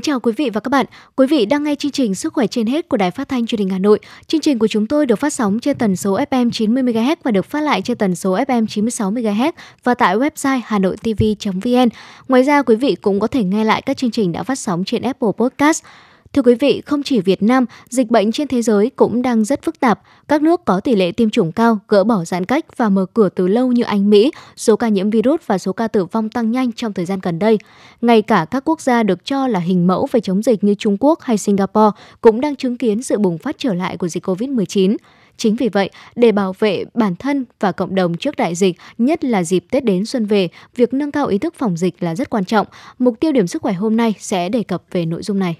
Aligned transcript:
Kính 0.00 0.04
chào 0.12 0.20
quý 0.20 0.32
vị 0.36 0.50
và 0.50 0.60
các 0.60 0.68
bạn. 0.68 0.86
Quý 1.16 1.26
vị 1.26 1.46
đang 1.46 1.64
nghe 1.64 1.74
chương 1.74 1.92
trình 1.92 2.14
Sức 2.14 2.32
khỏe 2.32 2.46
trên 2.46 2.66
hết 2.66 2.88
của 2.88 2.96
Đài 2.96 3.10
Phát 3.10 3.28
thanh 3.28 3.46
Truyền 3.46 3.58
hình 3.58 3.68
Hà 3.68 3.78
Nội. 3.78 3.98
Chương 4.26 4.40
trình 4.40 4.58
của 4.58 4.66
chúng 4.66 4.86
tôi 4.86 5.06
được 5.06 5.16
phát 5.16 5.32
sóng 5.32 5.60
trên 5.60 5.78
tần 5.78 5.96
số 5.96 6.18
FM 6.30 6.50
90 6.50 6.82
MHz 6.82 7.16
và 7.22 7.30
được 7.30 7.46
phát 7.46 7.60
lại 7.60 7.82
trên 7.82 7.96
tần 7.96 8.16
số 8.16 8.36
FM 8.36 8.66
96 8.66 9.12
MHz 9.12 9.52
và 9.84 9.94
tại 9.94 10.16
website 10.16 10.60
hanoitv.vn. 10.64 11.88
Ngoài 12.28 12.42
ra, 12.42 12.62
quý 12.62 12.76
vị 12.76 12.96
cũng 13.00 13.20
có 13.20 13.26
thể 13.26 13.44
nghe 13.44 13.64
lại 13.64 13.82
các 13.82 13.96
chương 13.96 14.10
trình 14.10 14.32
đã 14.32 14.42
phát 14.42 14.58
sóng 14.58 14.84
trên 14.84 15.02
Apple 15.02 15.30
Podcast. 15.36 15.84
Thưa 16.32 16.42
quý 16.42 16.54
vị, 16.54 16.82
không 16.86 17.02
chỉ 17.02 17.20
Việt 17.20 17.42
Nam, 17.42 17.64
dịch 17.88 18.10
bệnh 18.10 18.32
trên 18.32 18.48
thế 18.48 18.62
giới 18.62 18.90
cũng 18.96 19.22
đang 19.22 19.44
rất 19.44 19.62
phức 19.62 19.80
tạp. 19.80 20.00
Các 20.28 20.42
nước 20.42 20.64
có 20.64 20.80
tỷ 20.80 20.94
lệ 20.96 21.12
tiêm 21.12 21.30
chủng 21.30 21.52
cao, 21.52 21.78
gỡ 21.88 22.04
bỏ 22.04 22.24
giãn 22.24 22.44
cách 22.44 22.76
và 22.76 22.88
mở 22.88 23.06
cửa 23.14 23.28
từ 23.28 23.46
lâu 23.46 23.72
như 23.72 23.82
Anh, 23.82 24.10
Mỹ, 24.10 24.30
số 24.56 24.76
ca 24.76 24.88
nhiễm 24.88 25.10
virus 25.10 25.40
và 25.46 25.58
số 25.58 25.72
ca 25.72 25.88
tử 25.88 26.04
vong 26.04 26.28
tăng 26.28 26.50
nhanh 26.50 26.72
trong 26.72 26.92
thời 26.92 27.04
gian 27.04 27.18
gần 27.22 27.38
đây. 27.38 27.58
Ngay 28.00 28.22
cả 28.22 28.46
các 28.50 28.62
quốc 28.64 28.80
gia 28.80 29.02
được 29.02 29.24
cho 29.24 29.46
là 29.46 29.60
hình 29.60 29.86
mẫu 29.86 30.08
về 30.12 30.20
chống 30.20 30.42
dịch 30.42 30.64
như 30.64 30.74
Trung 30.74 30.96
Quốc 31.00 31.20
hay 31.22 31.38
Singapore 31.38 31.90
cũng 32.20 32.40
đang 32.40 32.56
chứng 32.56 32.76
kiến 32.76 33.02
sự 33.02 33.18
bùng 33.18 33.38
phát 33.38 33.56
trở 33.58 33.74
lại 33.74 33.96
của 33.96 34.08
dịch 34.08 34.26
COVID-19. 34.26 34.96
Chính 35.36 35.56
vì 35.56 35.68
vậy, 35.68 35.90
để 36.16 36.32
bảo 36.32 36.54
vệ 36.58 36.84
bản 36.94 37.16
thân 37.16 37.44
và 37.60 37.72
cộng 37.72 37.94
đồng 37.94 38.16
trước 38.16 38.36
đại 38.36 38.54
dịch, 38.54 38.76
nhất 38.98 39.24
là 39.24 39.44
dịp 39.44 39.64
Tết 39.70 39.84
đến 39.84 40.06
xuân 40.06 40.26
về, 40.26 40.48
việc 40.76 40.94
nâng 40.94 41.12
cao 41.12 41.26
ý 41.26 41.38
thức 41.38 41.54
phòng 41.54 41.76
dịch 41.76 42.02
là 42.02 42.14
rất 42.14 42.30
quan 42.30 42.44
trọng. 42.44 42.66
Mục 42.98 43.20
tiêu 43.20 43.32
điểm 43.32 43.46
sức 43.46 43.62
khỏe 43.62 43.72
hôm 43.72 43.96
nay 43.96 44.14
sẽ 44.18 44.48
đề 44.48 44.62
cập 44.62 44.82
về 44.90 45.06
nội 45.06 45.22
dung 45.22 45.38
này. 45.38 45.56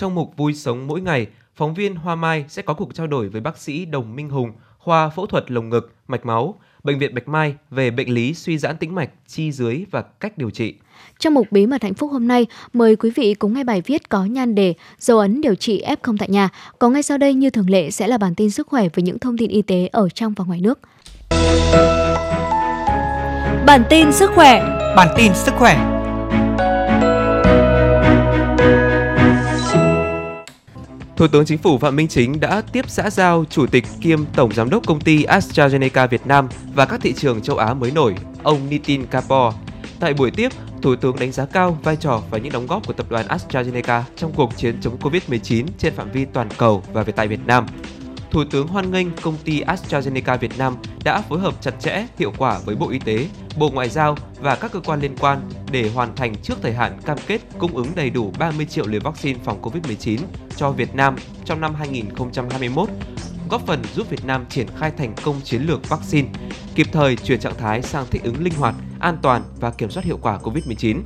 Trong 0.00 0.14
mục 0.14 0.36
Vui 0.36 0.54
sống 0.54 0.86
mỗi 0.86 1.00
ngày, 1.00 1.26
phóng 1.56 1.74
viên 1.74 1.94
Hoa 1.94 2.14
Mai 2.14 2.44
sẽ 2.48 2.62
có 2.62 2.74
cuộc 2.74 2.94
trao 2.94 3.06
đổi 3.06 3.28
với 3.28 3.40
bác 3.40 3.58
sĩ 3.58 3.84
Đồng 3.84 4.16
Minh 4.16 4.28
Hùng, 4.28 4.52
khoa 4.78 5.08
phẫu 5.08 5.26
thuật 5.26 5.50
lồng 5.50 5.68
ngực, 5.68 5.94
mạch 6.08 6.26
máu, 6.26 6.54
Bệnh 6.84 6.98
viện 6.98 7.14
Bạch 7.14 7.28
Mai 7.28 7.54
về 7.70 7.90
bệnh 7.90 8.14
lý 8.14 8.34
suy 8.34 8.58
giãn 8.58 8.76
tĩnh 8.76 8.94
mạch, 8.94 9.10
chi 9.26 9.52
dưới 9.52 9.84
và 9.90 10.02
cách 10.02 10.38
điều 10.38 10.50
trị. 10.50 10.74
Trong 11.18 11.34
mục 11.34 11.46
Bí 11.50 11.66
mật 11.66 11.82
hạnh 11.82 11.94
phúc 11.94 12.10
hôm 12.12 12.28
nay, 12.28 12.46
mời 12.72 12.96
quý 12.96 13.10
vị 13.14 13.34
cùng 13.34 13.54
nghe 13.54 13.64
bài 13.64 13.82
viết 13.86 14.08
có 14.08 14.24
nhan 14.24 14.54
đề 14.54 14.74
Dấu 14.98 15.18
ấn 15.18 15.40
điều 15.40 15.54
trị 15.54 15.84
F0 15.86 16.16
tại 16.18 16.28
nhà. 16.28 16.48
Có 16.78 16.90
ngay 16.90 17.02
sau 17.02 17.18
đây 17.18 17.34
như 17.34 17.50
thường 17.50 17.70
lệ 17.70 17.90
sẽ 17.90 18.08
là 18.08 18.18
bản 18.18 18.34
tin 18.34 18.50
sức 18.50 18.66
khỏe 18.66 18.88
với 18.94 19.02
những 19.02 19.18
thông 19.18 19.38
tin 19.38 19.50
y 19.50 19.62
tế 19.62 19.88
ở 19.92 20.08
trong 20.08 20.34
và 20.36 20.44
ngoài 20.44 20.60
nước. 20.60 20.78
Bản 23.66 23.82
tin 23.90 24.12
sức 24.12 24.30
khỏe 24.34 24.62
Bản 24.96 25.08
tin 25.16 25.32
sức 25.34 25.54
khỏe 25.58 25.99
Thủ 31.20 31.28
tướng 31.28 31.44
Chính 31.44 31.58
phủ 31.58 31.78
Phạm 31.78 31.96
Minh 31.96 32.08
Chính 32.08 32.40
đã 32.40 32.62
tiếp 32.72 32.84
xã 32.88 33.10
giao 33.10 33.44
Chủ 33.50 33.66
tịch 33.66 33.84
kiêm 34.00 34.24
Tổng 34.36 34.54
Giám 34.54 34.70
đốc 34.70 34.86
công 34.86 35.00
ty 35.00 35.24
AstraZeneca 35.24 36.08
Việt 36.08 36.26
Nam 36.26 36.48
và 36.74 36.86
các 36.86 37.00
thị 37.00 37.12
trường 37.12 37.42
châu 37.42 37.56
Á 37.56 37.74
mới 37.74 37.90
nổi, 37.90 38.14
ông 38.42 38.70
Nitin 38.70 39.06
Kapoor. 39.06 39.54
Tại 40.00 40.14
buổi 40.14 40.30
tiếp, 40.30 40.52
Thủ 40.82 40.96
tướng 40.96 41.18
đánh 41.18 41.32
giá 41.32 41.46
cao 41.46 41.78
vai 41.82 41.96
trò 41.96 42.22
và 42.30 42.38
những 42.38 42.52
đóng 42.52 42.66
góp 42.66 42.86
của 42.86 42.92
tập 42.92 43.06
đoàn 43.10 43.26
AstraZeneca 43.26 44.02
trong 44.16 44.32
cuộc 44.32 44.56
chiến 44.56 44.76
chống 44.80 44.98
Covid-19 45.00 45.66
trên 45.78 45.94
phạm 45.94 46.10
vi 46.10 46.24
toàn 46.24 46.48
cầu 46.58 46.82
và 46.92 47.02
về 47.02 47.12
tại 47.12 47.28
Việt 47.28 47.46
Nam. 47.46 47.66
Thủ 48.30 48.44
tướng 48.44 48.66
hoan 48.68 48.90
nghênh 48.90 49.16
công 49.22 49.36
ty 49.44 49.60
AstraZeneca 49.60 50.38
Việt 50.38 50.58
Nam 50.58 50.76
đã 51.04 51.20
phối 51.20 51.40
hợp 51.40 51.54
chặt 51.60 51.74
chẽ, 51.80 52.06
hiệu 52.18 52.32
quả 52.38 52.58
với 52.64 52.76
Bộ 52.76 52.88
Y 52.90 52.98
tế, 52.98 53.28
Bộ 53.58 53.70
Ngoại 53.70 53.88
giao 53.88 54.16
và 54.40 54.56
các 54.56 54.72
cơ 54.72 54.80
quan 54.80 55.00
liên 55.00 55.16
quan 55.20 55.40
để 55.72 55.90
hoàn 55.94 56.16
thành 56.16 56.34
trước 56.42 56.54
thời 56.62 56.72
hạn 56.72 56.98
cam 57.06 57.18
kết 57.26 57.40
cung 57.58 57.76
ứng 57.76 57.86
đầy 57.94 58.10
đủ 58.10 58.32
30 58.38 58.66
triệu 58.66 58.86
liều 58.86 59.00
vaccine 59.04 59.38
phòng 59.44 59.62
COVID-19 59.62 60.18
cho 60.56 60.70
Việt 60.70 60.94
Nam 60.94 61.16
trong 61.44 61.60
năm 61.60 61.74
2021, 61.74 62.88
góp 63.50 63.66
phần 63.66 63.82
giúp 63.94 64.10
Việt 64.10 64.24
Nam 64.24 64.44
triển 64.48 64.66
khai 64.78 64.90
thành 64.98 65.14
công 65.24 65.40
chiến 65.44 65.62
lược 65.62 65.88
vaccine, 65.88 66.28
kịp 66.74 66.86
thời 66.92 67.16
chuyển 67.16 67.40
trạng 67.40 67.58
thái 67.58 67.82
sang 67.82 68.06
thích 68.10 68.22
ứng 68.22 68.44
linh 68.44 68.54
hoạt, 68.54 68.74
an 69.00 69.18
toàn 69.22 69.42
và 69.60 69.70
kiểm 69.70 69.90
soát 69.90 70.04
hiệu 70.04 70.18
quả 70.22 70.38
COVID-19. 70.42 71.02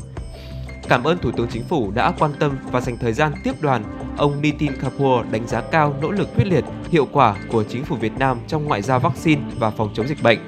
Cảm 0.88 1.04
ơn 1.04 1.18
Thủ 1.18 1.30
tướng 1.30 1.48
Chính 1.48 1.64
phủ 1.64 1.90
đã 1.94 2.12
quan 2.18 2.32
tâm 2.38 2.58
và 2.72 2.80
dành 2.80 2.98
thời 2.98 3.12
gian 3.12 3.32
tiếp 3.44 3.52
đoàn. 3.60 3.84
Ông 4.16 4.40
Nitin 4.40 4.72
Kapoor 4.76 5.26
đánh 5.30 5.46
giá 5.46 5.60
cao 5.60 5.94
nỗ 6.02 6.10
lực 6.10 6.28
quyết 6.36 6.46
liệt, 6.46 6.64
hiệu 6.90 7.08
quả 7.12 7.36
của 7.48 7.64
chính 7.64 7.84
phủ 7.84 7.96
Việt 7.96 8.12
Nam 8.18 8.38
trong 8.48 8.64
ngoại 8.64 8.82
giao 8.82 9.00
vaccine 9.00 9.42
và 9.58 9.70
phòng 9.70 9.90
chống 9.94 10.08
dịch 10.08 10.22
bệnh. 10.22 10.38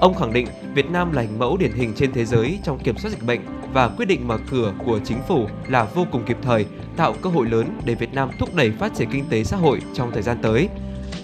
Ông 0.00 0.14
khẳng 0.14 0.32
định 0.32 0.46
Việt 0.74 0.90
Nam 0.90 1.12
là 1.12 1.22
hình 1.22 1.38
mẫu 1.38 1.56
điển 1.56 1.72
hình 1.72 1.92
trên 1.96 2.12
thế 2.12 2.24
giới 2.24 2.58
trong 2.64 2.78
kiểm 2.78 2.98
soát 2.98 3.10
dịch 3.10 3.22
bệnh 3.22 3.40
và 3.72 3.88
quyết 3.88 4.06
định 4.06 4.28
mở 4.28 4.38
cửa 4.50 4.72
của 4.84 5.00
chính 5.04 5.18
phủ 5.28 5.46
là 5.68 5.84
vô 5.84 6.06
cùng 6.12 6.24
kịp 6.24 6.36
thời, 6.42 6.66
tạo 6.96 7.14
cơ 7.22 7.30
hội 7.30 7.46
lớn 7.46 7.80
để 7.84 7.94
Việt 7.94 8.14
Nam 8.14 8.30
thúc 8.38 8.54
đẩy 8.54 8.70
phát 8.70 8.94
triển 8.94 9.10
kinh 9.12 9.24
tế 9.28 9.44
xã 9.44 9.56
hội 9.56 9.80
trong 9.94 10.10
thời 10.12 10.22
gian 10.22 10.38
tới. 10.42 10.68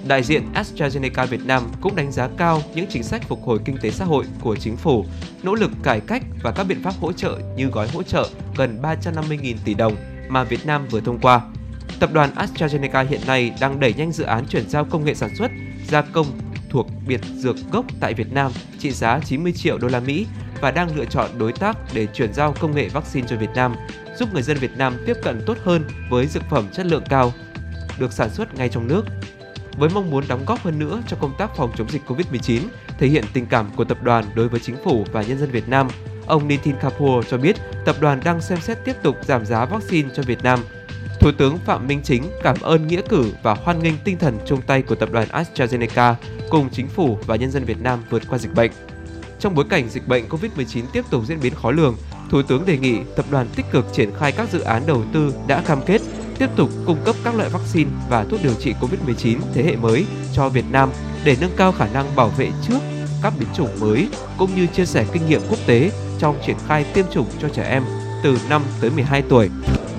Đại 0.09 0.23
diện 0.23 0.43
AstraZeneca 0.55 1.27
Việt 1.27 1.47
Nam 1.47 1.63
cũng 1.81 1.97
đánh 1.97 2.13
giá 2.13 2.29
cao 2.37 2.63
những 2.75 2.87
chính 2.91 3.03
sách 3.03 3.23
phục 3.29 3.45
hồi 3.45 3.59
kinh 3.65 3.77
tế 3.83 3.91
xã 3.91 4.05
hội 4.05 4.25
của 4.41 4.57
chính 4.57 4.77
phủ, 4.77 5.05
nỗ 5.43 5.55
lực 5.55 5.71
cải 5.83 6.01
cách 6.01 6.23
và 6.43 6.53
các 6.53 6.65
biện 6.65 6.83
pháp 6.83 6.95
hỗ 7.01 7.13
trợ 7.13 7.39
như 7.57 7.67
gói 7.67 7.89
hỗ 7.89 8.03
trợ 8.03 8.29
gần 8.57 8.83
350.000 8.83 9.55
tỷ 9.65 9.75
đồng 9.75 9.97
mà 10.29 10.45
Việt 10.45 10.67
Nam 10.67 10.87
vừa 10.91 11.01
thông 11.01 11.19
qua. 11.19 11.41
Tập 12.01 12.11
đoàn 12.13 12.31
AstraZeneca 12.35 13.07
hiện 13.07 13.21
nay 13.27 13.53
đang 13.61 13.81
đẩy 13.81 13.95
nhanh 13.95 14.13
dự 14.13 14.25
án 14.25 14.47
chuyển 14.47 14.69
giao 14.69 14.85
công 14.85 15.05
nghệ 15.05 15.15
sản 15.15 15.37
xuất, 15.37 15.51
gia 15.89 16.03
công 16.03 16.27
thuộc 16.71 16.87
biệt 17.07 17.21
dược 17.35 17.57
gốc 17.73 17.85
tại 18.01 18.15
Việt 18.15 18.33
Nam 18.33 18.53
trị 18.79 18.91
giá 18.91 19.21
90 19.25 19.53
triệu 19.53 19.79
đô 19.79 19.89
la 19.89 20.01
Mỹ 20.01 20.27
và 20.61 20.71
đang 20.71 20.97
lựa 20.97 21.05
chọn 21.05 21.31
đối 21.39 21.53
tác 21.53 21.77
để 21.95 22.07
chuyển 22.15 22.35
giao 22.35 22.55
công 22.61 22.75
nghệ 22.75 22.89
vaccine 22.89 23.27
cho 23.29 23.37
Việt 23.37 23.51
Nam, 23.55 23.75
giúp 24.19 24.29
người 24.33 24.43
dân 24.43 24.57
Việt 24.57 24.77
Nam 24.77 24.97
tiếp 25.07 25.17
cận 25.23 25.43
tốt 25.47 25.57
hơn 25.65 25.85
với 26.11 26.27
dược 26.27 26.43
phẩm 26.51 26.69
chất 26.73 26.87
lượng 26.87 27.05
cao 27.09 27.33
được 27.99 28.13
sản 28.13 28.31
xuất 28.31 28.55
ngay 28.55 28.69
trong 28.69 28.89
nước 28.89 29.05
với 29.79 29.91
mong 29.95 30.11
muốn 30.11 30.25
đóng 30.29 30.45
góp 30.47 30.63
hơn 30.63 30.79
nữa 30.79 31.03
cho 31.09 31.17
công 31.21 31.35
tác 31.39 31.57
phòng 31.57 31.73
chống 31.77 31.89
dịch 31.91 32.03
Covid-19, 32.07 32.61
thể 32.99 33.07
hiện 33.07 33.25
tình 33.33 33.47
cảm 33.47 33.71
của 33.77 33.85
tập 33.85 34.03
đoàn 34.03 34.25
đối 34.35 34.49
với 34.49 34.61
chính 34.61 34.77
phủ 34.85 35.05
và 35.13 35.23
nhân 35.23 35.39
dân 35.39 35.51
Việt 35.51 35.69
Nam. 35.69 35.89
Ông 36.27 36.49
Nitin 36.49 36.77
Kapoor 36.81 37.27
cho 37.29 37.39
biết 37.39 37.57
tập 37.85 37.97
đoàn 38.01 38.21
đang 38.25 38.41
xem 38.41 38.61
xét 38.61 38.79
tiếp 38.85 38.97
tục 39.03 39.17
giảm 39.23 39.47
giá 39.47 39.65
vaccine 39.65 40.09
cho 40.15 40.23
Việt 40.23 40.43
Nam. 40.43 40.61
Thủ 41.21 41.33
tướng 41.33 41.59
Phạm 41.59 41.87
Minh 41.87 42.01
Chính 42.05 42.23
cảm 42.43 42.57
ơn 42.61 42.87
nghĩa 42.87 43.03
cử 43.09 43.33
và 43.43 43.55
hoan 43.55 43.83
nghênh 43.83 43.95
tinh 44.05 44.19
thần 44.19 44.39
chung 44.47 44.63
tay 44.63 44.83
của 44.83 44.95
tập 44.95 45.09
đoàn 45.13 45.29
AstraZeneca 45.29 46.15
cùng 46.51 46.69
chính 46.73 46.89
phủ 46.89 47.19
và 47.27 47.37
nhân 47.37 47.51
dân 47.51 47.65
Việt 47.65 47.81
Nam 47.81 48.03
vượt 48.11 48.23
qua 48.29 48.39
dịch 48.39 48.55
bệnh. 48.55 48.71
Trong 49.41 49.55
bối 49.55 49.65
cảnh 49.71 49.89
dịch 49.89 50.09
bệnh 50.09 50.29
COVID-19 50.29 50.83
tiếp 50.93 51.05
tục 51.11 51.23
diễn 51.27 51.41
biến 51.41 51.55
khó 51.55 51.71
lường, 51.71 51.97
Thủ 52.31 52.43
tướng 52.43 52.67
đề 52.67 52.79
nghị 52.79 52.99
tập 53.17 53.25
đoàn 53.31 53.47
tích 53.57 53.67
cực 53.73 53.87
triển 53.93 54.11
khai 54.19 54.33
các 54.33 54.49
dự 54.53 54.61
án 54.61 54.83
đầu 54.87 55.05
tư 55.13 55.35
đã 55.47 55.63
cam 55.67 55.79
kết 55.87 56.01
tiếp 56.39 56.49
tục 56.57 56.71
cung 56.87 56.99
cấp 57.05 57.17
các 57.25 57.35
loại 57.35 57.49
vaccine 57.49 57.91
và 58.09 58.25
thuốc 58.25 58.41
điều 58.43 58.55
trị 58.55 58.75
COVID-19 58.81 59.39
thế 59.55 59.63
hệ 59.63 59.77
mới 59.77 60.07
cho 60.35 60.49
Việt 60.49 60.65
Nam 60.71 60.91
để 61.25 61.37
nâng 61.41 61.57
cao 61.57 61.73
khả 61.73 61.89
năng 61.89 62.17
bảo 62.17 62.29
vệ 62.29 62.51
trước 62.69 62.79
các 63.23 63.33
biến 63.39 63.49
chủng 63.55 63.81
mới 63.81 64.09
cũng 64.39 64.51
như 64.55 64.67
chia 64.67 64.87
sẻ 64.87 65.07
kinh 65.13 65.29
nghiệm 65.29 65.41
quốc 65.51 65.59
tế 65.67 65.91
trong 66.19 66.37
triển 66.47 66.57
khai 66.69 66.85
tiêm 66.95 67.05
chủng 67.13 67.27
cho 67.43 67.49
trẻ 67.49 67.63
em 67.71 67.83
từ 68.23 68.39
5 68.49 68.63
tới 68.81 68.91
12 68.91 69.23
tuổi. 69.23 69.51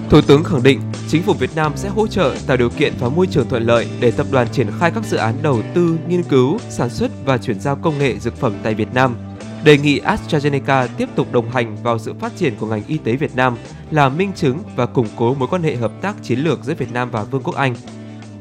Thủ 0.10 0.22
tướng 0.22 0.44
khẳng 0.44 0.64
định 0.64 0.82
chính 1.08 1.24
phủ 1.24 1.34
Việt 1.34 1.56
Nam 1.56 1.72
sẽ 1.76 1.90
hỗ 1.90 2.08
trợ 2.08 2.36
tạo 2.48 2.58
điều 2.58 2.70
kiện 2.70 2.94
và 3.00 3.10
môi 3.10 3.28
trường 3.28 3.50
thuận 3.50 3.64
lợi 3.64 3.88
để 4.00 4.12
tập 4.12 4.28
đoàn 4.32 4.48
triển 4.52 4.68
khai 4.80 4.92
các 4.96 5.04
dự 5.06 5.18
án 5.18 5.36
đầu 5.42 5.62
tư, 5.74 5.98
nghiên 6.08 6.24
cứu, 6.24 6.58
sản 6.70 6.90
xuất 6.90 7.12
và 7.26 7.38
chuyển 7.38 7.60
giao 7.60 7.76
công 7.76 8.00
nghệ 8.00 8.20
dược 8.20 8.36
phẩm 8.36 8.54
tại 8.64 8.74
Việt 8.74 8.94
Nam 8.94 9.16
đề 9.64 9.78
nghị 9.78 10.00
AstraZeneca 10.00 10.88
tiếp 10.98 11.10
tục 11.16 11.32
đồng 11.32 11.50
hành 11.52 11.76
vào 11.84 12.00
sự 12.00 12.14
phát 12.14 12.36
triển 12.36 12.56
của 12.60 12.68
ngành 12.68 12.84
y 12.88 12.98
tế 12.98 13.16
Việt 13.16 13.36
Nam 13.36 13.58
là 13.92 14.10
minh 14.10 14.32
chứng 14.36 14.60
và 14.76 14.86
củng 14.86 15.08
cố 15.16 15.34
mối 15.34 15.48
quan 15.48 15.64
hệ 15.64 15.76
hợp 15.76 15.92
tác 16.02 16.16
chiến 16.24 16.40
lược 16.40 16.64
giữa 16.64 16.74
Việt 16.74 16.92
Nam 16.92 17.10
và 17.12 17.24
Vương 17.24 17.44
quốc 17.44 17.56
Anh. 17.56 17.76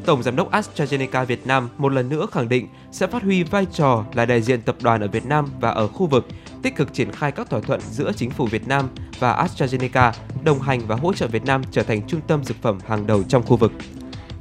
Tổng 0.04 0.22
giám 0.22 0.36
đốc 0.36 0.50
AstraZeneca 0.50 1.24
Việt 1.24 1.46
Nam 1.46 1.68
một 1.78 1.92
lần 1.92 2.08
nữa 2.08 2.26
khẳng 2.32 2.48
định 2.48 2.68
sẽ 2.92 3.06
phát 3.06 3.22
huy 3.22 3.42
vai 3.42 3.66
trò 3.72 4.04
là 4.14 4.26
đại 4.26 4.42
diện 4.42 4.62
tập 4.62 4.76
đoàn 4.82 5.00
ở 5.00 5.08
Việt 5.08 5.26
Nam 5.26 5.46
và 5.60 5.70
ở 5.70 5.88
khu 5.88 6.06
vực, 6.06 6.26
tích 6.66 6.76
cực 6.76 6.94
triển 6.94 7.12
khai 7.12 7.32
các 7.32 7.50
thỏa 7.50 7.60
thuận 7.60 7.80
giữa 7.92 8.12
chính 8.16 8.30
phủ 8.30 8.46
Việt 8.46 8.68
Nam 8.68 8.88
và 9.18 9.46
AstraZeneca, 9.46 10.12
đồng 10.44 10.60
hành 10.60 10.80
và 10.86 10.96
hỗ 10.96 11.12
trợ 11.12 11.26
Việt 11.26 11.44
Nam 11.44 11.62
trở 11.70 11.82
thành 11.82 12.02
trung 12.08 12.20
tâm 12.26 12.44
dược 12.44 12.62
phẩm 12.62 12.78
hàng 12.86 13.06
đầu 13.06 13.22
trong 13.22 13.42
khu 13.42 13.56
vực. 13.56 13.72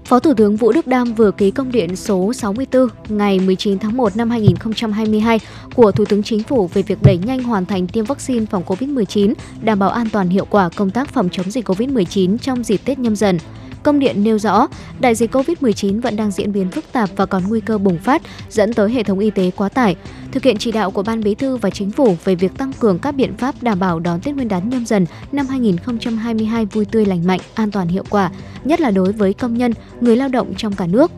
Phó 0.05 0.19
Thủ 0.19 0.33
tướng 0.33 0.55
Vũ 0.55 0.71
Đức 0.71 0.87
Đam 0.87 1.13
vừa 1.13 1.31
ký 1.31 1.51
công 1.51 1.71
điện 1.71 1.95
số 1.95 2.33
64 2.33 2.87
ngày 3.09 3.39
19 3.39 3.79
tháng 3.79 3.97
1 3.97 4.17
năm 4.17 4.29
2022 4.29 5.39
của 5.75 5.91
Thủ 5.91 6.05
tướng 6.05 6.23
Chính 6.23 6.43
phủ 6.43 6.69
về 6.73 6.81
việc 6.81 6.97
đẩy 7.03 7.17
nhanh 7.17 7.43
hoàn 7.43 7.65
thành 7.65 7.87
tiêm 7.87 8.05
vaccine 8.05 8.45
phòng 8.45 8.63
COVID-19, 8.65 9.33
đảm 9.61 9.79
bảo 9.79 9.89
an 9.89 10.09
toàn 10.09 10.29
hiệu 10.29 10.45
quả 10.49 10.69
công 10.75 10.91
tác 10.91 11.09
phòng 11.09 11.29
chống 11.31 11.51
dịch 11.51 11.67
COVID-19 11.69 12.37
trong 12.37 12.63
dịp 12.63 12.81
Tết 12.85 12.99
nhâm 12.99 13.15
dần. 13.15 13.37
Công 13.85 13.99
điện 13.99 14.23
nêu 14.23 14.39
rõ, 14.39 14.67
đại 14.99 15.15
dịch 15.15 15.35
COVID-19 15.35 16.01
vẫn 16.01 16.15
đang 16.15 16.31
diễn 16.31 16.51
biến 16.51 16.71
phức 16.71 16.91
tạp 16.91 17.09
và 17.15 17.25
còn 17.25 17.43
nguy 17.47 17.59
cơ 17.59 17.77
bùng 17.77 17.97
phát, 17.97 18.21
dẫn 18.49 18.73
tới 18.73 18.91
hệ 18.91 19.03
thống 19.03 19.19
y 19.19 19.29
tế 19.29 19.51
quá 19.55 19.69
tải. 19.69 19.95
Thực 20.31 20.43
hiện 20.43 20.57
chỉ 20.57 20.71
đạo 20.71 20.91
của 20.91 21.03
Ban 21.03 21.23
Bí 21.23 21.35
thư 21.35 21.57
và 21.57 21.69
Chính 21.69 21.91
phủ 21.91 22.17
về 22.23 22.35
việc 22.35 22.57
tăng 22.57 22.73
cường 22.79 22.99
các 22.99 23.11
biện 23.11 23.37
pháp 23.37 23.55
đảm 23.61 23.79
bảo 23.79 23.99
đón 23.99 24.21
Tết 24.21 24.35
Nguyên 24.35 24.47
đán 24.47 24.69
nhâm 24.69 24.85
dần 24.85 25.05
năm 25.31 25.47
2022 25.47 26.65
vui 26.65 26.85
tươi 26.85 27.05
lành 27.05 27.27
mạnh, 27.27 27.39
an 27.55 27.71
toàn 27.71 27.87
hiệu 27.87 28.03
quả, 28.09 28.31
nhất 28.63 28.79
là 28.81 28.91
đối 28.91 29.11
với 29.11 29.33
công 29.33 29.57
nhân, 29.57 29.73
người 30.01 30.15
lao 30.15 30.29
động 30.29 30.53
trong 30.57 30.75
cả 30.75 30.87
nước. 30.87 31.11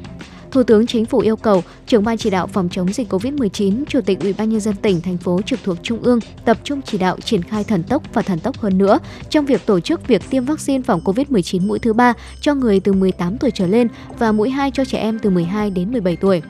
Thủ 0.58 0.64
tướng 0.64 0.88
Chính 0.88 1.06
phủ 1.06 1.20
yêu 1.20 1.36
cầu 1.36 1.64
trưởng 1.88 2.04
ban 2.04 2.18
chỉ 2.18 2.30
đạo 2.30 2.48
phòng 2.48 2.70
chống 2.72 2.94
dịch 2.94 3.14
COVID-19, 3.14 3.84
Chủ 3.88 4.02
tịch 4.02 4.20
Ủy 4.20 4.34
ban 4.34 4.50
nhân 4.50 4.60
dân 4.60 4.76
tỉnh 4.76 5.02
thành 5.02 5.18
phố 5.18 5.42
trực 5.42 5.60
thuộc 5.64 5.78
trung 5.84 6.02
ương 6.02 6.20
tập 6.46 6.58
trung 6.64 6.82
chỉ 6.82 6.98
đạo 6.98 7.18
triển 7.24 7.44
khai 7.44 7.64
thần 7.64 7.84
tốc 7.84 8.04
và 8.14 8.22
thần 8.22 8.40
tốc 8.40 8.58
hơn 8.58 8.78
nữa 8.78 9.00
trong 9.30 9.46
việc 9.46 9.66
tổ 9.66 9.80
chức 9.80 10.08
việc 10.08 10.22
tiêm 10.30 10.46
vaccine 10.46 10.84
phòng 10.84 11.02
COVID-19 11.04 11.68
mũi 11.68 11.80
thứ 11.80 11.94
ba 11.94 12.14
cho 12.42 12.54
người 12.54 12.80
từ 12.80 12.94
18 12.94 13.38
tuổi 13.38 13.52
trở 13.52 13.68
lên 13.68 13.88
và 14.20 14.32
mũi 14.32 14.50
2 14.50 14.72
cho 14.72 14.86
trẻ 14.86 15.00
em 15.00 15.20
từ 15.20 15.30
12 15.30 15.70
đến 15.70 15.92
17 15.92 16.16
tuổi. 16.16 16.42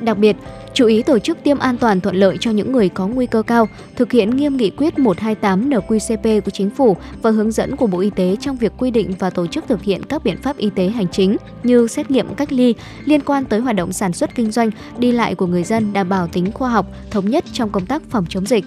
Đặc 0.00 0.18
biệt, 0.18 0.36
Chú 0.76 0.86
ý 0.86 1.02
tổ 1.02 1.18
chức 1.18 1.42
tiêm 1.42 1.58
an 1.58 1.76
toàn 1.78 2.00
thuận 2.00 2.16
lợi 2.16 2.36
cho 2.40 2.50
những 2.50 2.72
người 2.72 2.88
có 2.88 3.06
nguy 3.06 3.26
cơ 3.26 3.42
cao, 3.42 3.68
thực 3.96 4.12
hiện 4.12 4.30
nghiêm 4.30 4.56
nghị 4.56 4.70
quyết 4.70 4.98
128 4.98 5.70
NQCP 5.70 6.40
của 6.40 6.50
Chính 6.50 6.70
phủ 6.70 6.96
và 7.22 7.30
hướng 7.30 7.50
dẫn 7.50 7.76
của 7.76 7.86
Bộ 7.86 8.00
Y 8.00 8.10
tế 8.10 8.36
trong 8.40 8.56
việc 8.56 8.72
quy 8.78 8.90
định 8.90 9.14
và 9.18 9.30
tổ 9.30 9.46
chức 9.46 9.64
thực 9.68 9.82
hiện 9.82 10.02
các 10.02 10.24
biện 10.24 10.42
pháp 10.42 10.56
y 10.56 10.70
tế 10.70 10.88
hành 10.88 11.06
chính 11.12 11.36
như 11.62 11.86
xét 11.86 12.10
nghiệm 12.10 12.34
cách 12.34 12.52
ly 12.52 12.74
liên 13.04 13.20
quan 13.20 13.44
tới 13.44 13.60
hoạt 13.60 13.76
động 13.76 13.92
sản 13.92 14.12
xuất 14.12 14.34
kinh 14.34 14.50
doanh, 14.50 14.70
đi 14.98 15.12
lại 15.12 15.34
của 15.34 15.46
người 15.46 15.64
dân 15.64 15.92
đảm 15.92 16.08
bảo 16.08 16.28
tính 16.28 16.52
khoa 16.52 16.70
học, 16.70 16.86
thống 17.10 17.30
nhất 17.30 17.44
trong 17.52 17.70
công 17.70 17.86
tác 17.86 18.02
phòng 18.10 18.24
chống 18.28 18.46
dịch 18.46 18.64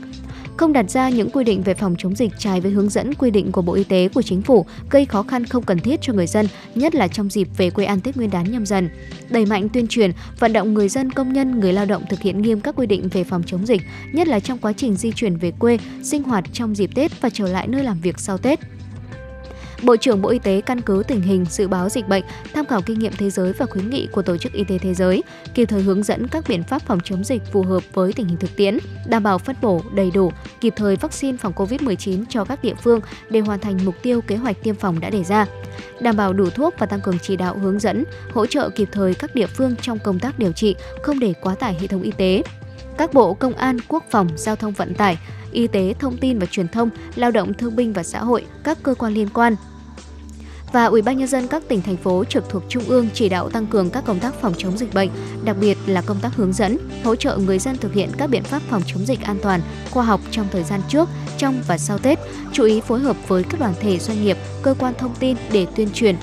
không 0.60 0.74
đặt 0.74 0.90
ra 0.90 1.10
những 1.10 1.30
quy 1.30 1.44
định 1.44 1.64
về 1.64 1.74
phòng 1.74 1.96
chống 1.98 2.16
dịch 2.16 2.32
trái 2.38 2.62
với 2.62 2.72
hướng 2.72 2.90
dẫn 2.90 3.14
quy 3.14 3.32
định 3.32 3.52
của 3.52 3.62
Bộ 3.62 3.74
Y 3.74 3.84
tế 3.84 4.10
của 4.14 4.22
chính 4.22 4.42
phủ, 4.42 4.66
gây 4.90 5.06
khó 5.06 5.24
khăn 5.24 5.46
không 5.46 5.64
cần 5.64 5.80
thiết 5.80 6.02
cho 6.02 6.14
người 6.14 6.28
dân, 6.28 6.48
nhất 6.76 6.96
là 6.96 7.08
trong 7.08 7.30
dịp 7.30 7.48
về 7.58 7.70
quê 7.70 7.86
ăn 7.86 8.02
Tết 8.02 8.18
Nguyên 8.18 8.32
đán 8.32 8.52
nhâm 8.52 8.66
dần. 8.66 8.90
Đẩy 9.30 9.46
mạnh 9.46 9.70
tuyên 9.70 9.88
truyền, 9.88 10.12
vận 10.40 10.54
động 10.54 10.74
người 10.74 10.90
dân, 10.90 11.12
công 11.12 11.34
nhân, 11.34 11.60
người 11.60 11.74
lao 11.74 11.86
động 11.86 12.04
thực 12.10 12.20
hiện 12.20 12.42
nghiêm 12.42 12.62
các 12.62 12.76
quy 12.76 12.88
định 12.88 13.10
về 13.10 13.24
phòng 13.24 13.44
chống 13.46 13.66
dịch, 13.66 13.82
nhất 14.14 14.28
là 14.28 14.40
trong 14.40 14.58
quá 14.58 14.74
trình 14.74 14.96
di 14.96 15.12
chuyển 15.12 15.38
về 15.38 15.52
quê, 15.60 15.80
sinh 16.04 16.24
hoạt 16.24 16.44
trong 16.54 16.76
dịp 16.76 16.90
Tết 16.96 17.22
và 17.22 17.30
trở 17.30 17.48
lại 17.48 17.68
nơi 17.68 17.84
làm 17.84 18.02
việc 18.02 18.20
sau 18.20 18.38
Tết. 18.38 18.60
Bộ 19.84 19.96
trưởng 19.98 20.22
Bộ 20.22 20.30
Y 20.30 20.40
tế 20.40 20.62
căn 20.62 20.82
cứ 20.82 21.04
tình 21.08 21.22
hình 21.22 21.46
dự 21.50 21.68
báo 21.68 21.90
dịch 21.90 22.08
bệnh, 22.08 22.24
tham 22.54 22.66
khảo 22.66 22.82
kinh 22.82 23.00
nghiệm 23.00 23.12
thế 23.18 23.30
giới 23.30 23.54
và 23.54 23.66
khuyến 23.66 23.90
nghị 23.90 24.08
của 24.12 24.22
Tổ 24.22 24.38
chức 24.38 24.54
Y 24.54 24.64
tế 24.64 24.78
Thế 24.78 24.94
giới, 24.94 25.24
kịp 25.54 25.66
thời 25.66 25.82
hướng 25.82 26.04
dẫn 26.04 26.28
các 26.28 26.44
biện 26.48 26.64
pháp 26.64 26.82
phòng 26.82 27.00
chống 27.04 27.24
dịch 27.24 27.42
phù 27.52 27.64
hợp 27.64 27.84
với 27.94 28.14
tình 28.14 28.28
hình 28.28 28.38
thực 28.38 28.56
tiễn, 28.56 28.78
đảm 29.08 29.24
bảo 29.24 29.38
phân 29.38 29.56
bổ 29.62 29.82
đầy 29.96 30.12
đủ, 30.12 30.32
kịp 30.62 30.74
thời 30.76 30.96
vaccine 30.96 31.38
phòng 31.38 31.54
COVID-19 31.56 32.24
cho 32.30 32.46
các 32.46 32.64
địa 32.64 32.76
phương 32.84 33.00
để 33.30 33.40
hoàn 33.40 33.60
thành 33.60 33.86
mục 33.86 33.96
tiêu 34.02 34.22
kế 34.22 34.36
hoạch 34.36 34.64
tiêm 34.64 34.76
phòng 34.76 35.00
đã 35.00 35.10
đề 35.10 35.24
ra, 35.24 35.46
đảm 36.00 36.18
bảo 36.18 36.34
đủ 36.34 36.50
thuốc 36.50 36.74
và 36.78 36.86
tăng 36.86 37.02
cường 37.02 37.20
chỉ 37.22 37.36
đạo 37.36 37.58
hướng 37.58 37.80
dẫn, 37.80 38.04
hỗ 38.34 38.46
trợ 38.46 38.70
kịp 38.70 38.90
thời 38.92 39.14
các 39.14 39.36
địa 39.36 39.48
phương 39.48 39.76
trong 39.82 40.00
công 40.00 40.20
tác 40.20 40.40
điều 40.40 40.52
trị, 40.52 40.76
không 41.02 41.20
để 41.20 41.34
quá 41.42 41.56
tải 41.56 41.78
hệ 41.82 41.88
thống 41.88 42.02
y 42.02 42.12
tế. 42.12 42.44
Các 42.98 43.14
bộ 43.14 43.34
Công 43.34 43.54
an, 43.54 43.78
Quốc 43.88 44.04
phòng, 44.12 44.30
Giao 44.36 44.56
thông 44.56 44.74
vận 44.74 44.94
tải, 44.94 45.18
Y 45.52 45.68
tế, 45.68 45.94
Thông 46.00 46.18
tin 46.18 46.40
và 46.40 46.46
Truyền 46.46 46.68
thông, 46.68 46.90
Lao 47.16 47.32
động 47.32 47.54
Thương 47.54 47.76
binh 47.76 47.94
và 47.94 48.04
Xã 48.04 48.24
hội, 48.24 48.46
các 48.64 48.78
cơ 48.84 48.94
quan 48.94 49.14
liên 49.14 49.30
quan. 49.34 49.56
Và 50.74 50.86
Ủy 50.86 51.02
ban 51.02 51.18
nhân 51.18 51.28
dân 51.28 51.48
các 51.48 51.64
tỉnh 51.68 51.82
thành 51.82 51.98
phố 51.98 52.24
trực 52.24 52.50
thuộc 52.50 52.64
trung 52.70 52.84
ương 52.88 53.08
chỉ 53.14 53.30
đạo 53.30 53.50
tăng 53.50 53.68
cường 53.68 53.90
các 53.90 54.06
công 54.06 54.20
tác 54.20 54.34
phòng 54.42 54.54
chống 54.58 54.78
dịch 54.78 54.94
bệnh, 54.94 55.10
đặc 55.44 55.56
biệt 55.62 55.78
là 55.86 56.02
công 56.02 56.20
tác 56.22 56.36
hướng 56.36 56.54
dẫn, 56.54 56.78
hỗ 57.04 57.16
trợ 57.16 57.38
người 57.38 57.60
dân 57.60 57.78
thực 57.78 57.94
hiện 57.94 58.10
các 58.18 58.28
biện 58.28 58.44
pháp 58.44 58.62
phòng 58.70 58.82
chống 58.88 59.06
dịch 59.06 59.22
an 59.22 59.38
toàn, 59.42 59.62
khoa 59.92 60.04
học 60.04 60.22
trong 60.32 60.48
thời 60.52 60.64
gian 60.64 60.82
trước, 60.88 61.10
trong 61.38 61.62
và 61.68 61.78
sau 61.78 61.98
Tết, 61.98 62.20
chú 62.54 62.64
ý 62.64 62.82
phối 62.82 63.00
hợp 63.00 63.18
với 63.28 63.44
các 63.44 63.60
đoàn 63.60 63.74
thể 63.80 64.00
doanh 64.00 64.24
nghiệp, 64.24 64.38
cơ 64.62 64.76
quan 64.80 64.94
thông 64.98 65.16
tin 65.20 65.38
để 65.52 65.68
tuyên 65.76 65.90
truyền, 65.94 66.16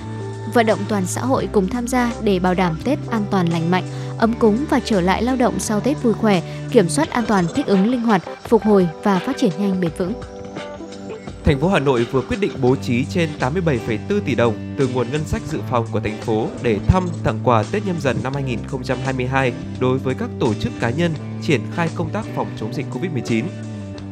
vận 0.54 0.66
động 0.66 0.78
toàn 0.88 1.06
xã 1.06 1.20
hội 1.20 1.48
cùng 1.52 1.68
tham 1.68 1.88
gia 1.88 2.12
để 2.22 2.38
bảo 2.38 2.54
đảm 2.54 2.78
Tết 2.84 2.98
an 3.10 3.24
toàn 3.30 3.48
lành 3.48 3.70
mạnh, 3.70 3.84
ấm 4.18 4.34
cúng 4.38 4.64
và 4.70 4.80
trở 4.84 5.00
lại 5.00 5.22
lao 5.22 5.36
động 5.36 5.54
sau 5.58 5.80
Tết 5.80 6.02
vui 6.02 6.12
khỏe, 6.12 6.42
kiểm 6.70 6.88
soát 6.88 7.10
an 7.10 7.24
toàn 7.28 7.44
thích 7.54 7.66
ứng 7.66 7.90
linh 7.90 8.00
hoạt, 8.00 8.22
phục 8.48 8.62
hồi 8.62 8.88
và 9.02 9.18
phát 9.18 9.36
triển 9.36 9.50
nhanh 9.58 9.80
bền 9.80 9.90
vững. 9.98 10.12
Thành 11.44 11.60
phố 11.60 11.68
Hà 11.68 11.78
Nội 11.78 12.06
vừa 12.12 12.20
quyết 12.20 12.40
định 12.40 12.52
bố 12.60 12.76
trí 12.76 13.04
trên 13.04 13.28
87,4 13.40 14.20
tỷ 14.26 14.34
đồng 14.34 14.74
từ 14.78 14.88
nguồn 14.88 15.06
ngân 15.12 15.24
sách 15.24 15.42
dự 15.46 15.58
phòng 15.70 15.86
của 15.92 16.00
thành 16.00 16.20
phố 16.20 16.48
để 16.62 16.78
thăm 16.86 17.08
tặng 17.24 17.40
quà 17.44 17.62
Tết 17.72 17.86
nhâm 17.86 18.00
dần 18.00 18.16
năm 18.22 18.34
2022 18.34 19.52
đối 19.80 19.98
với 19.98 20.14
các 20.14 20.30
tổ 20.40 20.54
chức 20.54 20.72
cá 20.80 20.90
nhân 20.90 21.14
triển 21.42 21.60
khai 21.74 21.88
công 21.94 22.10
tác 22.10 22.24
phòng 22.34 22.46
chống 22.60 22.74
dịch 22.74 22.86
Covid-19. 22.92 23.44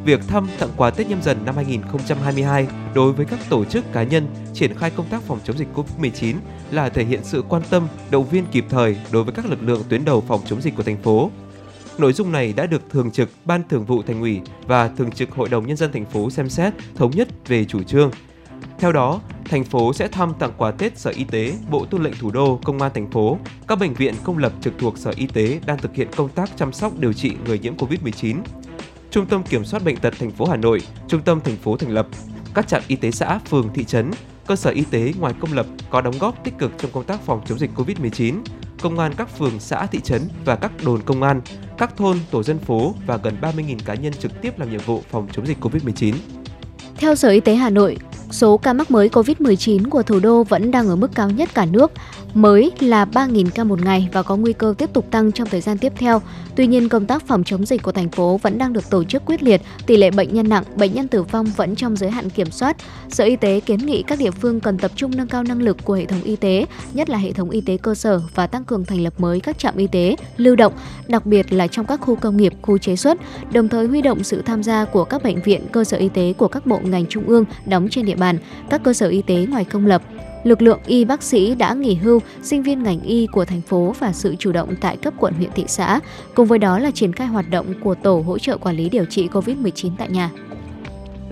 Việc 0.05 0.27
thăm 0.27 0.47
tặng 0.59 0.69
quà 0.77 0.89
Tết 0.89 1.09
nhâm 1.09 1.21
dần 1.21 1.45
năm 1.45 1.55
2022 1.55 2.67
đối 2.95 3.13
với 3.13 3.25
các 3.25 3.39
tổ 3.49 3.65
chức 3.65 3.91
cá 3.93 4.03
nhân 4.03 4.27
triển 4.53 4.77
khai 4.77 4.91
công 4.95 5.05
tác 5.09 5.21
phòng 5.23 5.39
chống 5.43 5.57
dịch 5.57 5.67
Covid-19 5.75 6.35
là 6.71 6.89
thể 6.89 7.05
hiện 7.05 7.19
sự 7.23 7.43
quan 7.49 7.61
tâm, 7.69 7.87
động 8.11 8.29
viên 8.29 8.45
kịp 8.51 8.65
thời 8.69 8.97
đối 9.11 9.23
với 9.23 9.33
các 9.33 9.45
lực 9.45 9.63
lượng 9.63 9.83
tuyến 9.89 10.05
đầu 10.05 10.23
phòng 10.27 10.41
chống 10.45 10.61
dịch 10.61 10.75
của 10.75 10.83
thành 10.83 11.01
phố 11.03 11.31
Nội 11.97 12.13
dung 12.13 12.31
này 12.31 12.53
đã 12.53 12.65
được 12.65 12.81
Thường 12.89 13.11
trực 13.11 13.29
Ban 13.45 13.61
Thường 13.69 13.85
vụ 13.85 14.03
Thành 14.03 14.21
ủy 14.21 14.41
và 14.67 14.87
Thường 14.87 15.11
trực 15.11 15.31
Hội 15.31 15.49
đồng 15.49 15.67
Nhân 15.67 15.77
dân 15.77 15.91
thành 15.91 16.05
phố 16.05 16.29
xem 16.29 16.49
xét 16.49 16.73
thống 16.95 17.11
nhất 17.11 17.27
về 17.47 17.65
chủ 17.65 17.83
trương. 17.83 18.11
Theo 18.79 18.91
đó, 18.91 19.21
thành 19.45 19.63
phố 19.63 19.93
sẽ 19.93 20.07
thăm 20.07 20.33
tặng 20.39 20.51
quà 20.57 20.71
Tết 20.71 20.97
Sở 20.97 21.11
Y 21.15 21.23
tế, 21.23 21.53
Bộ 21.69 21.85
Tư 21.85 21.97
lệnh 21.97 22.13
Thủ 22.19 22.31
đô, 22.31 22.59
Công 22.63 22.81
an 22.81 22.91
thành 22.93 23.11
phố, 23.11 23.37
các 23.67 23.79
bệnh 23.79 23.93
viện 23.93 24.13
công 24.23 24.37
lập 24.37 24.53
trực 24.61 24.73
thuộc 24.79 24.97
Sở 24.97 25.13
Y 25.15 25.27
tế 25.27 25.59
đang 25.65 25.77
thực 25.77 25.95
hiện 25.95 26.07
công 26.15 26.29
tác 26.29 26.49
chăm 26.57 26.73
sóc 26.73 26.99
điều 26.99 27.13
trị 27.13 27.31
người 27.45 27.59
nhiễm 27.59 27.75
COVID-19. 27.75 28.35
Trung 29.15 29.25
tâm 29.25 29.43
Kiểm 29.43 29.65
soát 29.65 29.83
Bệnh 29.83 29.97
tật 29.97 30.13
thành 30.19 30.31
phố 30.31 30.45
Hà 30.45 30.55
Nội, 30.55 30.81
Trung 31.07 31.21
tâm 31.21 31.39
thành 31.43 31.55
phố 31.55 31.77
thành 31.77 31.89
lập, 31.89 32.07
các 32.53 32.67
trạm 32.67 32.81
y 32.87 32.95
tế 32.95 33.11
xã, 33.11 33.39
phường, 33.39 33.69
thị 33.73 33.83
trấn, 33.83 34.11
cơ 34.47 34.55
sở 34.55 34.69
y 34.69 34.83
tế 34.91 35.13
ngoài 35.19 35.33
công 35.39 35.53
lập 35.53 35.65
có 35.89 36.01
đóng 36.01 36.13
góp 36.19 36.43
tích 36.43 36.53
cực 36.57 36.71
trong 36.77 36.91
công 36.91 37.03
tác 37.03 37.21
phòng 37.21 37.41
chống 37.45 37.59
dịch 37.59 37.69
COVID-19, 37.75 38.35
công 38.81 38.99
an 38.99 39.13
các 39.17 39.37
phường, 39.37 39.59
xã, 39.59 39.85
thị 39.85 39.99
trấn 40.03 40.21
và 40.45 40.55
các 40.55 40.71
đồn 40.85 41.01
công 41.01 41.23
an, 41.23 41.41
các 41.77 41.97
thôn, 41.97 42.17
tổ 42.31 42.43
dân 42.43 42.59
phố 42.59 42.93
và 43.05 43.17
gần 43.17 43.37
30.000 43.41 43.77
cá 43.85 43.93
nhân 43.93 44.13
trực 44.13 44.41
tiếp 44.41 44.59
làm 44.59 44.71
nhiệm 44.71 44.81
vụ 44.85 45.01
phòng 45.11 45.27
chống 45.31 45.47
dịch 45.47 45.57
COVID-19. 45.61 46.13
Theo 46.97 47.15
Sở 47.15 47.29
Y 47.29 47.39
tế 47.39 47.55
Hà 47.55 47.69
Nội, 47.69 47.97
số 48.31 48.57
ca 48.57 48.73
mắc 48.73 48.91
mới 48.91 49.09
COVID-19 49.09 49.89
của 49.89 50.03
thủ 50.03 50.19
đô 50.19 50.43
vẫn 50.43 50.71
đang 50.71 50.87
ở 50.87 50.95
mức 50.95 51.11
cao 51.15 51.29
nhất 51.29 51.49
cả 51.53 51.65
nước, 51.65 51.91
mới 52.35 52.71
là 52.79 53.05
3.000 53.05 53.49
ca 53.55 53.63
một 53.63 53.81
ngày 53.81 54.09
và 54.13 54.23
có 54.23 54.35
nguy 54.35 54.53
cơ 54.53 54.73
tiếp 54.77 54.89
tục 54.93 55.11
tăng 55.11 55.31
trong 55.31 55.49
thời 55.49 55.61
gian 55.61 55.77
tiếp 55.77 55.93
theo. 55.95 56.21
Tuy 56.55 56.67
nhiên, 56.67 56.89
công 56.89 57.05
tác 57.05 57.27
phòng 57.27 57.43
chống 57.43 57.65
dịch 57.65 57.83
của 57.83 57.91
thành 57.91 58.09
phố 58.09 58.39
vẫn 58.43 58.57
đang 58.57 58.73
được 58.73 58.89
tổ 58.89 59.03
chức 59.03 59.25
quyết 59.25 59.43
liệt, 59.43 59.61
tỷ 59.85 59.97
lệ 59.97 60.11
bệnh 60.11 60.33
nhân 60.33 60.49
nặng, 60.49 60.63
bệnh 60.75 60.93
nhân 60.93 61.07
tử 61.07 61.23
vong 61.23 61.45
vẫn 61.45 61.75
trong 61.75 61.95
giới 61.95 62.11
hạn 62.11 62.29
kiểm 62.29 62.51
soát. 62.51 62.77
Sở 63.09 63.23
Y 63.23 63.35
tế 63.35 63.59
kiến 63.59 63.79
nghị 63.79 64.03
các 64.03 64.19
địa 64.19 64.31
phương 64.31 64.59
cần 64.59 64.77
tập 64.77 64.91
trung 64.95 65.11
nâng 65.15 65.27
cao 65.27 65.43
năng 65.43 65.61
lực 65.61 65.77
của 65.83 65.93
hệ 65.93 66.05
thống 66.05 66.21
y 66.23 66.35
tế, 66.35 66.65
nhất 66.93 67.09
là 67.09 67.17
hệ 67.17 67.31
thống 67.31 67.49
y 67.49 67.61
tế 67.61 67.77
cơ 67.77 67.95
sở 67.95 68.21
và 68.35 68.47
tăng 68.47 68.63
cường 68.63 68.85
thành 68.85 69.01
lập 69.01 69.13
mới 69.17 69.39
các 69.39 69.57
trạm 69.57 69.77
y 69.77 69.87
tế 69.87 70.15
lưu 70.37 70.55
động, 70.55 70.73
đặc 71.07 71.25
biệt 71.25 71.53
là 71.53 71.67
trong 71.67 71.85
các 71.85 72.01
khu 72.01 72.15
công 72.15 72.37
nghiệp, 72.37 72.53
khu 72.61 72.77
chế 72.77 72.95
xuất, 72.95 73.17
đồng 73.51 73.69
thời 73.69 73.87
huy 73.87 74.01
động 74.01 74.23
sự 74.23 74.41
tham 74.41 74.63
gia 74.63 74.85
của 74.85 75.03
các 75.03 75.23
bệnh 75.23 75.41
viện, 75.41 75.61
cơ 75.71 75.83
sở 75.83 75.97
y 75.97 76.09
tế 76.09 76.33
của 76.33 76.47
các 76.47 76.65
bộ 76.65 76.79
ngành 76.83 77.05
trung 77.05 77.27
ương 77.27 77.45
đóng 77.65 77.87
trên 77.91 78.05
địa 78.05 78.15
bàn, 78.15 78.37
các 78.69 78.83
cơ 78.83 78.93
sở 78.93 79.07
y 79.07 79.21
tế 79.21 79.45
ngoài 79.49 79.65
công 79.65 79.85
lập, 79.85 80.01
lực 80.45 80.61
lượng 80.61 80.79
y 80.85 81.05
bác 81.05 81.23
sĩ 81.23 81.55
đã 81.55 81.73
nghỉ 81.73 81.95
hưu, 81.95 82.19
sinh 82.43 82.63
viên 82.63 82.83
ngành 82.83 83.01
y 83.01 83.27
của 83.27 83.45
thành 83.45 83.61
phố 83.61 83.95
và 83.99 84.13
sự 84.13 84.35
chủ 84.39 84.51
động 84.51 84.75
tại 84.81 84.97
cấp 84.97 85.13
quận 85.17 85.33
huyện 85.33 85.49
thị 85.55 85.63
xã, 85.67 85.99
cùng 86.35 86.47
với 86.47 86.59
đó 86.59 86.79
là 86.79 86.91
triển 86.91 87.13
khai 87.13 87.27
hoạt 87.27 87.49
động 87.49 87.73
của 87.83 87.95
tổ 87.95 88.19
hỗ 88.19 88.39
trợ 88.39 88.57
quản 88.57 88.75
lý 88.75 88.89
điều 88.89 89.05
trị 89.05 89.27
COVID-19 89.27 89.91
tại 89.97 90.09
nhà. 90.09 90.31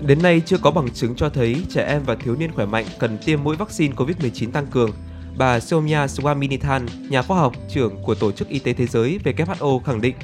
Đến 0.06 0.22
nay 0.22 0.42
chưa 0.46 0.58
có 0.58 0.70
bằng 0.70 0.90
chứng 0.90 1.14
cho 1.14 1.28
thấy 1.28 1.56
trẻ 1.68 1.86
em 1.88 2.02
và 2.06 2.14
thiếu 2.14 2.36
niên 2.36 2.52
khỏe 2.52 2.66
mạnh 2.66 2.86
cần 2.98 3.18
tiêm 3.24 3.44
mũi 3.44 3.56
vaccine 3.56 3.94
COVID-19 3.94 4.50
tăng 4.50 4.66
cường. 4.66 4.90
Bà 5.36 5.60
Soumya 5.60 6.06
Swaminathan, 6.06 6.86
nhà 7.08 7.22
khoa 7.22 7.38
học 7.38 7.52
trưởng 7.68 8.02
của 8.02 8.14
Tổ 8.14 8.32
chức 8.32 8.48
Y 8.48 8.58
tế 8.58 8.72
Thế 8.72 8.86
giới 8.86 9.18
WHO 9.24 9.78
khẳng 9.78 10.00
định 10.00 10.14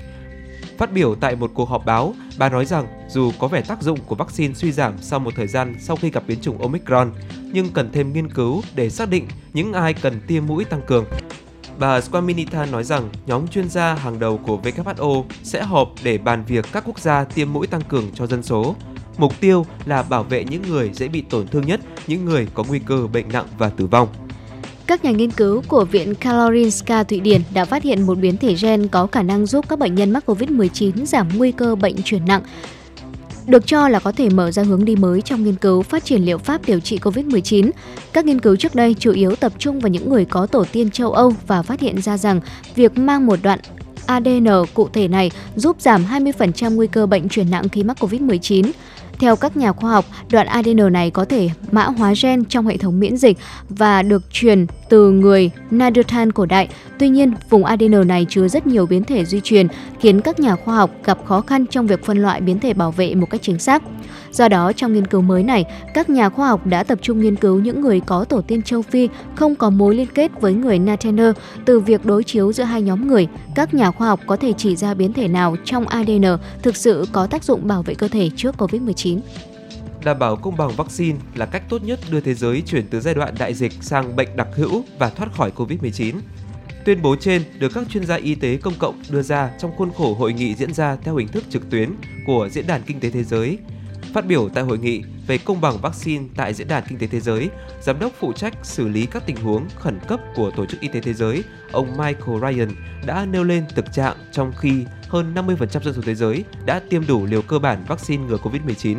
Phát 0.80 0.92
biểu 0.92 1.14
tại 1.14 1.36
một 1.36 1.50
cuộc 1.54 1.68
họp 1.68 1.84
báo, 1.84 2.14
bà 2.38 2.48
nói 2.48 2.64
rằng 2.64 2.86
dù 3.08 3.32
có 3.38 3.48
vẻ 3.48 3.62
tác 3.62 3.82
dụng 3.82 3.98
của 4.06 4.14
vaccine 4.14 4.54
suy 4.54 4.72
giảm 4.72 4.94
sau 5.00 5.18
một 5.18 5.34
thời 5.36 5.46
gian 5.46 5.74
sau 5.80 5.96
khi 5.96 6.10
gặp 6.10 6.22
biến 6.26 6.40
chủng 6.40 6.62
Omicron, 6.62 7.12
nhưng 7.52 7.68
cần 7.72 7.90
thêm 7.92 8.12
nghiên 8.12 8.32
cứu 8.32 8.62
để 8.74 8.90
xác 8.90 9.08
định 9.10 9.26
những 9.52 9.72
ai 9.72 9.94
cần 9.94 10.20
tiêm 10.26 10.46
mũi 10.46 10.64
tăng 10.64 10.80
cường. 10.86 11.04
Bà 11.78 12.00
Squaminita 12.00 12.66
nói 12.66 12.84
rằng 12.84 13.08
nhóm 13.26 13.48
chuyên 13.48 13.68
gia 13.68 13.94
hàng 13.94 14.18
đầu 14.18 14.38
của 14.38 14.60
WHO 14.62 15.24
sẽ 15.42 15.62
họp 15.62 15.92
để 16.02 16.18
bàn 16.18 16.44
việc 16.46 16.66
các 16.72 16.84
quốc 16.86 16.98
gia 16.98 17.24
tiêm 17.24 17.52
mũi 17.52 17.66
tăng 17.66 17.82
cường 17.88 18.04
cho 18.14 18.26
dân 18.26 18.42
số. 18.42 18.74
Mục 19.18 19.40
tiêu 19.40 19.66
là 19.84 20.02
bảo 20.02 20.22
vệ 20.22 20.44
những 20.44 20.62
người 20.62 20.90
dễ 20.94 21.08
bị 21.08 21.20
tổn 21.20 21.48
thương 21.48 21.66
nhất, 21.66 21.80
những 22.06 22.24
người 22.24 22.48
có 22.54 22.64
nguy 22.68 22.78
cơ 22.78 23.06
bệnh 23.12 23.28
nặng 23.28 23.46
và 23.58 23.68
tử 23.68 23.86
vong. 23.86 24.08
Các 24.90 25.04
nhà 25.04 25.10
nghiên 25.10 25.30
cứu 25.30 25.62
của 25.68 25.84
Viện 25.84 26.14
Karolinska 26.14 27.02
Thụy 27.02 27.20
Điển 27.20 27.40
đã 27.54 27.64
phát 27.64 27.82
hiện 27.82 28.02
một 28.02 28.18
biến 28.18 28.36
thể 28.36 28.54
gen 28.62 28.88
có 28.88 29.06
khả 29.06 29.22
năng 29.22 29.46
giúp 29.46 29.68
các 29.68 29.78
bệnh 29.78 29.94
nhân 29.94 30.10
mắc 30.10 30.24
COVID-19 30.26 31.04
giảm 31.04 31.28
nguy 31.36 31.52
cơ 31.52 31.74
bệnh 31.74 32.02
chuyển 32.04 32.24
nặng, 32.24 32.42
được 33.46 33.66
cho 33.66 33.88
là 33.88 33.98
có 33.98 34.12
thể 34.12 34.28
mở 34.30 34.50
ra 34.50 34.62
hướng 34.62 34.84
đi 34.84 34.96
mới 34.96 35.22
trong 35.22 35.44
nghiên 35.44 35.54
cứu 35.54 35.82
phát 35.82 36.04
triển 36.04 36.22
liệu 36.22 36.38
pháp 36.38 36.66
điều 36.66 36.80
trị 36.80 36.98
COVID-19. 36.98 37.70
Các 38.12 38.24
nghiên 38.24 38.40
cứu 38.40 38.56
trước 38.56 38.74
đây 38.74 38.96
chủ 38.98 39.12
yếu 39.12 39.36
tập 39.36 39.52
trung 39.58 39.80
vào 39.80 39.88
những 39.88 40.10
người 40.10 40.24
có 40.24 40.46
tổ 40.46 40.64
tiên 40.72 40.90
châu 40.90 41.12
Âu 41.12 41.34
và 41.46 41.62
phát 41.62 41.80
hiện 41.80 42.02
ra 42.02 42.18
rằng 42.18 42.40
việc 42.74 42.98
mang 42.98 43.26
một 43.26 43.38
đoạn 43.42 43.58
ADN 44.06 44.46
cụ 44.74 44.88
thể 44.92 45.08
này 45.08 45.30
giúp 45.56 45.76
giảm 45.80 46.04
20% 46.04 46.74
nguy 46.74 46.86
cơ 46.86 47.06
bệnh 47.06 47.28
chuyển 47.28 47.50
nặng 47.50 47.68
khi 47.68 47.82
mắc 47.82 47.96
COVID-19. 48.00 48.70
Theo 49.20 49.36
các 49.36 49.56
nhà 49.56 49.72
khoa 49.72 49.90
học, 49.90 50.04
đoạn 50.30 50.46
ADN 50.46 50.92
này 50.92 51.10
có 51.10 51.24
thể 51.24 51.50
mã 51.72 51.84
hóa 51.84 52.12
gen 52.22 52.44
trong 52.44 52.66
hệ 52.66 52.76
thống 52.76 53.00
miễn 53.00 53.16
dịch 53.16 53.38
và 53.68 54.02
được 54.02 54.22
truyền 54.30 54.66
từ 54.88 55.10
người 55.10 55.50
Neanderthal 55.70 56.30
cổ 56.30 56.46
đại. 56.46 56.68
Tuy 56.98 57.08
nhiên, 57.08 57.32
vùng 57.50 57.64
ADN 57.64 58.08
này 58.08 58.26
chứa 58.28 58.48
rất 58.48 58.66
nhiều 58.66 58.86
biến 58.86 59.04
thể 59.04 59.24
di 59.24 59.40
truyền, 59.40 59.66
khiến 60.00 60.20
các 60.20 60.40
nhà 60.40 60.56
khoa 60.56 60.76
học 60.76 60.90
gặp 61.04 61.18
khó 61.26 61.40
khăn 61.40 61.66
trong 61.66 61.86
việc 61.86 62.04
phân 62.04 62.18
loại 62.18 62.40
biến 62.40 62.58
thể 62.58 62.74
bảo 62.74 62.90
vệ 62.90 63.14
một 63.14 63.26
cách 63.30 63.40
chính 63.44 63.58
xác. 63.58 63.82
Do 64.32 64.48
đó, 64.48 64.72
trong 64.72 64.92
nghiên 64.92 65.06
cứu 65.06 65.20
mới 65.20 65.42
này, 65.42 65.64
các 65.94 66.10
nhà 66.10 66.28
khoa 66.28 66.48
học 66.48 66.66
đã 66.66 66.82
tập 66.82 66.98
trung 67.02 67.20
nghiên 67.20 67.36
cứu 67.36 67.60
những 67.60 67.80
người 67.80 68.00
có 68.00 68.24
tổ 68.24 68.40
tiên 68.40 68.62
châu 68.62 68.82
Phi 68.82 69.08
không 69.34 69.54
có 69.54 69.70
mối 69.70 69.94
liên 69.94 70.08
kết 70.14 70.40
với 70.40 70.54
người 70.54 70.78
Neanderthal 70.78 71.30
từ 71.64 71.80
việc 71.80 72.04
đối 72.04 72.24
chiếu 72.24 72.52
giữa 72.52 72.64
hai 72.64 72.82
nhóm 72.82 73.08
người. 73.08 73.28
Các 73.54 73.74
nhà 73.74 73.90
khoa 73.90 74.08
học 74.08 74.20
có 74.26 74.36
thể 74.36 74.52
chỉ 74.52 74.76
ra 74.76 74.94
biến 74.94 75.12
thể 75.12 75.28
nào 75.28 75.56
trong 75.64 75.86
ADN 75.86 76.24
thực 76.62 76.76
sự 76.76 77.06
có 77.12 77.26
tác 77.26 77.44
dụng 77.44 77.68
bảo 77.68 77.82
vệ 77.82 77.94
cơ 77.94 78.08
thể 78.08 78.30
trước 78.36 78.54
COVID-19 78.58 79.20
đảm 80.04 80.18
bảo 80.18 80.36
công 80.36 80.56
bằng 80.56 80.70
vaccine 80.76 81.18
là 81.34 81.46
cách 81.46 81.62
tốt 81.68 81.82
nhất 81.82 82.00
đưa 82.10 82.20
thế 82.20 82.34
giới 82.34 82.62
chuyển 82.66 82.86
từ 82.90 83.00
giai 83.00 83.14
đoạn 83.14 83.34
đại 83.38 83.54
dịch 83.54 83.72
sang 83.80 84.16
bệnh 84.16 84.36
đặc 84.36 84.48
hữu 84.54 84.84
và 84.98 85.10
thoát 85.10 85.32
khỏi 85.32 85.52
Covid-19. 85.56 86.14
Tuyên 86.84 87.02
bố 87.02 87.16
trên 87.16 87.42
được 87.58 87.72
các 87.74 87.84
chuyên 87.90 88.06
gia 88.06 88.14
y 88.14 88.34
tế 88.34 88.56
công 88.56 88.74
cộng 88.78 89.02
đưa 89.10 89.22
ra 89.22 89.50
trong 89.58 89.70
khuôn 89.76 89.90
khổ 89.96 90.14
hội 90.14 90.32
nghị 90.32 90.54
diễn 90.54 90.74
ra 90.74 90.96
theo 91.02 91.16
hình 91.16 91.28
thức 91.28 91.44
trực 91.50 91.70
tuyến 91.70 91.90
của 92.26 92.48
Diễn 92.52 92.66
đàn 92.66 92.82
Kinh 92.86 93.00
tế 93.00 93.10
Thế 93.10 93.24
giới. 93.24 93.58
Phát 94.14 94.26
biểu 94.26 94.48
tại 94.48 94.64
hội 94.64 94.78
nghị 94.78 95.02
về 95.26 95.38
công 95.38 95.60
bằng 95.60 95.78
vaccine 95.82 96.24
tại 96.36 96.54
Diễn 96.54 96.68
đàn 96.68 96.84
Kinh 96.88 96.98
tế 96.98 97.06
Thế 97.06 97.20
giới, 97.20 97.48
Giám 97.82 97.98
đốc 97.98 98.12
phụ 98.20 98.32
trách 98.32 98.54
xử 98.62 98.88
lý 98.88 99.06
các 99.06 99.22
tình 99.26 99.36
huống 99.36 99.68
khẩn 99.76 99.98
cấp 100.08 100.20
của 100.34 100.50
Tổ 100.50 100.66
chức 100.66 100.80
Y 100.80 100.88
tế 100.88 101.00
Thế 101.00 101.14
giới, 101.14 101.44
ông 101.72 101.96
Michael 101.96 102.40
Ryan 102.40 102.68
đã 103.06 103.26
nêu 103.26 103.44
lên 103.44 103.64
thực 103.74 103.92
trạng 103.92 104.16
trong 104.32 104.52
khi 104.58 104.84
hơn 105.08 105.34
50% 105.34 105.82
dân 105.82 105.94
số 105.94 106.02
thế 106.04 106.14
giới 106.14 106.44
đã 106.66 106.80
tiêm 106.90 107.06
đủ 107.06 107.26
liều 107.26 107.42
cơ 107.42 107.58
bản 107.58 107.84
vaccine 107.88 108.24
ngừa 108.24 108.36
COVID-19. 108.36 108.96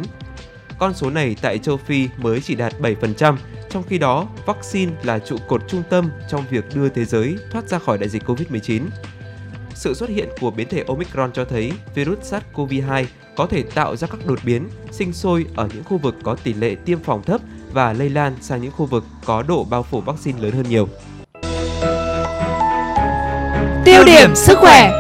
Con 0.80 0.94
số 0.94 1.10
này 1.10 1.36
tại 1.42 1.58
châu 1.58 1.78
Phi 1.78 2.08
mới 2.18 2.42
chỉ 2.42 2.56
đạt 2.56 2.74
7%, 2.80 3.38
trong 3.70 3.84
khi 3.84 3.98
đó 3.98 4.28
vaccine 4.46 4.92
là 5.04 5.20
trụ 5.20 5.38
cột 5.48 5.68
trung 5.68 5.84
tâm 5.90 6.10
trong 6.30 6.44
việc 6.50 6.66
đưa 6.76 6.90
thế 6.90 7.06
giới 7.06 7.38
thoát 7.52 7.70
ra 7.70 7.80
khỏi 7.80 7.98
đại 7.98 8.10
dịch 8.10 8.24
COVID-19. 8.24 8.82
Sự 9.76 9.94
xuất 9.94 10.10
hiện 10.10 10.30
của 10.42 10.52
biến 10.52 10.68
thể 10.70 10.84
Omicron 10.88 11.32
cho 11.34 11.46
thấy 11.46 11.72
virus 11.96 12.34
SARS-CoV-2 12.34 13.06
có 13.36 13.48
thể 13.48 13.64
tạo 13.64 13.96
ra 13.96 14.08
các 14.08 14.26
đột 14.28 14.40
biến, 14.46 14.70
sinh 14.92 15.14
sôi 15.14 15.46
ở 15.56 15.70
những 15.74 15.84
khu 15.84 15.98
vực 15.98 16.16
có 16.24 16.36
tỷ 16.44 16.54
lệ 16.54 16.76
tiêm 16.76 17.00
phòng 17.00 17.24
thấp 17.24 17.42
và 17.74 17.94
lây 17.94 18.10
lan 18.10 18.36
sang 18.42 18.62
những 18.62 18.72
khu 18.72 18.86
vực 18.86 19.04
có 19.26 19.44
độ 19.44 19.64
bao 19.64 19.84
phủ 19.84 20.02
vaccine 20.02 20.42
lớn 20.42 20.52
hơn 20.52 20.66
nhiều. 20.70 20.88
Tiêu 23.86 24.04
điểm 24.06 24.36
sức 24.36 24.58
khỏe 24.58 24.92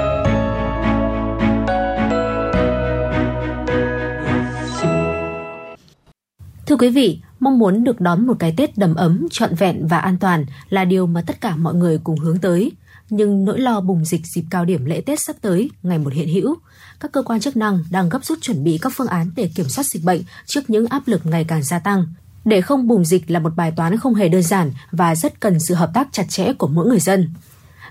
Thưa 6.71 6.77
quý 6.77 6.89
vị, 6.89 7.21
mong 7.39 7.59
muốn 7.59 7.83
được 7.83 8.01
đón 8.01 8.27
một 8.27 8.33
cái 8.39 8.53
Tết 8.57 8.77
đầm 8.77 8.95
ấm, 8.95 9.27
trọn 9.31 9.55
vẹn 9.55 9.87
và 9.87 9.97
an 9.97 10.17
toàn 10.17 10.45
là 10.69 10.85
điều 10.85 11.07
mà 11.07 11.21
tất 11.21 11.41
cả 11.41 11.55
mọi 11.55 11.73
người 11.73 11.99
cùng 12.03 12.19
hướng 12.19 12.37
tới. 12.37 12.71
Nhưng 13.11 13.45
nỗi 13.45 13.59
lo 13.59 13.81
bùng 13.81 14.05
dịch 14.05 14.21
dịp 14.35 14.43
cao 14.49 14.65
điểm 14.65 14.85
lễ 14.85 15.01
Tết 15.01 15.19
sắp 15.27 15.35
tới 15.41 15.69
ngày 15.83 15.97
một 15.97 16.13
hiện 16.13 16.29
hữu. 16.29 16.55
Các 16.99 17.11
cơ 17.11 17.23
quan 17.23 17.39
chức 17.39 17.57
năng 17.57 17.83
đang 17.91 18.09
gấp 18.09 18.25
rút 18.25 18.41
chuẩn 18.41 18.63
bị 18.63 18.77
các 18.81 18.93
phương 18.95 19.07
án 19.07 19.31
để 19.35 19.49
kiểm 19.55 19.69
soát 19.69 19.83
dịch 19.83 20.03
bệnh 20.03 20.21
trước 20.45 20.69
những 20.69 20.85
áp 20.85 21.07
lực 21.07 21.25
ngày 21.25 21.43
càng 21.43 21.63
gia 21.63 21.79
tăng. 21.79 22.05
Để 22.45 22.61
không 22.61 22.87
bùng 22.87 23.05
dịch 23.05 23.31
là 23.31 23.39
một 23.39 23.55
bài 23.55 23.73
toán 23.75 23.97
không 23.97 24.15
hề 24.15 24.29
đơn 24.29 24.43
giản 24.43 24.71
và 24.91 25.15
rất 25.15 25.39
cần 25.39 25.59
sự 25.59 25.73
hợp 25.73 25.91
tác 25.93 26.07
chặt 26.11 26.25
chẽ 26.29 26.53
của 26.53 26.67
mỗi 26.67 26.87
người 26.87 26.99
dân. 26.99 27.29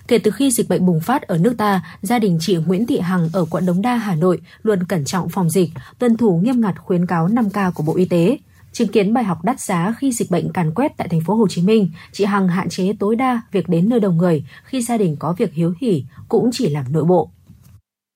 Kể 0.08 0.18
từ 0.18 0.30
khi 0.30 0.50
dịch 0.50 0.68
bệnh 0.68 0.86
bùng 0.86 1.00
phát 1.00 1.22
ở 1.22 1.38
nước 1.38 1.54
ta, 1.58 1.82
gia 2.02 2.18
đình 2.18 2.38
chị 2.40 2.56
Nguyễn 2.56 2.86
Thị 2.86 2.98
Hằng 2.98 3.28
ở 3.32 3.44
quận 3.50 3.66
Đống 3.66 3.82
Đa, 3.82 3.96
Hà 3.96 4.14
Nội 4.14 4.40
luôn 4.62 4.84
cẩn 4.84 5.04
trọng 5.04 5.28
phòng 5.28 5.50
dịch, 5.50 5.70
tuân 5.98 6.16
thủ 6.16 6.40
nghiêm 6.44 6.60
ngặt 6.60 6.74
khuyến 6.78 7.06
cáo 7.06 7.28
5K 7.28 7.72
của 7.72 7.82
Bộ 7.82 7.96
Y 7.96 8.04
tế. 8.04 8.38
Chứng 8.72 8.88
kiến 8.88 9.14
bài 9.14 9.24
học 9.24 9.38
đắt 9.44 9.60
giá 9.60 9.94
khi 9.98 10.12
dịch 10.12 10.30
bệnh 10.30 10.52
càn 10.52 10.74
quét 10.74 10.96
tại 10.96 11.08
thành 11.08 11.20
phố 11.20 11.34
Hồ 11.34 11.48
Chí 11.48 11.62
Minh, 11.62 11.90
chị 12.12 12.24
Hằng 12.24 12.48
hạn 12.48 12.68
chế 12.68 12.92
tối 12.98 13.16
đa 13.16 13.40
việc 13.52 13.68
đến 13.68 13.88
nơi 13.88 14.00
đông 14.00 14.16
người 14.16 14.44
khi 14.64 14.82
gia 14.82 14.96
đình 14.96 15.16
có 15.18 15.34
việc 15.38 15.52
hiếu 15.52 15.74
hỉ 15.80 16.04
cũng 16.28 16.50
chỉ 16.52 16.68
làm 16.68 16.92
nội 16.92 17.04
bộ. 17.04 17.30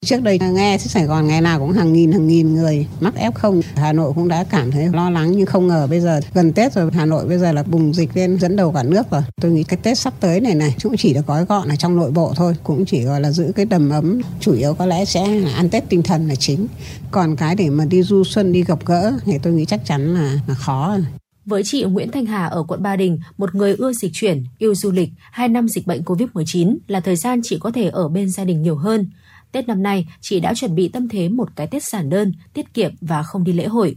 Trước 0.04 0.23
đây 0.23 0.38
nghe 0.38 0.78
Sài 0.78 1.06
Gòn 1.06 1.26
ngày 1.26 1.40
nào 1.40 1.58
cũng 1.58 1.73
hàng 1.73 1.92
nghìn 1.92 2.12
hàng 2.12 2.26
nghìn 2.26 2.54
người 2.54 2.87
mắc 3.00 3.14
F0. 3.16 3.61
Hà 3.75 3.92
Nội 3.92 4.12
cũng 4.14 4.28
đã 4.28 4.44
cảm 4.44 4.70
thấy 4.70 4.88
lo 4.92 5.11
lắng 5.11 5.32
nhưng 5.32 5.46
không 5.46 5.66
ngờ 5.66 5.87
bây 5.90 6.00
giờ 6.00 6.20
gần 6.34 6.52
Tết 6.52 6.73
rồi 6.73 6.90
Hà 6.92 7.04
Nội 7.06 7.26
bây 7.26 7.38
giờ 7.38 7.52
là 7.52 7.62
bùng 7.62 7.94
dịch 7.94 8.16
lên 8.16 8.38
dẫn 8.40 8.56
đầu 8.56 8.73
cả 8.73 8.82
nước 8.82 9.11
rồi. 9.11 9.23
Tôi 9.42 9.52
nghĩ 9.52 9.64
cái 9.64 9.78
Tết 9.82 9.99
sắp 9.99 10.14
tới 10.20 10.40
này 10.40 10.54
này 10.54 10.76
cũng 10.82 10.96
chỉ 10.96 11.14
được 11.14 11.26
gói 11.26 11.44
gọn 11.44 11.68
ở 11.68 11.76
trong 11.76 11.96
nội 11.96 12.11
bộ 12.11 12.32
thôi, 12.37 12.56
cũng 12.62 12.84
chỉ 12.84 13.02
gọi 13.02 13.20
là 13.20 13.30
giữ 13.30 13.52
cái 13.56 13.66
đầm 13.66 13.90
ấm, 13.90 14.20
chủ 14.40 14.52
yếu 14.52 14.75
có 14.75 14.87
lẽ 14.87 15.04
sẽ 15.04 15.28
là 15.28 15.50
ăn 15.50 15.70
Tết 15.70 15.88
tinh 15.88 16.02
thần 16.02 16.28
là 16.28 16.34
chính. 16.34 16.66
Còn 17.11 17.37
cái 17.37 17.54
để 17.54 17.70
mà 17.70 17.84
đi 17.84 18.02
du 18.02 18.25
xuân 18.25 18.52
đi 18.52 18.64
gặp 18.64 18.78
gỡ 18.87 19.12
thì 19.25 19.32
tôi 19.42 19.52
nghĩ 19.52 19.64
chắc 19.64 19.84
chắn 19.84 20.14
là 20.14 20.40
là 20.46 20.54
khó. 20.54 20.99
Với 21.46 21.62
chị 21.64 21.84
Nguyễn 21.84 22.11
Thanh 22.11 22.26
Hà 22.26 22.46
ở 22.46 22.62
quận 22.68 22.82
Ba 22.82 22.96
Đình, 22.96 23.18
một 23.38 23.54
người 23.54 23.75
ưa 23.75 23.92
dịch 23.92 24.11
chuyển, 24.14 24.44
yêu 24.58 24.75
du 24.75 24.90
lịch, 24.90 25.08
hai 25.30 25.49
năm 25.49 25.68
dịch 25.68 25.87
bệnh 25.87 26.02
COVID-19 26.02 26.76
là 26.88 27.00
thời 27.00 27.16
gian 27.16 27.40
chị 27.44 27.58
có 27.61 27.70
thể 27.70 27.88
ở 27.88 28.08
bên 28.08 28.30
gia 28.30 28.44
đình 28.44 28.62
nhiều 28.62 28.76
hơn. 28.76 29.11
Tết 29.54 29.68
năm 29.68 29.82
nay, 29.82 30.06
chị 30.20 30.40
đã 30.40 30.54
chuẩn 30.54 30.75
bị 30.75 30.90
tâm 30.92 31.08
thế 31.08 31.28
một 31.28 31.49
cái 31.56 31.66
Tết 31.70 31.82
giản 31.82 32.11
đơn, 32.11 32.32
tiết 32.54 32.75
kiệm 32.75 32.90
và 33.08 33.23
không 33.23 33.44
đi 33.44 33.52
lễ 33.52 33.66
hội. 33.66 33.96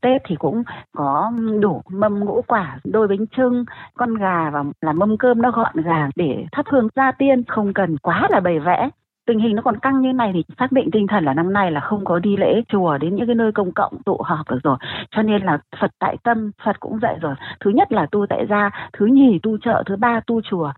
Tết 0.00 0.22
thì 0.28 0.36
cũng 0.38 0.62
có 0.96 1.32
đủ 1.60 1.82
mâm 1.90 2.20
ngũ 2.20 2.42
quả, 2.46 2.78
đôi 2.84 3.08
bánh 3.08 3.26
trưng, 3.36 3.64
con 3.94 4.14
gà 4.14 4.50
và 4.50 4.64
là 4.80 4.92
mâm 4.92 5.16
cơm 5.18 5.42
nó 5.42 5.50
gọn 5.50 5.76
gàng 5.84 6.10
để 6.16 6.44
thắp 6.52 6.66
hương 6.68 6.88
gia 6.96 7.12
tiên, 7.12 7.44
không 7.48 7.72
cần 7.74 7.98
quá 7.98 8.28
là 8.30 8.40
bày 8.40 8.58
vẽ. 8.58 8.88
Tình 9.26 9.38
hình 9.38 9.56
nó 9.56 9.62
còn 9.62 9.78
căng 9.78 10.00
như 10.00 10.12
này 10.12 10.30
thì 10.34 10.44
xác 10.58 10.72
định 10.72 10.88
tinh 10.92 11.06
thần 11.06 11.24
là 11.24 11.34
năm 11.34 11.52
nay 11.52 11.70
là 11.72 11.80
không 11.80 12.04
có 12.04 12.18
đi 12.18 12.36
lễ 12.36 12.62
chùa 12.68 12.98
đến 12.98 13.14
những 13.16 13.26
cái 13.26 13.34
nơi 13.34 13.52
công 13.52 13.72
cộng 13.72 14.02
tụ 14.02 14.16
họp 14.24 14.50
được 14.50 14.58
rồi. 14.62 14.76
Cho 15.10 15.22
nên 15.22 15.42
là 15.42 15.58
Phật 15.80 15.90
tại 15.98 16.16
tâm, 16.22 16.50
Phật 16.64 16.80
cũng 16.80 16.98
dạy 17.02 17.16
rồi. 17.20 17.34
Thứ 17.64 17.70
nhất 17.70 17.92
là 17.92 18.06
tu 18.12 18.26
tại 18.28 18.46
gia, 18.50 18.70
thứ 18.92 19.06
nhì 19.06 19.38
tu 19.42 19.58
chợ, 19.58 19.82
thứ 19.86 19.96
ba 19.96 20.20
tu 20.26 20.40
chùa. 20.50 20.72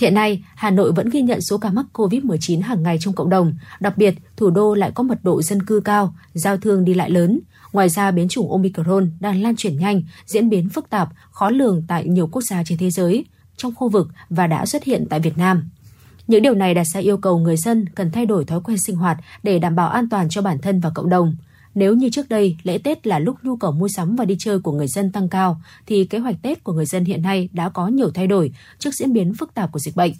Hiện 0.00 0.14
nay, 0.14 0.44
Hà 0.54 0.70
Nội 0.70 0.92
vẫn 0.92 1.08
ghi 1.08 1.22
nhận 1.22 1.40
số 1.40 1.58
ca 1.58 1.70
mắc 1.70 1.86
COVID-19 1.92 2.62
hàng 2.62 2.82
ngày 2.82 2.98
trong 3.00 3.14
cộng 3.14 3.30
đồng, 3.30 3.54
đặc 3.80 3.96
biệt 3.96 4.14
thủ 4.36 4.50
đô 4.50 4.74
lại 4.74 4.90
có 4.94 5.02
mật 5.02 5.18
độ 5.22 5.42
dân 5.42 5.62
cư 5.62 5.80
cao, 5.80 6.14
giao 6.34 6.56
thương 6.56 6.84
đi 6.84 6.94
lại 6.94 7.10
lớn. 7.10 7.40
Ngoài 7.72 7.88
ra, 7.88 8.10
biến 8.10 8.28
chủng 8.28 8.52
Omicron 8.52 9.10
đang 9.20 9.42
lan 9.42 9.56
truyền 9.56 9.76
nhanh, 9.76 10.02
diễn 10.26 10.48
biến 10.48 10.68
phức 10.68 10.90
tạp, 10.90 11.08
khó 11.30 11.50
lường 11.50 11.82
tại 11.88 12.04
nhiều 12.04 12.26
quốc 12.26 12.42
gia 12.42 12.64
trên 12.64 12.78
thế 12.78 12.90
giới, 12.90 13.24
trong 13.56 13.74
khu 13.74 13.88
vực 13.88 14.08
và 14.30 14.46
đã 14.46 14.66
xuất 14.66 14.84
hiện 14.84 15.06
tại 15.10 15.20
Việt 15.20 15.38
Nam. 15.38 15.70
Những 16.26 16.42
điều 16.42 16.54
này 16.54 16.74
đặt 16.74 16.84
ra 16.84 17.00
yêu 17.00 17.16
cầu 17.16 17.38
người 17.38 17.56
dân 17.56 17.88
cần 17.94 18.10
thay 18.10 18.26
đổi 18.26 18.44
thói 18.44 18.60
quen 18.60 18.78
sinh 18.78 18.96
hoạt 18.96 19.16
để 19.42 19.58
đảm 19.58 19.76
bảo 19.76 19.88
an 19.88 20.08
toàn 20.08 20.28
cho 20.28 20.42
bản 20.42 20.58
thân 20.58 20.80
và 20.80 20.90
cộng 20.94 21.08
đồng– 21.08 21.36
nếu 21.74 21.94
như 21.94 22.08
trước 22.10 22.28
đây 22.30 22.56
lễ 22.62 22.78
Tết 22.84 23.06
là 23.06 23.18
lúc 23.18 23.36
nhu 23.42 23.56
cầu 23.56 23.72
mua 23.72 23.88
sắm 23.88 24.16
và 24.16 24.24
đi 24.24 24.36
chơi 24.38 24.58
của 24.58 24.72
người 24.72 24.86
dân 24.86 25.12
tăng 25.12 25.28
cao, 25.28 25.56
thì 25.86 26.04
kế 26.04 26.18
hoạch 26.18 26.36
Tết 26.42 26.64
của 26.64 26.72
người 26.72 26.86
dân 26.86 27.04
hiện 27.04 27.22
nay 27.22 27.48
đã 27.52 27.68
có 27.68 27.88
nhiều 27.88 28.10
thay 28.14 28.26
đổi 28.26 28.52
trước 28.78 28.94
diễn 28.94 29.12
biến 29.12 29.32
phức 29.38 29.54
tạp 29.54 29.72
của 29.72 29.78
dịch 29.78 29.96
bệnh. 29.96 30.12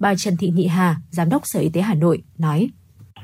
Bà 0.00 0.14
Trần 0.14 0.36
Thị 0.36 0.50
Nhị 0.54 0.66
Hà, 0.66 0.96
Giám 1.10 1.28
đốc 1.28 1.42
Sở 1.44 1.60
Y 1.60 1.68
tế 1.68 1.80
Hà 1.80 1.94
Nội 1.94 2.22
nói. 2.38 2.70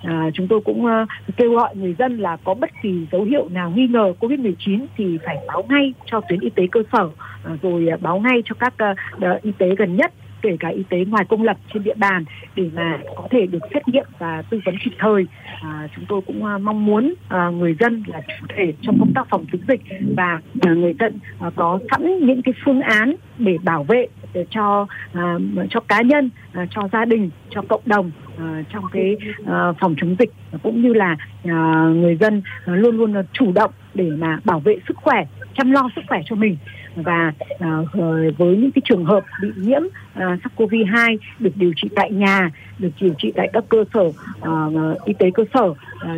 À, 0.02 0.30
chúng 0.34 0.49
tôi 0.49 0.60
cũng 0.64 0.84
uh, 0.84 1.08
kêu 1.37 1.52
gọi 1.52 1.76
người 1.76 1.94
dân 1.99 2.18
là 2.18 2.37
có 2.44 2.54
bất 2.54 2.70
kỳ 2.82 3.06
dấu 3.12 3.25
hiệu 3.25 3.49
nào 3.49 3.70
nghi 3.70 3.87
ngờ 3.90 4.12
COVID-19 4.20 4.87
thì 4.96 5.18
phải 5.26 5.37
báo 5.46 5.62
ngay 5.68 5.94
cho 6.06 6.20
tuyến 6.28 6.40
y 6.40 6.50
tế 6.50 6.62
cơ 6.72 6.80
sở, 6.92 7.04
uh, 7.04 7.62
rồi 7.62 7.87
uh, 7.94 8.02
báo 8.02 8.20
ngay 8.20 8.42
cho 8.44 8.54
các 8.60 8.75
uh, 8.82 9.42
y 9.42 9.50
tế 9.58 9.66
gần 9.78 9.96
nhất 9.96 10.12
kể 10.42 10.56
cả 10.61 10.68
y 10.68 10.82
tế 10.88 11.04
ngoài 11.04 11.25
công 11.28 11.42
lập 11.42 11.56
trên 11.75 11.82
địa 11.85 11.94
bàn 11.94 12.25
để 12.56 12.70
mà 12.75 12.99
có 13.16 13.28
thể 13.30 13.47
được 13.47 13.59
xét 13.75 13.88
nghiệm 13.88 14.06
và 14.18 14.42
tư 14.50 14.61
vấn 14.64 14.75
kịp 14.85 14.90
thời. 14.99 15.26
À, 15.62 15.88
chúng 15.97 16.04
tôi 16.09 16.20
cũng 16.26 16.44
à, 16.44 16.59
mong 16.59 16.87
muốn 16.87 17.14
à, 17.28 17.49
người 17.49 17.76
dân 17.80 18.02
là 18.06 18.20
chủ 18.20 18.47
thể 18.56 18.73
trong 18.82 18.99
công 19.00 19.12
tác 19.14 19.26
phòng 19.30 19.44
chống 19.52 19.61
dịch 19.68 19.80
và 20.16 20.40
à, 20.61 20.75
người 20.75 20.94
dân 21.00 21.18
à, 21.40 21.50
có 21.56 21.78
sẵn 21.90 22.26
những 22.26 22.42
cái 22.42 22.54
phương 22.64 22.80
án 22.80 23.14
để 23.38 23.56
bảo 23.62 23.85
vệ 23.85 24.06
để 24.32 24.44
cho 24.50 24.87
à, 25.12 25.38
cho 25.70 25.80
cá 25.80 26.02
nhân, 26.02 26.30
à, 26.52 26.66
cho 26.70 26.88
gia 26.92 27.04
đình, 27.04 27.30
cho 27.50 27.62
cộng 27.68 27.82
đồng 27.87 28.11
à, 28.38 28.62
trong 28.73 28.85
cái 28.92 29.16
à, 29.47 29.73
phòng 29.80 29.94
chống 30.00 30.16
dịch 30.18 30.30
cũng 30.62 30.82
như 30.82 30.92
là 30.92 31.16
à, 31.44 31.85
người 31.94 32.16
dân 32.16 32.42
à, 32.64 32.75
luôn 32.75 32.97
luôn 32.97 33.14
chủ 33.32 33.52
động 33.52 33.70
để 33.94 34.11
mà 34.18 34.38
bảo 34.44 34.61
vệ 34.61 34.76
sức 34.88 34.97
khỏe, 34.97 35.25
chăm 35.60 35.70
lo 35.70 35.90
sức 35.96 36.02
khỏe 36.08 36.20
cho 36.24 36.36
mình. 36.36 36.56
Và 36.96 37.32
uh, 37.54 37.60
với 38.38 38.56
những 38.56 38.70
cái 38.70 38.82
trường 38.84 39.04
hợp 39.04 39.24
bị 39.42 39.48
nhiễm 39.56 39.82
ờ, 40.14 40.32
uh, 40.32 40.40
SARS-CoV-2 40.40 41.16
được 41.38 41.50
điều 41.54 41.72
trị 41.76 41.88
tại 41.96 42.10
nhà, 42.10 42.50
được 42.78 42.90
điều 43.00 43.14
trị 43.18 43.32
tại 43.36 43.48
các 43.52 43.64
cơ 43.68 43.84
sở 43.94 44.00
uh, 44.00 45.04
y 45.04 45.14
tế 45.18 45.30
cơ 45.34 45.44
sở 45.54 45.64
uh, 45.64 45.76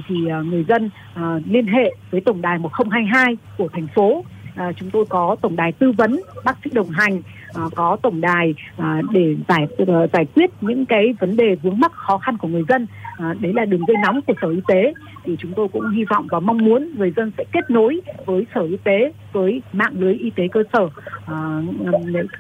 thì 0.09 0.15
uh, 0.41 0.47
người 0.47 0.65
dân 0.69 0.87
uh, 0.87 1.43
liên 1.47 1.67
hệ 1.67 1.95
với 2.11 2.21
tổng 2.21 2.43
đài 2.43 2.59
1022 2.59 3.37
của 3.59 3.69
thành 3.73 3.87
phố. 3.95 4.25
À, 4.55 4.73
chúng 4.77 4.91
tôi 4.91 5.05
có 5.09 5.37
tổng 5.41 5.57
đài 5.57 5.73
tư 5.73 5.93
vấn 5.93 6.21
bác 6.45 6.57
sĩ 6.65 6.71
đồng 6.73 6.91
hành 6.91 7.23
à, 7.55 7.63
có 7.75 7.97
tổng 8.03 8.21
đài 8.21 8.55
à, 8.77 9.01
để 9.13 9.37
giải 9.49 9.67
uh, 9.83 10.13
giải 10.13 10.27
quyết 10.35 10.51
những 10.61 10.87
cái 10.87 11.15
vấn 11.21 11.37
đề 11.37 11.55
vướng 11.63 11.81
mắc 11.81 11.93
khó 11.93 12.19
khăn 12.19 12.37
của 12.37 12.49
người 12.49 12.65
dân. 12.69 12.87
À, 13.19 13.35
đấy 13.41 13.53
là 13.55 13.65
đường 13.65 13.87
dây 13.89 13.97
nóng 14.03 14.21
của 14.23 14.35
sở 14.43 14.49
y 14.49 14.61
tế 14.69 14.93
thì 15.25 15.37
chúng 15.39 15.53
tôi 15.57 15.69
cũng 15.73 15.91
hy 15.91 16.05
vọng 16.05 16.27
và 16.31 16.41
mong 16.41 16.59
muốn 16.59 16.91
người 16.97 17.13
dân 17.17 17.33
sẽ 17.39 17.45
kết 17.53 17.71
nối 17.71 18.01
với 18.27 18.47
sở 18.55 18.61
y 18.61 18.77
tế 18.85 19.13
với 19.33 19.63
mạng 19.73 19.93
lưới 19.99 20.15
y 20.15 20.31
tế 20.31 20.49
cơ 20.53 20.63
sở 20.73 20.83
uh, 20.83 20.91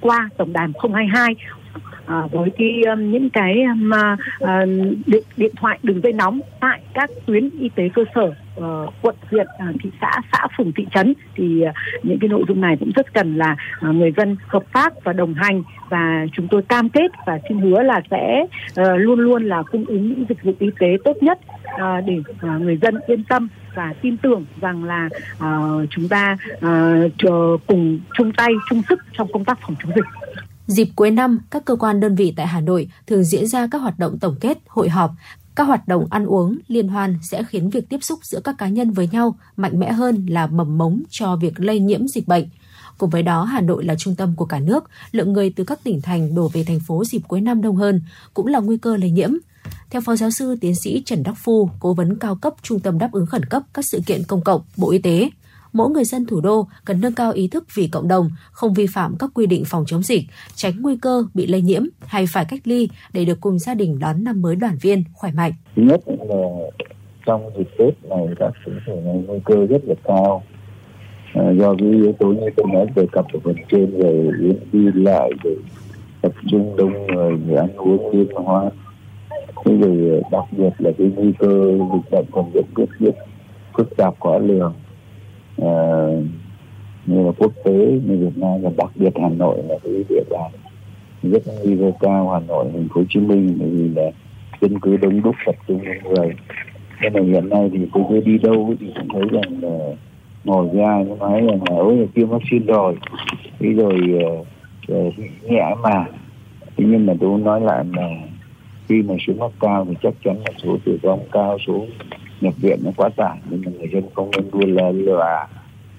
qua 0.01 0.29
tổng 0.37 0.53
đài 0.53 0.69
022 0.95 1.35
à, 2.07 2.23
với 2.33 2.50
cái 2.59 2.83
um, 2.83 3.11
những 3.11 3.31
cái 3.31 3.62
um, 3.62 3.88
mà 3.88 4.17
uh, 4.45 4.49
điện, 5.07 5.23
điện 5.37 5.52
thoại 5.57 5.79
đường 5.83 6.00
dây 6.02 6.12
nóng 6.12 6.41
tại 6.61 6.81
các 6.95 7.11
tuyến 7.26 7.50
y 7.61 7.69
tế 7.69 7.88
cơ 7.95 8.05
sở 8.14 8.35
uh, 8.57 8.95
quận 9.02 9.14
huyện 9.31 9.47
uh, 9.71 9.76
thị 9.83 9.91
xã 10.00 10.21
xã 10.33 10.47
phường 10.59 10.73
thị 10.73 10.87
trấn 10.95 11.14
thì 11.35 11.64
uh, 11.69 11.75
những 12.02 12.19
cái 12.19 12.29
nội 12.29 12.45
dung 12.49 12.61
này 12.61 12.76
cũng 12.81 12.91
rất 12.97 13.14
cần 13.14 13.37
là 13.37 13.57
uh, 13.88 13.95
người 13.95 14.12
dân 14.17 14.37
hợp 14.47 14.62
tác 14.73 15.05
và 15.05 15.12
đồng 15.12 15.35
hành 15.35 15.62
và 15.88 16.26
chúng 16.33 16.49
tôi 16.49 16.62
cam 16.62 16.88
kết 16.88 17.11
và 17.26 17.38
xin 17.49 17.59
hứa 17.59 17.83
là 17.83 18.00
sẽ 18.11 18.47
uh, 18.81 18.87
luôn 18.97 19.21
luôn 19.21 19.45
là 19.45 19.62
cung 19.62 19.85
ứng 19.85 20.09
những 20.09 20.25
dịch 20.29 20.43
vụ 20.43 20.52
y 20.59 20.69
tế 20.79 20.97
tốt 21.05 21.17
nhất 21.21 21.38
uh, 21.75 22.05
để 22.07 22.19
uh, 22.19 22.61
người 22.61 22.76
dân 22.76 22.95
yên 23.07 23.25
tâm 23.25 23.49
và 23.75 23.95
tin 24.02 24.17
tưởng 24.17 24.45
rằng 24.61 24.85
là 24.85 25.09
uh, 25.37 25.91
chúng 25.91 26.09
ta 26.09 26.37
uh, 26.55 27.61
cùng 27.67 27.99
chung 28.19 28.33
tay 28.33 28.50
chung 28.71 28.83
sức 28.88 28.99
trong 29.12 29.33
công 29.33 29.45
tác 29.45 29.59
phòng 29.61 29.75
chống 29.83 29.93
dịch. 29.97 30.05
Dịp 30.66 30.88
cuối 30.97 31.11
năm, 31.11 31.40
các 31.50 31.64
cơ 31.64 31.76
quan 31.76 32.00
đơn 32.00 32.14
vị 32.14 32.33
tại 32.37 32.47
Hà 32.47 32.61
Nội 32.61 32.88
thường 33.07 33.25
diễn 33.25 33.47
ra 33.47 33.66
các 33.71 33.78
hoạt 33.78 33.99
động 33.99 34.19
tổng 34.19 34.37
kết, 34.40 34.59
hội 34.69 34.88
họp. 34.88 35.11
Các 35.54 35.64
hoạt 35.64 35.88
động 35.88 36.07
ăn 36.11 36.26
uống, 36.26 36.59
liên 36.69 36.88
hoan 36.88 37.19
sẽ 37.23 37.42
khiến 37.42 37.71
việc 37.71 37.88
tiếp 37.88 37.99
xúc 38.02 38.19
giữa 38.23 38.40
các 38.40 38.59
cá 38.59 38.69
nhân 38.69 38.90
với 38.90 39.09
nhau 39.12 39.37
mạnh 39.57 39.81
mẽ 39.81 39.92
hơn 39.92 40.26
là 40.26 40.47
mầm 40.47 40.78
mống 40.78 41.02
cho 41.11 41.37
việc 41.37 41.61
lây 41.61 41.81
nhiễm 41.81 42.09
dịch 42.09 42.28
bệnh. 42.28 42.49
Cùng 42.99 43.11
với 43.11 43.23
đó, 43.23 43.45
Hà 43.45 43.61
Nội 43.61 43.85
là 43.85 43.95
trung 43.95 44.14
tâm 44.14 44.35
của 44.37 44.45
cả 44.45 44.59
nước, 44.59 44.85
lượng 45.12 45.33
người 45.33 45.52
từ 45.57 45.64
các 45.64 45.85
tỉnh 45.85 46.02
thành 46.02 46.35
đổ 46.35 46.49
về 46.49 46.64
thành 46.64 46.81
phố 46.87 47.04
dịp 47.04 47.23
cuối 47.28 47.40
năm 47.40 47.62
đông 47.62 47.76
hơn, 47.76 48.02
cũng 48.35 48.47
là 48.47 48.59
nguy 48.59 48.76
cơ 48.76 48.97
lây 48.97 49.11
nhiễm. 49.11 49.31
Theo 49.90 50.00
Phó 50.00 50.16
Giáo 50.16 50.31
sư 50.31 50.57
Tiến 50.61 50.75
sĩ 50.75 51.02
Trần 51.07 51.23
Đắc 51.23 51.35
Phu, 51.37 51.71
Cố 51.81 51.95
vấn 51.95 52.19
cao 52.19 52.37
cấp 52.37 52.54
Trung 52.62 52.81
tâm 52.81 52.99
đáp 52.99 53.12
ứng 53.12 53.26
khẩn 53.26 53.45
cấp 53.45 53.62
các 53.75 53.85
sự 53.85 54.00
kiện 54.07 54.25
công 54.25 54.45
cộng, 54.45 54.62
Bộ 54.76 54.90
Y 54.90 54.99
tế, 54.99 55.31
mỗi 55.73 55.91
người 55.91 56.05
dân 56.05 56.26
thủ 56.26 56.41
đô 56.41 56.67
cần 56.85 57.00
nâng 57.00 57.14
cao 57.14 57.33
ý 57.33 57.49
thức 57.49 57.64
vì 57.75 57.88
cộng 57.88 58.09
đồng, 58.09 58.31
không 58.52 58.75
vi 58.75 58.87
phạm 58.87 59.17
các 59.19 59.31
quy 59.35 59.47
định 59.47 59.64
phòng 59.67 59.85
chống 59.87 60.02
dịch, 60.02 60.25
tránh 60.55 60.73
nguy 60.81 60.97
cơ 60.97 61.25
bị 61.35 61.47
lây 61.47 61.62
nhiễm 61.62 61.83
hay 62.00 62.25
phải 62.29 62.45
cách 62.45 62.61
ly 62.64 62.88
để 63.12 63.25
được 63.25 63.41
cùng 63.41 63.59
gia 63.59 63.75
đình 63.75 63.99
đón 63.99 64.25
năm 64.25 64.43
mới 64.43 64.57
đoàn 64.57 64.79
viên 64.81 65.05
khỏe 65.12 65.31
mạnh. 65.33 65.52
Thứ 65.76 65.83
nhất 65.83 66.00
là 66.07 66.47
trong 67.26 67.50
dịp 67.59 67.69
Tết 67.79 68.05
này 68.05 68.26
các 68.38 68.52
sự 68.67 68.73
này 68.87 69.25
nguy 69.26 69.38
cơ 69.45 69.67
rất 69.67 69.85
là 69.85 69.95
cao. 70.05 70.43
À, 71.35 71.50
do 71.61 71.75
cái 71.79 71.88
yếu 71.88 72.12
tố 72.12 72.26
như 72.26 72.49
tôi 72.57 72.67
nói 72.73 72.87
đề 72.97 73.07
cập 73.12 73.26
ở 73.33 73.41
phần 73.45 73.57
trên 73.71 74.02
về 74.02 74.31
đi 74.73 74.88
lại 74.95 75.31
rồi 75.45 75.57
tập 76.23 76.33
trung 76.50 76.76
đông 76.76 77.07
người, 77.07 77.38
người 77.47 77.57
ăn 77.57 77.76
uống 77.76 78.11
liên 78.11 78.26
hoan 78.35 78.69
thế 79.64 79.76
rồi 79.76 80.21
à, 80.25 80.29
đặc 80.33 80.45
biệt 80.50 80.71
là 80.79 80.91
cái 80.99 81.11
nguy 81.17 81.33
cơ 81.38 81.79
dịch 81.93 82.11
bệnh 82.11 82.25
còn 82.33 82.50
diễn 82.55 82.64
biến 82.76 82.87
rất 83.00 83.14
phức 83.76 83.97
tạp 83.97 84.21
khó 84.21 84.38
lường 84.38 84.75
uh, 85.61 86.25
như 87.06 87.26
là 87.26 87.32
quốc 87.38 87.52
tế 87.64 87.73
như 88.06 88.16
Việt 88.16 88.37
Nam 88.38 88.62
và 88.62 88.71
đặc 88.76 88.90
biệt 88.94 89.12
Hà 89.23 89.28
Nội 89.28 89.59
là 89.68 89.75
cái 89.85 89.92
địa 90.09 90.25
bàn 90.30 90.50
rất 91.23 91.42
nguy 91.64 91.76
cơ 91.76 91.92
cao. 92.00 92.30
Hà 92.30 92.40
Nội 92.49 92.66
thành 92.73 92.88
phố 92.88 93.00
Hồ 93.00 93.04
Chí 93.09 93.21
Minh 93.21 93.56
bởi 93.61 93.68
vì 93.68 93.88
là 93.88 94.11
dân 94.61 94.80
cư 94.80 94.97
đông 94.97 95.23
đúc 95.23 95.35
tập 95.47 95.54
trung 95.68 95.80
đông 95.85 96.14
người. 96.14 96.35
Nên 97.02 97.12
là 97.12 97.23
hiện 97.23 97.49
nay 97.49 97.71
thì 97.73 97.78
tôi 97.94 98.21
đi 98.21 98.38
đâu 98.38 98.75
thì 98.80 98.87
cũng 98.94 99.09
thấy 99.12 99.23
rằng 99.32 99.62
là 99.62 99.78
ngồi 100.44 100.68
ra 100.73 101.04
nó 101.09 101.14
nói 101.14 101.40
rằng 101.40 101.61
là 101.71 101.76
ôi 101.76 102.09
tiêm 102.14 102.28
vaccine 102.28 102.66
rồi. 102.66 102.97
Thế 103.59 103.68
rồi 103.68 104.00
uh, 104.92 105.14
nhẹ 105.42 105.75
mà. 105.82 106.04
Thế 106.76 106.85
nhưng 106.88 107.06
mà 107.06 107.14
tôi 107.21 107.40
nói 107.40 107.61
lại 107.61 107.85
là 107.97 108.09
khi 108.88 109.02
mà 109.02 109.14
số 109.26 109.32
mắc 109.38 109.50
cao 109.61 109.87
thì 109.88 109.94
chắc 110.02 110.14
chắn 110.25 110.37
là 110.37 110.52
số 110.62 110.76
tử 110.85 110.99
vong 111.02 111.21
cao 111.32 111.59
số 111.66 111.87
nhập 112.43 112.55
viện 112.63 112.79
nó 112.85 112.91
quá 112.97 113.09
tải, 113.17 113.39
nên 113.51 113.63
là 113.63 113.71
người 113.79 113.89
dân 113.93 114.05
không 114.15 114.31
nên 114.31 114.51
đua 114.51 114.67
lơ 114.67 114.93
là 114.93 115.49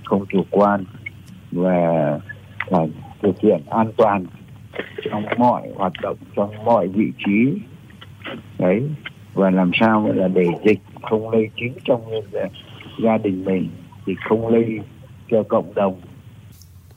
không 0.04 0.26
chủ 0.30 0.46
quan 0.50 0.84
và 1.52 2.20
phải 2.70 2.90
thực 3.22 3.40
hiện 3.40 3.62
an 3.70 3.92
toàn 3.98 4.26
trong 5.04 5.26
mọi 5.38 5.62
hoạt 5.76 5.94
động, 6.02 6.18
trong 6.36 6.66
mọi 6.66 6.88
vị 6.88 7.12
trí. 7.26 7.54
Đấy, 8.60 8.90
và 9.34 9.50
làm 9.50 9.72
sao 9.80 10.12
là 10.16 10.28
để 10.28 10.46
dịch 10.66 10.80
không 11.02 11.30
lây 11.30 11.50
chính 11.56 11.74
trong 11.86 12.02
gia 13.04 13.18
đình 13.18 13.46
mình, 13.46 13.70
thì 14.06 14.14
không 14.26 14.48
lây 14.48 14.80
cho 15.32 15.44
cộng 15.44 15.74
đồng. 15.76 15.96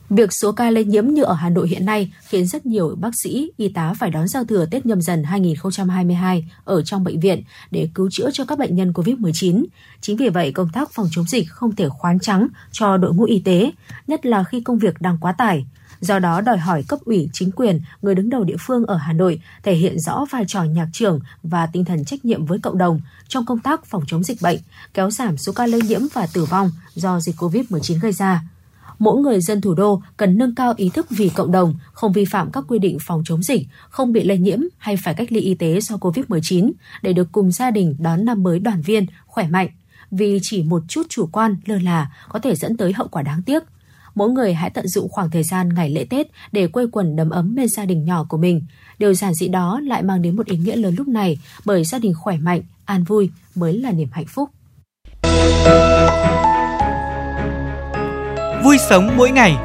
Việc 0.09 0.33
số 0.33 0.51
ca 0.51 0.69
lây 0.69 0.85
nhiễm 0.85 1.07
như 1.07 1.23
ở 1.23 1.33
Hà 1.33 1.49
Nội 1.49 1.67
hiện 1.67 1.85
nay 1.85 2.11
khiến 2.27 2.47
rất 2.47 2.65
nhiều 2.65 2.95
bác 2.99 3.11
sĩ, 3.23 3.51
y 3.57 3.69
tá 3.69 3.93
phải 3.99 4.09
đón 4.09 4.27
giao 4.27 4.45
thừa 4.45 4.65
Tết 4.65 4.85
nhâm 4.85 5.01
dần 5.01 5.23
2022 5.23 6.51
ở 6.65 6.81
trong 6.81 7.03
bệnh 7.03 7.19
viện 7.19 7.43
để 7.71 7.89
cứu 7.95 8.09
chữa 8.11 8.29
cho 8.33 8.45
các 8.45 8.59
bệnh 8.59 8.75
nhân 8.75 8.91
COVID-19. 8.91 9.65
Chính 10.01 10.17
vì 10.17 10.29
vậy, 10.29 10.51
công 10.51 10.69
tác 10.73 10.91
phòng 10.91 11.07
chống 11.11 11.25
dịch 11.27 11.49
không 11.49 11.75
thể 11.75 11.89
khoán 11.89 12.19
trắng 12.19 12.47
cho 12.71 12.97
đội 12.97 13.13
ngũ 13.13 13.23
y 13.23 13.39
tế, 13.39 13.71
nhất 14.07 14.25
là 14.25 14.43
khi 14.43 14.61
công 14.61 14.77
việc 14.77 15.01
đang 15.01 15.17
quá 15.21 15.31
tải. 15.31 15.65
Do 15.99 16.19
đó 16.19 16.41
đòi 16.41 16.57
hỏi 16.57 16.83
cấp 16.87 16.99
ủy, 17.05 17.29
chính 17.33 17.51
quyền, 17.51 17.81
người 18.01 18.15
đứng 18.15 18.29
đầu 18.29 18.43
địa 18.43 18.57
phương 18.59 18.85
ở 18.85 18.95
Hà 18.95 19.13
Nội 19.13 19.41
thể 19.63 19.73
hiện 19.73 19.99
rõ 19.99 20.25
vai 20.31 20.43
trò 20.47 20.63
nhạc 20.63 20.87
trưởng 20.93 21.19
và 21.43 21.65
tinh 21.65 21.85
thần 21.85 22.05
trách 22.05 22.25
nhiệm 22.25 22.45
với 22.45 22.59
cộng 22.59 22.77
đồng 22.77 23.01
trong 23.27 23.45
công 23.45 23.59
tác 23.59 23.85
phòng 23.85 24.03
chống 24.07 24.23
dịch 24.23 24.41
bệnh, 24.41 24.59
kéo 24.93 25.11
giảm 25.11 25.37
số 25.37 25.51
ca 25.51 25.65
lây 25.65 25.81
nhiễm 25.81 26.01
và 26.13 26.27
tử 26.33 26.45
vong 26.45 26.71
do 26.95 27.19
dịch 27.19 27.35
COVID-19 27.35 27.99
gây 27.99 28.11
ra 28.11 28.41
mỗi 28.99 29.21
người 29.21 29.41
dân 29.41 29.61
thủ 29.61 29.73
đô 29.73 30.01
cần 30.17 30.37
nâng 30.37 30.55
cao 30.55 30.73
ý 30.77 30.89
thức 30.89 31.07
vì 31.09 31.29
cộng 31.29 31.51
đồng, 31.51 31.75
không 31.91 32.11
vi 32.11 32.25
phạm 32.25 32.51
các 32.51 32.63
quy 32.67 32.79
định 32.79 32.97
phòng 33.01 33.21
chống 33.25 33.43
dịch, 33.43 33.67
không 33.89 34.13
bị 34.13 34.23
lây 34.23 34.37
nhiễm 34.37 34.59
hay 34.77 34.97
phải 35.03 35.13
cách 35.13 35.31
ly 35.31 35.39
y 35.39 35.53
tế 35.53 35.79
do 35.81 35.95
COVID-19 35.95 36.71
để 37.01 37.13
được 37.13 37.31
cùng 37.31 37.51
gia 37.51 37.71
đình 37.71 37.95
đón 37.99 38.25
năm 38.25 38.43
mới 38.43 38.59
đoàn 38.59 38.81
viên, 38.81 39.05
khỏe 39.25 39.47
mạnh. 39.47 39.69
Vì 40.11 40.39
chỉ 40.41 40.63
một 40.63 40.83
chút 40.87 41.05
chủ 41.09 41.29
quan, 41.31 41.55
lơ 41.65 41.79
là 41.79 42.11
có 42.29 42.39
thể 42.39 42.55
dẫn 42.55 42.77
tới 42.77 42.93
hậu 42.93 43.07
quả 43.07 43.21
đáng 43.21 43.41
tiếc. 43.45 43.63
Mỗi 44.15 44.29
người 44.29 44.53
hãy 44.53 44.69
tận 44.69 44.87
dụng 44.87 45.09
khoảng 45.09 45.31
thời 45.31 45.43
gian 45.43 45.73
ngày 45.73 45.89
lễ 45.89 46.05
Tết 46.09 46.27
để 46.51 46.67
quây 46.67 46.87
quần 46.91 47.15
đầm 47.15 47.29
ấm 47.29 47.55
bên 47.55 47.67
gia 47.67 47.85
đình 47.85 48.05
nhỏ 48.05 48.25
của 48.29 48.37
mình. 48.37 48.65
Điều 48.99 49.13
giản 49.13 49.33
dị 49.33 49.47
đó 49.47 49.79
lại 49.83 50.03
mang 50.03 50.21
đến 50.21 50.35
một 50.35 50.45
ý 50.45 50.57
nghĩa 50.57 50.75
lớn 50.75 50.95
lúc 50.97 51.07
này 51.07 51.39
bởi 51.65 51.83
gia 51.83 51.99
đình 51.99 52.13
khỏe 52.13 52.37
mạnh, 52.37 52.61
an 52.85 53.03
vui 53.03 53.29
mới 53.55 53.79
là 53.79 53.91
niềm 53.91 54.07
hạnh 54.11 54.25
phúc. 54.27 54.49
Vui 58.67 58.77
sống 58.77 59.09
mỗi 59.17 59.31
ngày. 59.31 59.55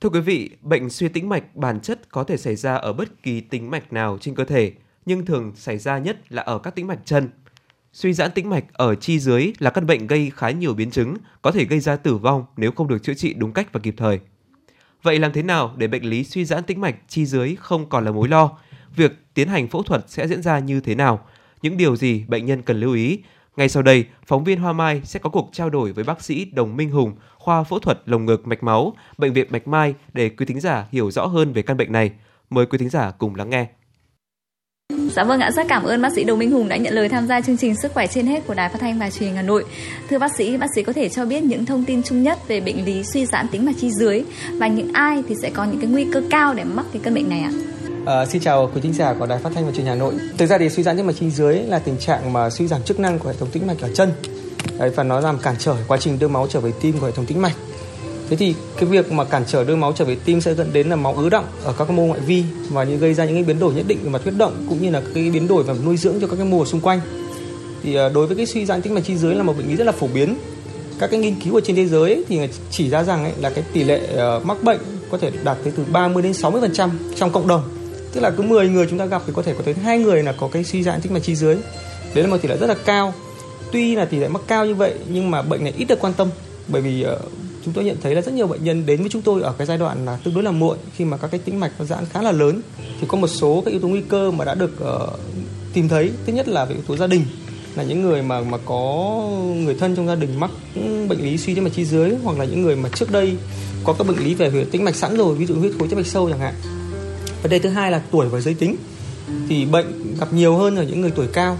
Thưa 0.00 0.08
quý 0.08 0.20
vị, 0.20 0.50
bệnh 0.62 0.90
suy 0.90 1.08
tĩnh 1.08 1.28
mạch 1.28 1.56
bản 1.56 1.80
chất 1.80 2.10
có 2.10 2.24
thể 2.24 2.36
xảy 2.36 2.56
ra 2.56 2.74
ở 2.74 2.92
bất 2.92 3.22
kỳ 3.22 3.40
tĩnh 3.40 3.70
mạch 3.70 3.92
nào 3.92 4.18
trên 4.20 4.34
cơ 4.34 4.44
thể, 4.44 4.72
nhưng 5.06 5.26
thường 5.26 5.52
xảy 5.56 5.78
ra 5.78 5.98
nhất 5.98 6.32
là 6.32 6.42
ở 6.42 6.58
các 6.58 6.74
tĩnh 6.74 6.86
mạch 6.86 6.98
chân. 7.04 7.28
Suy 7.92 8.12
giãn 8.12 8.30
tĩnh 8.30 8.50
mạch 8.50 8.64
ở 8.72 8.94
chi 8.94 9.18
dưới 9.18 9.52
là 9.58 9.70
căn 9.70 9.86
bệnh 9.86 10.06
gây 10.06 10.30
khá 10.34 10.50
nhiều 10.50 10.74
biến 10.74 10.90
chứng, 10.90 11.16
có 11.42 11.50
thể 11.50 11.64
gây 11.64 11.80
ra 11.80 11.96
tử 11.96 12.16
vong 12.16 12.44
nếu 12.56 12.70
không 12.72 12.88
được 12.88 13.02
chữa 13.02 13.14
trị 13.14 13.34
đúng 13.34 13.52
cách 13.52 13.72
và 13.72 13.80
kịp 13.80 13.94
thời. 13.96 14.20
Vậy 15.02 15.18
làm 15.18 15.32
thế 15.32 15.42
nào 15.42 15.74
để 15.76 15.88
bệnh 15.88 16.04
lý 16.04 16.24
suy 16.24 16.44
giãn 16.44 16.64
tĩnh 16.64 16.80
mạch 16.80 16.96
chi 17.08 17.26
dưới 17.26 17.56
không 17.56 17.88
còn 17.88 18.04
là 18.04 18.10
mối 18.10 18.28
lo? 18.28 18.50
Việc 18.96 19.12
tiến 19.34 19.48
hành 19.48 19.68
phẫu 19.68 19.82
thuật 19.82 20.04
sẽ 20.08 20.28
diễn 20.28 20.42
ra 20.42 20.58
như 20.58 20.80
thế 20.80 20.94
nào? 20.94 21.26
Những 21.62 21.76
điều 21.76 21.96
gì 21.96 22.24
bệnh 22.28 22.46
nhân 22.46 22.62
cần 22.62 22.80
lưu 22.80 22.94
ý. 22.94 23.18
Ngay 23.56 23.68
sau 23.68 23.82
đây, 23.82 24.04
phóng 24.26 24.44
viên 24.44 24.60
Hoa 24.60 24.72
Mai 24.72 25.00
sẽ 25.04 25.18
có 25.18 25.30
cuộc 25.30 25.50
trao 25.52 25.70
đổi 25.70 25.92
với 25.92 26.04
bác 26.04 26.22
sĩ 26.22 26.44
Đồng 26.44 26.76
Minh 26.76 26.90
Hùng, 26.90 27.14
khoa 27.38 27.64
phẫu 27.64 27.78
thuật 27.78 27.98
lồng 28.06 28.24
ngực 28.24 28.46
mạch 28.46 28.62
máu, 28.62 28.94
bệnh 29.18 29.32
viện 29.32 29.46
Bạch 29.50 29.68
Mai 29.68 29.94
để 30.12 30.28
quý 30.28 30.46
thính 30.46 30.60
giả 30.60 30.86
hiểu 30.90 31.10
rõ 31.10 31.26
hơn 31.26 31.52
về 31.52 31.62
căn 31.62 31.76
bệnh 31.76 31.92
này. 31.92 32.10
Mời 32.50 32.66
quý 32.66 32.78
thính 32.78 32.90
giả 32.90 33.10
cùng 33.10 33.34
lắng 33.34 33.50
nghe. 33.50 33.66
Dạ 35.16 35.24
vâng 35.24 35.40
ạ, 35.40 35.50
rất 35.50 35.66
cảm 35.68 35.82
ơn 35.82 36.02
bác 36.02 36.12
sĩ 36.12 36.24
Đồng 36.24 36.38
Minh 36.38 36.50
Hùng 36.50 36.68
đã 36.68 36.76
nhận 36.76 36.94
lời 36.94 37.08
tham 37.08 37.26
gia 37.26 37.40
chương 37.40 37.56
trình 37.56 37.74
Sức 37.82 37.92
khỏe 37.92 38.06
trên 38.06 38.26
hết 38.26 38.46
của 38.46 38.54
Đài 38.54 38.68
Phát 38.68 38.80
thanh 38.80 38.98
và 38.98 39.10
Truyền 39.10 39.28
hình 39.28 39.36
Hà 39.36 39.42
Nội. 39.42 39.64
Thưa 40.08 40.18
bác 40.18 40.36
sĩ, 40.36 40.56
bác 40.56 40.66
sĩ 40.74 40.82
có 40.82 40.92
thể 40.92 41.08
cho 41.08 41.26
biết 41.26 41.42
những 41.42 41.66
thông 41.66 41.84
tin 41.84 42.02
chung 42.02 42.22
nhất 42.22 42.38
về 42.48 42.60
bệnh 42.60 42.84
lý 42.84 43.04
suy 43.04 43.26
giãn 43.26 43.48
tĩnh 43.48 43.64
mạch 43.64 43.76
chi 43.80 43.90
dưới 43.90 44.24
và 44.58 44.66
những 44.66 44.92
ai 44.92 45.22
thì 45.28 45.34
sẽ 45.42 45.50
có 45.50 45.64
những 45.64 45.80
cái 45.80 45.90
nguy 45.90 46.06
cơ 46.12 46.22
cao 46.30 46.54
để 46.54 46.64
mắc 46.64 46.86
cái 46.92 47.02
căn 47.04 47.14
bệnh 47.14 47.28
này 47.28 47.40
ạ? 47.40 47.50
À, 47.52 47.75
Ờ, 48.06 48.26
xin 48.26 48.42
chào 48.42 48.70
quý 48.74 48.80
thính 48.80 48.92
giả 48.92 49.14
của 49.18 49.26
Đài 49.26 49.38
Phát 49.38 49.52
thanh 49.54 49.66
và 49.66 49.72
Truyền 49.72 49.86
hình 49.86 49.86
Hà 49.86 49.94
Nội. 49.94 50.14
Thực 50.38 50.46
ra 50.46 50.58
thì 50.58 50.68
suy 50.68 50.82
giãn 50.82 50.96
tĩnh 50.96 51.06
mạch 51.06 51.16
chi 51.20 51.30
dưới 51.30 51.58
là 51.58 51.78
tình 51.78 51.98
trạng 51.98 52.32
mà 52.32 52.50
suy 52.50 52.66
giảm 52.66 52.82
chức 52.82 53.00
năng 53.00 53.18
của 53.18 53.28
hệ 53.28 53.34
thống 53.38 53.50
tĩnh 53.50 53.66
mạch 53.66 53.80
ở 53.80 53.88
chân. 53.94 54.12
Đấy, 54.78 54.90
và 54.90 55.02
nó 55.02 55.20
làm 55.20 55.38
cản 55.38 55.54
trở 55.58 55.76
quá 55.88 55.98
trình 55.98 56.18
đưa 56.18 56.28
máu 56.28 56.46
trở 56.50 56.60
về 56.60 56.72
tim 56.80 56.98
của 56.98 57.06
hệ 57.06 57.12
thống 57.12 57.26
tĩnh 57.26 57.42
mạch. 57.42 57.52
Thế 58.30 58.36
thì 58.36 58.54
cái 58.76 58.84
việc 58.84 59.12
mà 59.12 59.24
cản 59.24 59.44
trở 59.46 59.64
đưa 59.64 59.76
máu 59.76 59.92
trở 59.92 60.04
về 60.04 60.16
tim 60.24 60.40
sẽ 60.40 60.54
dẫn 60.54 60.72
đến 60.72 60.88
là 60.88 60.96
máu 60.96 61.14
ứ 61.14 61.28
động 61.28 61.44
ở 61.64 61.74
các 61.78 61.90
mô 61.90 62.06
ngoại 62.06 62.20
vi 62.20 62.44
và 62.68 62.84
những 62.84 62.98
gây 62.98 63.14
ra 63.14 63.24
những 63.24 63.34
cái 63.34 63.44
biến 63.44 63.58
đổi 63.58 63.74
nhất 63.74 63.84
định 63.88 63.98
về 64.02 64.10
mặt 64.10 64.22
huyết 64.22 64.34
động 64.36 64.66
cũng 64.68 64.82
như 64.82 64.90
là 64.90 65.02
cái 65.14 65.30
biến 65.30 65.48
đổi 65.48 65.62
và 65.62 65.74
nuôi 65.84 65.96
dưỡng 65.96 66.20
cho 66.20 66.26
các 66.26 66.36
cái 66.36 66.46
mô 66.46 66.64
xung 66.64 66.80
quanh. 66.80 67.00
Thì 67.82 67.90
uh, 68.06 68.12
đối 68.14 68.26
với 68.26 68.36
cái 68.36 68.46
suy 68.46 68.66
giãn 68.66 68.82
tĩnh 68.82 68.94
mạch 68.94 69.04
chi 69.04 69.16
dưới 69.16 69.34
là 69.34 69.42
một 69.42 69.54
bệnh 69.58 69.68
lý 69.68 69.76
rất 69.76 69.84
là 69.84 69.92
phổ 69.92 70.06
biến. 70.14 70.36
Các 70.98 71.10
cái 71.10 71.20
nghiên 71.20 71.40
cứu 71.40 71.54
ở 71.54 71.60
trên 71.60 71.76
thế 71.76 71.86
giới 71.86 72.24
thì 72.28 72.40
chỉ 72.70 72.90
ra 72.90 73.02
rằng 73.02 73.24
ấy, 73.24 73.32
là 73.40 73.50
cái 73.50 73.64
tỷ 73.72 73.84
lệ 73.84 74.00
uh, 74.38 74.46
mắc 74.46 74.62
bệnh 74.62 74.80
có 75.10 75.18
thể 75.18 75.30
đạt 75.44 75.58
tới 75.64 75.72
từ 75.76 75.84
30 75.92 76.22
đến 76.22 76.32
60% 76.32 76.90
trong 77.16 77.32
cộng 77.32 77.48
đồng 77.48 77.62
tức 78.12 78.20
là 78.20 78.30
cứ 78.30 78.42
10 78.42 78.68
người 78.68 78.86
chúng 78.90 78.98
ta 78.98 79.06
gặp 79.06 79.22
thì 79.26 79.32
có 79.36 79.42
thể 79.42 79.54
có 79.54 79.62
tới 79.62 79.74
hai 79.74 79.98
người 79.98 80.22
là 80.22 80.32
có 80.32 80.48
cái 80.52 80.64
suy 80.64 80.82
giãn 80.82 81.00
tĩnh 81.00 81.14
mạch 81.14 81.22
chi 81.22 81.36
dưới. 81.36 81.56
Đấy 82.14 82.24
là 82.24 82.30
một 82.30 82.36
tỷ 82.42 82.48
lệ 82.48 82.56
rất 82.56 82.66
là 82.66 82.76
cao. 82.84 83.14
Tuy 83.72 83.96
là 83.96 84.04
tỷ 84.04 84.18
lệ 84.18 84.28
mắc 84.28 84.42
cao 84.46 84.66
như 84.66 84.74
vậy 84.74 84.94
nhưng 85.08 85.30
mà 85.30 85.42
bệnh 85.42 85.64
này 85.64 85.72
ít 85.76 85.84
được 85.84 86.00
quan 86.00 86.12
tâm. 86.12 86.28
Bởi 86.68 86.82
vì 86.82 87.04
uh, 87.04 87.18
chúng 87.64 87.74
tôi 87.74 87.84
nhận 87.84 87.96
thấy 88.02 88.14
là 88.14 88.20
rất 88.20 88.34
nhiều 88.34 88.46
bệnh 88.46 88.64
nhân 88.64 88.86
đến 88.86 89.00
với 89.00 89.08
chúng 89.10 89.22
tôi 89.22 89.42
ở 89.42 89.54
cái 89.58 89.66
giai 89.66 89.78
đoạn 89.78 90.04
là 90.04 90.18
tương 90.24 90.34
đối 90.34 90.42
là 90.42 90.50
muộn 90.50 90.76
khi 90.96 91.04
mà 91.04 91.16
các 91.16 91.30
cái 91.30 91.40
tĩnh 91.44 91.60
mạch 91.60 91.72
nó 91.78 91.84
giãn 91.84 92.04
khá 92.12 92.22
là 92.22 92.32
lớn. 92.32 92.60
Thì 93.00 93.06
có 93.08 93.18
một 93.18 93.28
số 93.28 93.62
các 93.64 93.70
yếu 93.70 93.80
tố 93.80 93.88
nguy 93.88 94.02
cơ 94.08 94.30
mà 94.30 94.44
đã 94.44 94.54
được 94.54 94.72
uh, 94.82 95.20
tìm 95.72 95.88
thấy. 95.88 96.10
Thứ 96.26 96.32
nhất 96.32 96.48
là 96.48 96.64
về 96.64 96.74
yếu 96.74 96.84
tố 96.86 96.96
gia 96.96 97.06
đình 97.06 97.22
là 97.76 97.82
những 97.82 98.02
người 98.02 98.22
mà 98.22 98.40
mà 98.40 98.58
có 98.64 99.22
người 99.56 99.74
thân 99.74 99.96
trong 99.96 100.06
gia 100.06 100.14
đình 100.14 100.40
mắc 100.40 100.50
bệnh 101.08 101.18
lý 101.18 101.38
suy 101.38 101.54
tĩnh 101.54 101.64
mạch 101.64 101.72
chi 101.74 101.84
dưới 101.84 102.10
hoặc 102.24 102.38
là 102.38 102.44
những 102.44 102.62
người 102.62 102.76
mà 102.76 102.88
trước 102.88 103.12
đây 103.12 103.36
có 103.84 103.92
các 103.92 104.06
bệnh 104.06 104.24
lý 104.24 104.34
về 104.34 104.50
huyết 104.50 104.66
tĩnh 104.70 104.84
mạch 104.84 104.96
sẵn 104.96 105.16
rồi 105.16 105.34
ví 105.34 105.46
dụ 105.46 105.54
huyết 105.54 105.72
khối 105.78 105.88
tĩnh 105.88 105.98
mạch 105.98 106.06
sâu 106.06 106.30
chẳng 106.30 106.38
hạn 106.38 106.54
vấn 107.46 107.50
đề 107.50 107.58
thứ 107.58 107.68
hai 107.68 107.90
là 107.90 108.02
tuổi 108.10 108.28
và 108.28 108.40
giới 108.40 108.54
tính. 108.54 108.76
Thì 109.48 109.64
bệnh 109.64 110.16
gặp 110.20 110.32
nhiều 110.32 110.56
hơn 110.56 110.76
ở 110.76 110.82
những 110.82 111.00
người 111.00 111.10
tuổi 111.10 111.26
cao 111.32 111.58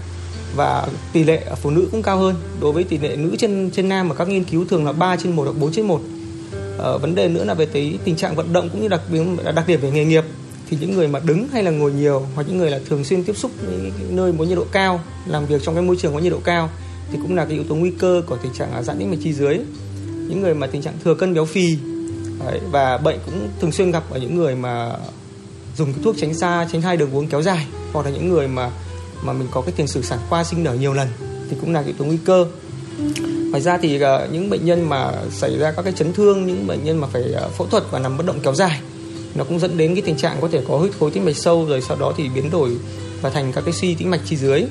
và 0.55 0.87
tỷ 1.13 1.23
lệ 1.23 1.43
ở 1.45 1.55
phụ 1.55 1.69
nữ 1.69 1.87
cũng 1.91 2.03
cao 2.03 2.17
hơn. 2.17 2.35
Đối 2.61 2.71
với 2.71 2.83
tỷ 2.83 2.97
lệ 2.97 3.15
nữ 3.15 3.35
trên 3.39 3.71
trên 3.73 3.89
nam 3.89 4.09
ở 4.09 4.15
các 4.15 4.27
nghiên 4.27 4.43
cứu 4.43 4.65
thường 4.65 4.85
là 4.85 4.91
3 4.91 5.15
trên 5.15 5.35
1 5.35 5.43
hoặc 5.43 5.55
4 5.59 5.71
trên 5.71 5.87
1 5.87 6.01
ờ, 6.77 6.97
vấn 6.97 7.15
đề 7.15 7.29
nữa 7.29 7.43
là 7.43 7.53
về 7.53 7.65
tới 7.65 7.99
tình 8.03 8.15
trạng 8.15 8.35
vận 8.35 8.53
động 8.53 8.69
cũng 8.69 8.81
như 8.81 8.87
đặc 8.87 9.01
biệt 9.11 9.21
đặc 9.55 9.67
điểm 9.67 9.79
về 9.81 9.91
nghề 9.91 10.05
nghiệp. 10.05 10.23
Thì 10.69 10.77
những 10.81 10.95
người 10.95 11.07
mà 11.07 11.19
đứng 11.19 11.47
hay 11.53 11.63
là 11.63 11.71
ngồi 11.71 11.91
nhiều 11.91 12.25
hoặc 12.35 12.47
những 12.47 12.57
người 12.57 12.71
là 12.71 12.79
thường 12.89 13.03
xuyên 13.03 13.23
tiếp 13.23 13.37
xúc 13.37 13.51
những 13.61 14.15
nơi 14.15 14.33
có 14.37 14.43
nhiệt 14.43 14.57
độ 14.57 14.65
cao 14.71 14.99
làm 15.25 15.45
việc 15.45 15.61
trong 15.63 15.75
cái 15.75 15.83
môi 15.83 15.95
trường 15.95 16.13
có 16.13 16.19
nhiệt 16.19 16.31
độ 16.31 16.39
cao 16.43 16.69
thì 17.11 17.17
cũng 17.21 17.35
là 17.35 17.45
cái 17.45 17.53
yếu 17.53 17.63
tố 17.63 17.75
nguy 17.75 17.91
cơ 17.99 18.21
của 18.27 18.37
tình 18.43 18.53
trạng 18.53 18.83
giãn 18.83 18.99
tĩnh 18.99 19.11
mạch 19.11 19.17
chi 19.23 19.33
dưới. 19.33 19.59
Những 20.05 20.41
người 20.41 20.53
mà 20.53 20.67
tình 20.67 20.81
trạng 20.81 20.93
thừa 21.03 21.15
cân 21.15 21.33
béo 21.33 21.45
phì 21.45 21.77
Đấy, 22.45 22.59
và 22.71 22.97
bệnh 22.97 23.19
cũng 23.25 23.49
thường 23.61 23.71
xuyên 23.71 23.91
gặp 23.91 24.03
ở 24.09 24.19
những 24.19 24.35
người 24.35 24.55
mà 24.55 24.93
dùng 25.77 25.93
cái 25.93 26.03
thuốc 26.03 26.15
tránh 26.17 26.33
xa 26.33 26.67
tránh 26.71 26.81
hai 26.81 26.97
đường 26.97 27.15
uống 27.15 27.27
kéo 27.27 27.41
dài. 27.41 27.67
Hoặc 27.93 28.05
là 28.05 28.11
những 28.11 28.29
người 28.29 28.47
mà 28.47 28.69
mà 29.21 29.33
mình 29.33 29.47
có 29.51 29.61
cái 29.61 29.73
tiền 29.77 29.87
sử 29.87 30.01
sản 30.01 30.19
khoa 30.29 30.43
sinh 30.43 30.63
nở 30.63 30.73
nhiều 30.73 30.93
lần 30.93 31.07
thì 31.49 31.57
cũng 31.61 31.73
là 31.73 31.81
yếu 31.81 31.93
tố 31.97 32.05
nguy 32.05 32.17
cơ. 32.25 32.45
Ngoài 33.49 33.61
ra 33.61 33.77
thì 33.77 33.95
uh, 33.95 34.31
những 34.31 34.49
bệnh 34.49 34.65
nhân 34.65 34.89
mà 34.89 35.11
xảy 35.31 35.57
ra 35.57 35.71
các 35.71 35.81
cái 35.81 35.93
chấn 35.93 36.13
thương 36.13 36.47
những 36.47 36.67
bệnh 36.67 36.83
nhân 36.83 36.97
mà 36.97 37.07
phải 37.07 37.23
uh, 37.45 37.51
phẫu 37.51 37.67
thuật 37.67 37.83
và 37.91 37.99
nằm 37.99 38.17
bất 38.17 38.25
động 38.25 38.39
kéo 38.43 38.55
dài 38.55 38.81
nó 39.37 39.43
cũng 39.43 39.59
dẫn 39.59 39.77
đến 39.77 39.95
cái 39.95 40.01
tình 40.01 40.17
trạng 40.17 40.37
có 40.41 40.47
thể 40.51 40.61
có 40.67 40.77
huyết 40.77 40.91
khối 40.99 41.11
tĩnh 41.11 41.25
mạch 41.25 41.37
sâu 41.37 41.65
rồi 41.65 41.81
sau 41.81 41.97
đó 41.97 42.13
thì 42.17 42.29
biến 42.35 42.49
đổi 42.51 42.77
và 43.21 43.29
thành 43.29 43.51
các 43.51 43.63
cái 43.65 43.73
suy 43.73 43.95
tĩnh 43.95 44.09
mạch 44.09 44.21
chi 44.25 44.35
dưới. 44.35 44.65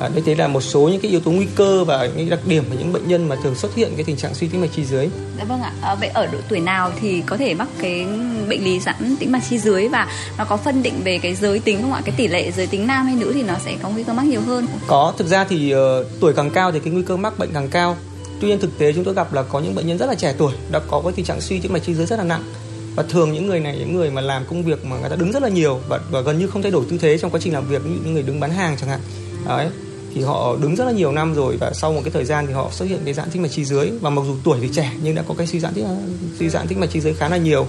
À, 0.00 0.08
đây 0.08 0.22
thế 0.26 0.34
là 0.34 0.48
một 0.48 0.60
số 0.60 0.88
những 0.88 1.00
cái 1.00 1.10
yếu 1.10 1.20
tố 1.20 1.30
nguy 1.30 1.46
cơ 1.54 1.84
và 1.84 2.08
những 2.16 2.30
đặc 2.30 2.40
điểm 2.46 2.64
của 2.70 2.76
những 2.78 2.92
bệnh 2.92 3.08
nhân 3.08 3.28
mà 3.28 3.36
thường 3.42 3.54
xuất 3.54 3.74
hiện 3.74 3.92
cái 3.94 4.04
tình 4.04 4.16
trạng 4.16 4.34
suy 4.34 4.48
tĩnh 4.48 4.60
mạch 4.60 4.70
chi 4.76 4.84
dưới. 4.84 5.08
Dạ 5.38 5.44
vâng 5.44 5.62
ạ. 5.62 5.72
À, 5.82 5.94
vậy 5.94 6.08
ở 6.08 6.26
độ 6.26 6.38
tuổi 6.48 6.60
nào 6.60 6.92
thì 7.00 7.22
có 7.26 7.36
thể 7.36 7.54
mắc 7.54 7.68
cái 7.78 8.06
bệnh 8.48 8.64
lý 8.64 8.80
giãn 8.80 9.16
tĩnh 9.20 9.32
mạch 9.32 9.42
chi 9.50 9.58
dưới 9.58 9.88
và 9.88 10.08
nó 10.38 10.44
có 10.44 10.56
phân 10.56 10.82
định 10.82 10.94
về 11.04 11.18
cái 11.18 11.34
giới 11.34 11.58
tính 11.58 11.82
không 11.82 11.92
ạ? 11.92 12.02
Cái 12.04 12.14
tỷ 12.16 12.28
lệ 12.28 12.50
giới 12.50 12.66
tính 12.66 12.86
nam 12.86 13.06
hay 13.06 13.14
nữ 13.14 13.32
thì 13.34 13.42
nó 13.42 13.54
sẽ 13.64 13.76
có 13.82 13.88
nguy 13.88 14.02
cơ 14.02 14.12
mắc 14.12 14.26
nhiều 14.26 14.40
hơn. 14.40 14.66
Có, 14.86 15.14
thực 15.18 15.26
ra 15.26 15.44
thì 15.44 15.74
uh, 15.74 15.80
tuổi 16.20 16.32
càng 16.32 16.50
cao 16.50 16.72
thì 16.72 16.78
cái 16.78 16.92
nguy 16.92 17.02
cơ 17.02 17.16
mắc 17.16 17.38
bệnh 17.38 17.50
càng 17.54 17.68
cao. 17.68 17.96
Tuy 18.40 18.48
nhiên 18.48 18.60
thực 18.60 18.78
tế 18.78 18.92
chúng 18.92 19.04
tôi 19.04 19.14
gặp 19.14 19.32
là 19.32 19.42
có 19.42 19.60
những 19.60 19.74
bệnh 19.74 19.86
nhân 19.86 19.98
rất 19.98 20.06
là 20.06 20.14
trẻ 20.14 20.34
tuổi 20.38 20.52
đã 20.70 20.80
có 20.90 21.00
cái 21.04 21.12
tình 21.16 21.24
trạng 21.24 21.40
suy 21.40 21.58
tĩnh 21.58 21.72
mạch 21.72 21.82
chi 21.86 21.94
dưới 21.94 22.06
rất 22.06 22.18
là 22.18 22.24
nặng 22.24 22.42
và 22.96 23.02
thường 23.02 23.32
những 23.32 23.46
người 23.46 23.60
này 23.60 23.76
những 23.78 23.96
người 23.96 24.10
mà 24.10 24.20
làm 24.20 24.44
công 24.44 24.62
việc 24.62 24.84
mà 24.84 24.96
người 25.00 25.10
ta 25.10 25.16
đứng 25.16 25.32
rất 25.32 25.42
là 25.42 25.48
nhiều 25.48 25.80
và, 25.88 26.00
và 26.10 26.20
gần 26.20 26.38
như 26.38 26.46
không 26.46 26.62
thay 26.62 26.72
đổi 26.72 26.84
tư 26.90 26.98
thế 26.98 27.18
trong 27.18 27.30
quá 27.30 27.40
trình 27.42 27.52
làm 27.52 27.68
việc 27.68 27.86
như 27.86 27.98
những 28.04 28.14
người 28.14 28.22
đứng 28.22 28.40
bán 28.40 28.50
hàng 28.50 28.76
chẳng 28.80 28.88
hạn 28.88 29.00
đấy 29.48 29.68
thì 30.14 30.22
họ 30.22 30.56
đứng 30.60 30.76
rất 30.76 30.84
là 30.84 30.92
nhiều 30.92 31.12
năm 31.12 31.34
rồi 31.34 31.56
và 31.56 31.72
sau 31.74 31.92
một 31.92 32.00
cái 32.04 32.10
thời 32.10 32.24
gian 32.24 32.46
thì 32.46 32.52
họ 32.52 32.70
xuất 32.72 32.88
hiện 32.88 33.00
cái 33.04 33.14
giãn 33.14 33.30
tĩnh 33.30 33.42
mạch 33.42 33.48
chi 33.48 33.64
dưới. 33.64 33.90
Và 34.00 34.10
mặc 34.10 34.22
dù 34.26 34.36
tuổi 34.44 34.58
thì 34.60 34.68
trẻ 34.72 34.92
nhưng 35.02 35.14
đã 35.14 35.22
có 35.28 35.34
cái 35.38 35.46
suy 35.46 35.60
giãn 35.60 35.74
tĩnh, 35.74 35.86
suy 36.38 36.48
giãn 36.48 36.66
tĩnh 36.66 36.80
mạch 36.80 36.90
chi 36.92 37.00
dưới 37.00 37.14
khá 37.14 37.28
là 37.28 37.36
nhiều. 37.36 37.66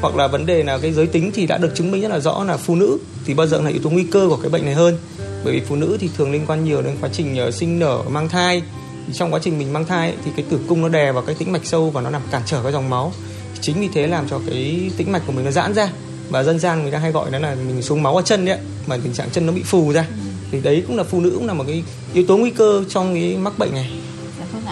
Hoặc 0.00 0.16
là 0.16 0.26
vấn 0.26 0.46
đề 0.46 0.62
là 0.62 0.78
cái 0.78 0.92
giới 0.92 1.06
tính 1.06 1.30
thì 1.34 1.46
đã 1.46 1.58
được 1.58 1.74
chứng 1.74 1.90
minh 1.90 2.02
rất 2.02 2.08
là 2.08 2.18
rõ 2.18 2.44
là 2.44 2.56
phụ 2.56 2.74
nữ 2.74 2.98
thì 3.24 3.34
bao 3.34 3.46
giờ 3.46 3.60
là 3.60 3.70
yếu 3.70 3.80
tố 3.82 3.90
nguy 3.90 4.04
cơ 4.04 4.26
của 4.28 4.36
cái 4.36 4.50
bệnh 4.50 4.64
này 4.64 4.74
hơn. 4.74 4.98
Bởi 5.44 5.54
vì 5.54 5.60
phụ 5.60 5.76
nữ 5.76 5.96
thì 6.00 6.10
thường 6.16 6.32
liên 6.32 6.46
quan 6.46 6.64
nhiều 6.64 6.82
đến 6.82 6.96
quá 7.00 7.10
trình 7.12 7.36
ờ, 7.36 7.50
sinh 7.50 7.78
nở, 7.78 8.02
mang 8.08 8.28
thai. 8.28 8.62
Thì 9.06 9.12
trong 9.12 9.34
quá 9.34 9.40
trình 9.42 9.58
mình 9.58 9.72
mang 9.72 9.84
thai 9.84 10.14
thì 10.24 10.30
cái 10.36 10.44
tử 10.50 10.60
cung 10.68 10.82
nó 10.82 10.88
đè 10.88 11.12
vào 11.12 11.22
cái 11.22 11.34
tĩnh 11.34 11.52
mạch 11.52 11.66
sâu 11.66 11.90
và 11.90 12.00
nó 12.00 12.10
làm 12.10 12.22
cản 12.30 12.42
trở 12.46 12.62
cái 12.62 12.72
dòng 12.72 12.90
máu. 12.90 13.12
Chính 13.60 13.80
vì 13.80 13.88
thế 13.94 14.06
làm 14.06 14.28
cho 14.28 14.40
cái 14.46 14.90
tĩnh 14.96 15.12
mạch 15.12 15.22
của 15.26 15.32
mình 15.32 15.44
nó 15.44 15.50
giãn 15.50 15.74
ra. 15.74 15.92
Và 16.30 16.42
dân 16.42 16.58
gian 16.58 16.82
người 16.82 16.92
ta 16.92 16.98
hay 16.98 17.12
gọi 17.12 17.30
nó 17.30 17.38
là 17.38 17.54
mình 17.54 17.82
xuống 17.82 18.02
máu 18.02 18.16
ở 18.16 18.22
chân 18.22 18.44
đấy 18.44 18.58
mà 18.86 18.96
tình 19.02 19.12
trạng 19.12 19.30
chân 19.30 19.46
nó 19.46 19.52
bị 19.52 19.62
phù 19.62 19.92
ra 19.92 20.06
thì 20.52 20.60
đấy 20.60 20.84
cũng 20.86 20.96
là 20.96 21.04
phụ 21.04 21.20
nữ 21.20 21.30
cũng 21.34 21.46
là 21.46 21.54
một 21.54 21.64
cái 21.66 21.82
yếu 22.14 22.24
tố 22.26 22.36
nguy 22.36 22.50
cơ 22.50 22.84
trong 22.88 23.14
cái 23.14 23.36
mắc 23.36 23.58
bệnh 23.58 23.72
này. 23.72 23.90
Dạ 24.38 24.44
vâng 24.52 24.62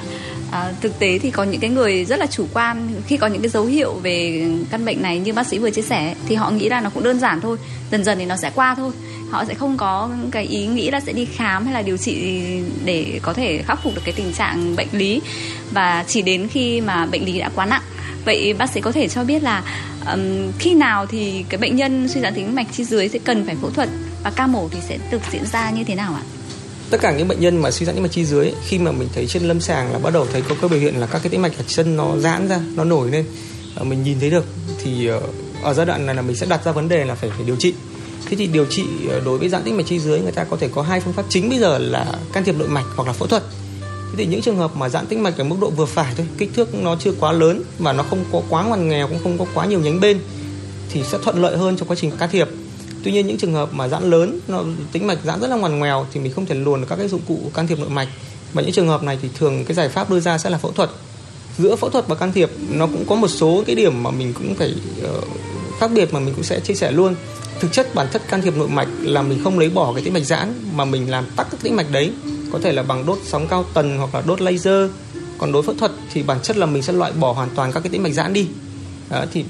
à, 0.50 0.72
thực 0.80 0.98
tế 0.98 1.18
thì 1.18 1.30
có 1.30 1.44
những 1.44 1.60
cái 1.60 1.70
người 1.70 2.04
rất 2.04 2.18
là 2.18 2.26
chủ 2.26 2.46
quan 2.52 2.88
khi 3.06 3.16
có 3.16 3.26
những 3.26 3.42
cái 3.42 3.48
dấu 3.48 3.64
hiệu 3.64 3.92
về 3.92 4.46
căn 4.70 4.84
bệnh 4.84 5.02
này 5.02 5.18
như 5.18 5.32
bác 5.32 5.46
sĩ 5.46 5.58
vừa 5.58 5.70
chia 5.70 5.82
sẻ 5.82 6.14
thì 6.28 6.34
họ 6.34 6.50
nghĩ 6.50 6.68
là 6.68 6.80
nó 6.80 6.90
cũng 6.90 7.02
đơn 7.02 7.20
giản 7.20 7.40
thôi. 7.40 7.56
Dần 7.90 8.04
dần 8.04 8.18
thì 8.18 8.24
nó 8.26 8.36
sẽ 8.36 8.50
qua 8.54 8.74
thôi. 8.74 8.92
Họ 9.30 9.44
sẽ 9.44 9.54
không 9.54 9.76
có 9.76 10.10
cái 10.30 10.44
ý 10.44 10.66
nghĩ 10.66 10.90
là 10.90 11.00
sẽ 11.00 11.12
đi 11.12 11.24
khám 11.24 11.64
hay 11.64 11.74
là 11.74 11.82
điều 11.82 11.96
trị 11.96 12.42
để 12.84 13.20
có 13.22 13.32
thể 13.32 13.62
khắc 13.66 13.82
phục 13.82 13.94
được 13.94 14.02
cái 14.04 14.14
tình 14.16 14.32
trạng 14.32 14.76
bệnh 14.76 14.88
lý. 14.92 15.20
Và 15.72 16.04
chỉ 16.08 16.22
đến 16.22 16.48
khi 16.48 16.80
mà 16.80 17.06
bệnh 17.06 17.24
lý 17.24 17.38
đã 17.38 17.50
quá 17.54 17.66
nặng. 17.66 17.82
Vậy 18.24 18.54
bác 18.54 18.70
sĩ 18.70 18.80
có 18.80 18.92
thể 18.92 19.08
cho 19.08 19.24
biết 19.24 19.42
là 19.42 19.62
um, 20.12 20.52
khi 20.58 20.74
nào 20.74 21.06
thì 21.06 21.44
cái 21.48 21.58
bệnh 21.58 21.76
nhân 21.76 22.08
suy 22.08 22.20
giãn 22.20 22.34
tĩnh 22.34 22.54
mạch 22.54 22.66
chi 22.72 22.84
dưới 22.84 23.08
sẽ 23.08 23.18
cần 23.18 23.46
phải 23.46 23.56
phẫu 23.62 23.70
thuật? 23.70 23.88
Và 24.26 24.32
ca 24.36 24.46
mổ 24.46 24.68
thì 24.70 24.78
sẽ 24.88 24.98
được 25.10 25.22
diễn 25.32 25.46
ra 25.46 25.70
như 25.70 25.84
thế 25.84 25.94
nào 25.94 26.14
ạ? 26.14 26.22
tất 26.90 26.98
cả 27.00 27.12
những 27.12 27.28
bệnh 27.28 27.40
nhân 27.40 27.56
mà 27.56 27.70
suy 27.70 27.86
giãn 27.86 27.94
tĩnh 27.94 28.02
mạch 28.02 28.12
chi 28.12 28.24
dưới, 28.24 28.52
khi 28.66 28.78
mà 28.78 28.92
mình 28.92 29.08
thấy 29.14 29.26
trên 29.26 29.42
lâm 29.42 29.60
sàng 29.60 29.92
là 29.92 29.98
bắt 29.98 30.12
đầu 30.12 30.26
thấy 30.32 30.42
có 30.48 30.54
các 30.62 30.70
biểu 30.70 30.80
hiện 30.80 31.00
là 31.00 31.06
các 31.06 31.18
cái 31.22 31.30
tĩnh 31.30 31.42
mạch 31.42 31.58
ở 31.58 31.64
chân 31.66 31.96
nó 31.96 32.16
giãn 32.16 32.48
ra, 32.48 32.60
nó 32.74 32.84
nổi 32.84 33.10
lên. 33.10 33.24
Ờ, 33.74 33.84
mình 33.84 34.02
nhìn 34.02 34.20
thấy 34.20 34.30
được 34.30 34.44
thì 34.82 35.06
ờ, 35.06 35.20
ở 35.62 35.74
giai 35.74 35.86
đoạn 35.86 36.06
này 36.06 36.14
là 36.14 36.22
mình 36.22 36.36
sẽ 36.36 36.46
đặt 36.46 36.64
ra 36.64 36.72
vấn 36.72 36.88
đề 36.88 37.04
là 37.04 37.14
phải 37.14 37.30
phải 37.30 37.44
điều 37.46 37.56
trị. 37.56 37.74
Thế 38.26 38.36
thì 38.36 38.46
điều 38.46 38.64
trị 38.64 38.84
ờ, 39.10 39.20
đối 39.24 39.38
với 39.38 39.48
giãn 39.48 39.62
tĩnh 39.62 39.76
mạch 39.76 39.86
chi 39.86 39.98
dưới 39.98 40.20
người 40.20 40.32
ta 40.32 40.44
có 40.44 40.56
thể 40.56 40.68
có 40.74 40.82
hai 40.82 41.00
phương 41.00 41.14
pháp. 41.14 41.24
Chính 41.28 41.48
bây 41.48 41.58
giờ 41.58 41.78
là 41.78 42.06
can 42.32 42.44
thiệp 42.44 42.54
nội 42.58 42.68
mạch 42.68 42.86
hoặc 42.96 43.06
là 43.06 43.12
phẫu 43.12 43.28
thuật. 43.28 43.42
Thế 43.80 44.14
thì 44.16 44.26
những 44.26 44.42
trường 44.42 44.56
hợp 44.56 44.76
mà 44.76 44.88
giãn 44.88 45.06
tĩnh 45.06 45.22
mạch 45.22 45.38
ở 45.38 45.44
mức 45.44 45.56
độ 45.60 45.70
vừa 45.70 45.86
phải 45.86 46.14
thôi, 46.16 46.26
kích 46.38 46.50
thước 46.54 46.74
nó 46.74 46.96
chưa 46.96 47.12
quá 47.20 47.32
lớn 47.32 47.62
và 47.78 47.92
nó 47.92 48.02
không 48.02 48.24
có 48.32 48.42
quá 48.48 48.64
ngoằn 48.64 48.88
nghèo, 48.88 49.08
cũng 49.08 49.18
không 49.22 49.38
có 49.38 49.46
quá 49.54 49.66
nhiều 49.66 49.80
nhánh 49.80 50.00
bên, 50.00 50.18
thì 50.90 51.02
sẽ 51.02 51.18
thuận 51.22 51.42
lợi 51.42 51.56
hơn 51.56 51.76
trong 51.76 51.88
quá 51.88 51.96
trình 52.00 52.10
can 52.18 52.30
thiệp 52.32 52.48
tuy 53.06 53.12
nhiên 53.12 53.26
những 53.26 53.38
trường 53.38 53.52
hợp 53.52 53.68
mà 53.72 53.88
giãn 53.88 54.10
lớn 54.10 54.40
nó 54.48 54.64
tính 54.92 55.06
mạch 55.06 55.18
giãn 55.24 55.40
rất 55.40 55.46
là 55.50 55.56
ngoằn 55.56 55.78
ngoèo 55.78 56.06
thì 56.12 56.20
mình 56.20 56.32
không 56.32 56.46
thể 56.46 56.54
luồn 56.54 56.80
được 56.80 56.86
các 56.90 56.96
cái 56.96 57.08
dụng 57.08 57.20
cụ 57.28 57.50
can 57.54 57.66
thiệp 57.66 57.78
nội 57.78 57.88
mạch. 57.88 58.08
Và 58.52 58.62
những 58.62 58.72
trường 58.72 58.88
hợp 58.88 59.02
này 59.02 59.18
thì 59.22 59.28
thường 59.38 59.64
cái 59.64 59.74
giải 59.74 59.88
pháp 59.88 60.10
đưa 60.10 60.20
ra 60.20 60.38
sẽ 60.38 60.50
là 60.50 60.58
phẫu 60.58 60.72
thuật. 60.72 60.90
Giữa 61.58 61.76
phẫu 61.76 61.90
thuật 61.90 62.08
và 62.08 62.14
can 62.14 62.32
thiệp 62.32 62.50
nó 62.70 62.86
cũng 62.86 63.04
có 63.06 63.14
một 63.14 63.28
số 63.28 63.62
cái 63.66 63.76
điểm 63.76 64.02
mà 64.02 64.10
mình 64.10 64.32
cũng 64.32 64.54
phải 64.54 64.74
uh, 65.18 65.24
khác 65.80 65.90
biệt 65.94 66.14
mà 66.14 66.20
mình 66.20 66.34
cũng 66.34 66.44
sẽ 66.44 66.60
chia 66.60 66.74
sẻ 66.74 66.92
luôn. 66.92 67.14
Thực 67.60 67.72
chất 67.72 67.94
bản 67.94 68.06
chất 68.12 68.28
can 68.28 68.42
thiệp 68.42 68.56
nội 68.56 68.68
mạch 68.68 68.88
là 69.00 69.22
mình 69.22 69.40
không 69.44 69.58
lấy 69.58 69.70
bỏ 69.70 69.92
cái 69.92 70.04
tĩnh 70.04 70.12
mạch 70.12 70.24
giãn 70.24 70.54
mà 70.74 70.84
mình 70.84 71.10
làm 71.10 71.24
tắc 71.36 71.50
cái 71.50 71.60
tĩnh 71.62 71.76
mạch 71.76 71.90
đấy. 71.92 72.12
Có 72.52 72.58
thể 72.62 72.72
là 72.72 72.82
bằng 72.82 73.06
đốt 73.06 73.18
sóng 73.24 73.48
cao 73.48 73.64
tần 73.74 73.98
hoặc 73.98 74.14
là 74.14 74.22
đốt 74.26 74.40
laser. 74.40 74.90
Còn 75.38 75.52
đối 75.52 75.62
phẫu 75.62 75.74
thuật 75.74 75.92
thì 76.12 76.22
bản 76.22 76.38
chất 76.42 76.56
là 76.56 76.66
mình 76.66 76.82
sẽ 76.82 76.92
loại 76.92 77.12
bỏ 77.12 77.32
hoàn 77.32 77.48
toàn 77.54 77.72
các 77.72 77.80
cái 77.80 77.90
tĩnh 77.90 78.02
mạch 78.02 78.12
giãn 78.12 78.32
đi. 78.32 78.46
Đó, 79.10 79.24
thì 79.32 79.44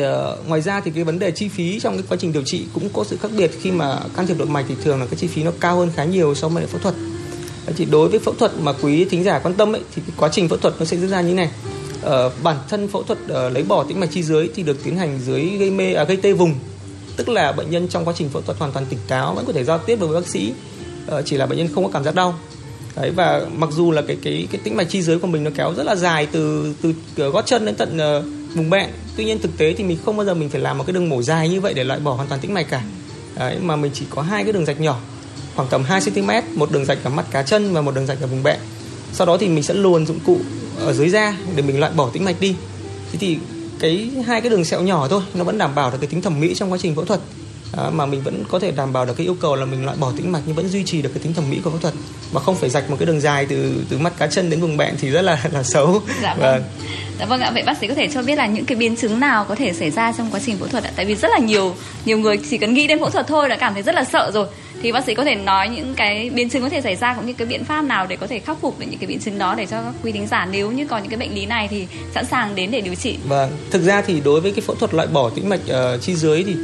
uh, 0.00 0.48
ngoài 0.48 0.60
ra 0.60 0.80
thì 0.80 0.90
cái 0.94 1.04
vấn 1.04 1.18
đề 1.18 1.30
chi 1.30 1.48
phí 1.48 1.80
trong 1.80 1.96
cái 1.96 2.04
quá 2.08 2.16
trình 2.20 2.32
điều 2.32 2.42
trị 2.42 2.64
cũng 2.74 2.88
có 2.92 3.04
sự 3.04 3.16
khác 3.16 3.30
biệt 3.36 3.50
khi 3.60 3.70
mà 3.70 3.98
can 4.16 4.26
thiệp 4.26 4.38
nội 4.38 4.48
mạch 4.48 4.64
thì 4.68 4.74
thường 4.84 5.00
là 5.00 5.06
cái 5.06 5.16
chi 5.18 5.26
phí 5.26 5.42
nó 5.42 5.50
cao 5.60 5.78
hơn 5.78 5.90
khá 5.94 6.04
nhiều 6.04 6.34
so 6.34 6.48
với 6.48 6.66
phẫu 6.66 6.80
thuật. 6.80 6.94
Thì 7.76 7.84
đối 7.84 8.08
với 8.08 8.18
phẫu 8.18 8.34
thuật 8.34 8.52
mà 8.60 8.72
quý 8.72 9.04
thính 9.04 9.24
giả 9.24 9.38
quan 9.38 9.54
tâm 9.54 9.74
ấy 9.74 9.82
thì 9.94 10.02
cái 10.06 10.16
quá 10.16 10.28
trình 10.32 10.48
phẫu 10.48 10.58
thuật 10.58 10.74
nó 10.78 10.84
sẽ 10.84 10.96
diễn 10.96 11.08
ra 11.08 11.20
như 11.20 11.28
thế 11.28 11.34
này. 11.34 11.50
Uh, 12.26 12.32
bản 12.42 12.56
thân 12.68 12.88
phẫu 12.88 13.02
thuật 13.02 13.18
uh, 13.24 13.52
lấy 13.52 13.62
bỏ 13.62 13.84
tĩnh 13.84 14.00
mạch 14.00 14.10
chi 14.12 14.22
dưới 14.22 14.50
thì 14.54 14.62
được 14.62 14.84
tiến 14.84 14.96
hành 14.96 15.20
dưới 15.26 15.42
gây 15.44 15.70
mê 15.70 15.92
à, 15.92 16.04
gây 16.04 16.16
tê 16.16 16.32
vùng. 16.32 16.54
Tức 17.16 17.28
là 17.28 17.52
bệnh 17.52 17.70
nhân 17.70 17.88
trong 17.88 18.04
quá 18.04 18.14
trình 18.16 18.28
phẫu 18.28 18.42
thuật 18.42 18.58
hoàn 18.58 18.72
toàn 18.72 18.86
tỉnh 18.86 18.98
táo 19.08 19.34
vẫn 19.34 19.44
có 19.46 19.52
thể 19.52 19.64
giao 19.64 19.78
tiếp 19.78 19.96
với 19.96 20.20
bác 20.20 20.28
sĩ 20.28 20.52
uh, 21.18 21.24
chỉ 21.24 21.36
là 21.36 21.46
bệnh 21.46 21.58
nhân 21.58 21.68
không 21.74 21.84
có 21.84 21.90
cảm 21.92 22.04
giác 22.04 22.14
đau. 22.14 22.34
Đấy 22.96 23.10
và 23.10 23.46
mặc 23.56 23.70
dù 23.72 23.90
là 23.90 24.02
cái 24.02 24.16
cái 24.22 24.48
cái 24.52 24.60
tĩnh 24.64 24.76
mạch 24.76 24.88
chi 24.90 25.02
dưới 25.02 25.18
của 25.18 25.26
mình 25.26 25.44
nó 25.44 25.50
kéo 25.54 25.74
rất 25.74 25.86
là 25.86 25.96
dài 25.96 26.26
từ 26.32 26.74
từ, 26.82 26.92
từ 27.14 27.28
gót 27.28 27.46
chân 27.46 27.64
đến 27.64 27.74
tận 27.74 27.96
uh, 28.18 28.24
vùng 28.54 28.70
bẹn 28.70 28.90
tuy 29.16 29.24
nhiên 29.24 29.38
thực 29.38 29.58
tế 29.58 29.72
thì 29.72 29.84
mình 29.84 29.98
không 30.04 30.16
bao 30.16 30.26
giờ 30.26 30.34
mình 30.34 30.48
phải 30.48 30.60
làm 30.60 30.78
một 30.78 30.84
cái 30.86 30.94
đường 30.94 31.08
mổ 31.08 31.22
dài 31.22 31.48
như 31.48 31.60
vậy 31.60 31.74
để 31.74 31.84
loại 31.84 32.00
bỏ 32.00 32.14
hoàn 32.14 32.28
toàn 32.28 32.40
tĩnh 32.40 32.54
mạch 32.54 32.66
cả. 32.70 32.82
Đấy, 33.36 33.56
mà 33.62 33.76
mình 33.76 33.90
chỉ 33.94 34.04
có 34.10 34.22
hai 34.22 34.44
cái 34.44 34.52
đường 34.52 34.64
rạch 34.64 34.80
nhỏ, 34.80 35.00
khoảng 35.56 35.68
tầm 35.68 35.84
2 35.84 36.00
cm 36.00 36.30
một 36.54 36.72
đường 36.72 36.84
rạch 36.84 36.98
ở 37.04 37.10
mắt 37.10 37.26
cá 37.30 37.42
chân 37.42 37.72
và 37.72 37.80
một 37.80 37.94
đường 37.94 38.06
rạch 38.06 38.20
ở 38.20 38.26
vùng 38.26 38.42
bẹn 38.42 38.58
sau 39.12 39.26
đó 39.26 39.36
thì 39.36 39.48
mình 39.48 39.62
sẽ 39.62 39.74
luồn 39.74 40.06
dụng 40.06 40.18
cụ 40.26 40.38
ở 40.78 40.92
dưới 40.92 41.08
da 41.08 41.36
để 41.56 41.62
mình 41.62 41.80
loại 41.80 41.92
bỏ 41.92 42.10
tĩnh 42.12 42.24
mạch 42.24 42.40
đi. 42.40 42.54
Thế 43.12 43.18
thì 43.20 43.38
cái 43.78 44.10
hai 44.26 44.40
cái 44.40 44.50
đường 44.50 44.64
sẹo 44.64 44.82
nhỏ 44.82 45.08
thôi, 45.08 45.22
nó 45.34 45.44
vẫn 45.44 45.58
đảm 45.58 45.74
bảo 45.74 45.90
được 45.90 45.98
cái 46.00 46.06
tính 46.06 46.22
thẩm 46.22 46.40
mỹ 46.40 46.54
trong 46.54 46.72
quá 46.72 46.78
trình 46.78 46.94
phẫu 46.94 47.04
thuật 47.04 47.20
à, 47.76 47.90
mà 47.90 48.06
mình 48.06 48.22
vẫn 48.22 48.44
có 48.48 48.58
thể 48.58 48.70
đảm 48.70 48.92
bảo 48.92 49.04
được 49.04 49.14
cái 49.16 49.26
yêu 49.26 49.36
cầu 49.40 49.56
là 49.56 49.64
mình 49.64 49.84
loại 49.84 49.96
bỏ 50.00 50.12
tĩnh 50.16 50.32
mạch 50.32 50.42
nhưng 50.46 50.56
vẫn 50.56 50.68
duy 50.68 50.84
trì 50.84 51.02
được 51.02 51.10
cái 51.14 51.22
tính 51.22 51.34
thẩm 51.34 51.50
mỹ 51.50 51.60
của 51.64 51.70
phẫu 51.70 51.78
thuật 51.78 51.94
mà 52.32 52.40
không 52.40 52.54
phải 52.54 52.70
rạch 52.70 52.90
một 52.90 52.96
cái 52.98 53.06
đường 53.06 53.20
dài 53.20 53.46
từ 53.46 53.84
từ 53.88 53.98
mắt 53.98 54.12
cá 54.18 54.26
chân 54.26 54.50
đến 54.50 54.60
vùng 54.60 54.76
bẹn 54.76 54.94
thì 55.00 55.10
rất 55.10 55.22
là 55.22 55.44
là 55.52 55.62
xấu 55.62 56.02
dạ 56.22 56.34
vâng. 56.34 56.40
vâng. 56.40 56.62
Dạ 57.18 57.26
vâng 57.26 57.40
ạ, 57.40 57.50
vậy 57.54 57.62
bác 57.66 57.78
sĩ 57.78 57.86
có 57.86 57.94
thể 57.94 58.08
cho 58.08 58.22
biết 58.22 58.38
là 58.38 58.46
những 58.46 58.64
cái 58.64 58.76
biến 58.76 58.96
chứng 58.96 59.20
nào 59.20 59.44
có 59.44 59.54
thể 59.54 59.72
xảy 59.72 59.90
ra 59.90 60.12
trong 60.12 60.30
quá 60.30 60.40
trình 60.46 60.58
phẫu 60.58 60.68
thuật 60.68 60.84
ạ? 60.84 60.90
Tại 60.96 61.04
vì 61.04 61.14
rất 61.14 61.30
là 61.30 61.38
nhiều 61.38 61.74
nhiều 62.04 62.18
người 62.18 62.38
chỉ 62.50 62.58
cần 62.58 62.74
nghĩ 62.74 62.86
đến 62.86 62.98
phẫu 63.00 63.10
thuật 63.10 63.26
thôi 63.26 63.48
đã 63.48 63.56
cảm 63.56 63.74
thấy 63.74 63.82
rất 63.82 63.94
là 63.94 64.04
sợ 64.04 64.30
rồi. 64.34 64.46
Thì 64.82 64.92
bác 64.92 65.04
sĩ 65.04 65.14
có 65.14 65.24
thể 65.24 65.34
nói 65.34 65.68
những 65.68 65.94
cái 65.94 66.30
biến 66.30 66.50
chứng 66.50 66.62
có 66.62 66.68
thể 66.68 66.80
xảy 66.80 66.96
ra 66.96 67.14
cũng 67.14 67.26
như 67.26 67.32
cái 67.32 67.46
biện 67.46 67.64
pháp 67.64 67.82
nào 67.82 68.06
để 68.06 68.16
có 68.16 68.26
thể 68.26 68.38
khắc 68.38 68.60
phục 68.60 68.78
được 68.78 68.86
những 68.90 68.98
cái 68.98 69.06
biến 69.06 69.18
chứng 69.20 69.38
đó 69.38 69.54
để 69.54 69.66
cho 69.66 69.82
các 69.82 69.94
quý 70.02 70.12
thính 70.12 70.26
giả 70.26 70.48
nếu 70.50 70.70
như 70.70 70.86
có 70.86 70.98
những 70.98 71.08
cái 71.08 71.18
bệnh 71.18 71.34
lý 71.34 71.46
này 71.46 71.68
thì 71.70 71.86
sẵn 72.14 72.24
sàng 72.26 72.54
đến 72.54 72.70
để 72.70 72.80
điều 72.80 72.94
trị. 72.94 73.16
Vâng, 73.28 73.50
thực 73.70 73.82
ra 73.82 74.02
thì 74.02 74.20
đối 74.24 74.40
với 74.40 74.52
cái 74.52 74.60
phẫu 74.60 74.76
thuật 74.76 74.94
loại 74.94 75.08
bỏ 75.08 75.30
tĩnh 75.30 75.48
mạch 75.48 75.60
uh, 75.66 76.02
chi 76.02 76.14
dưới 76.14 76.44
thì 76.44 76.54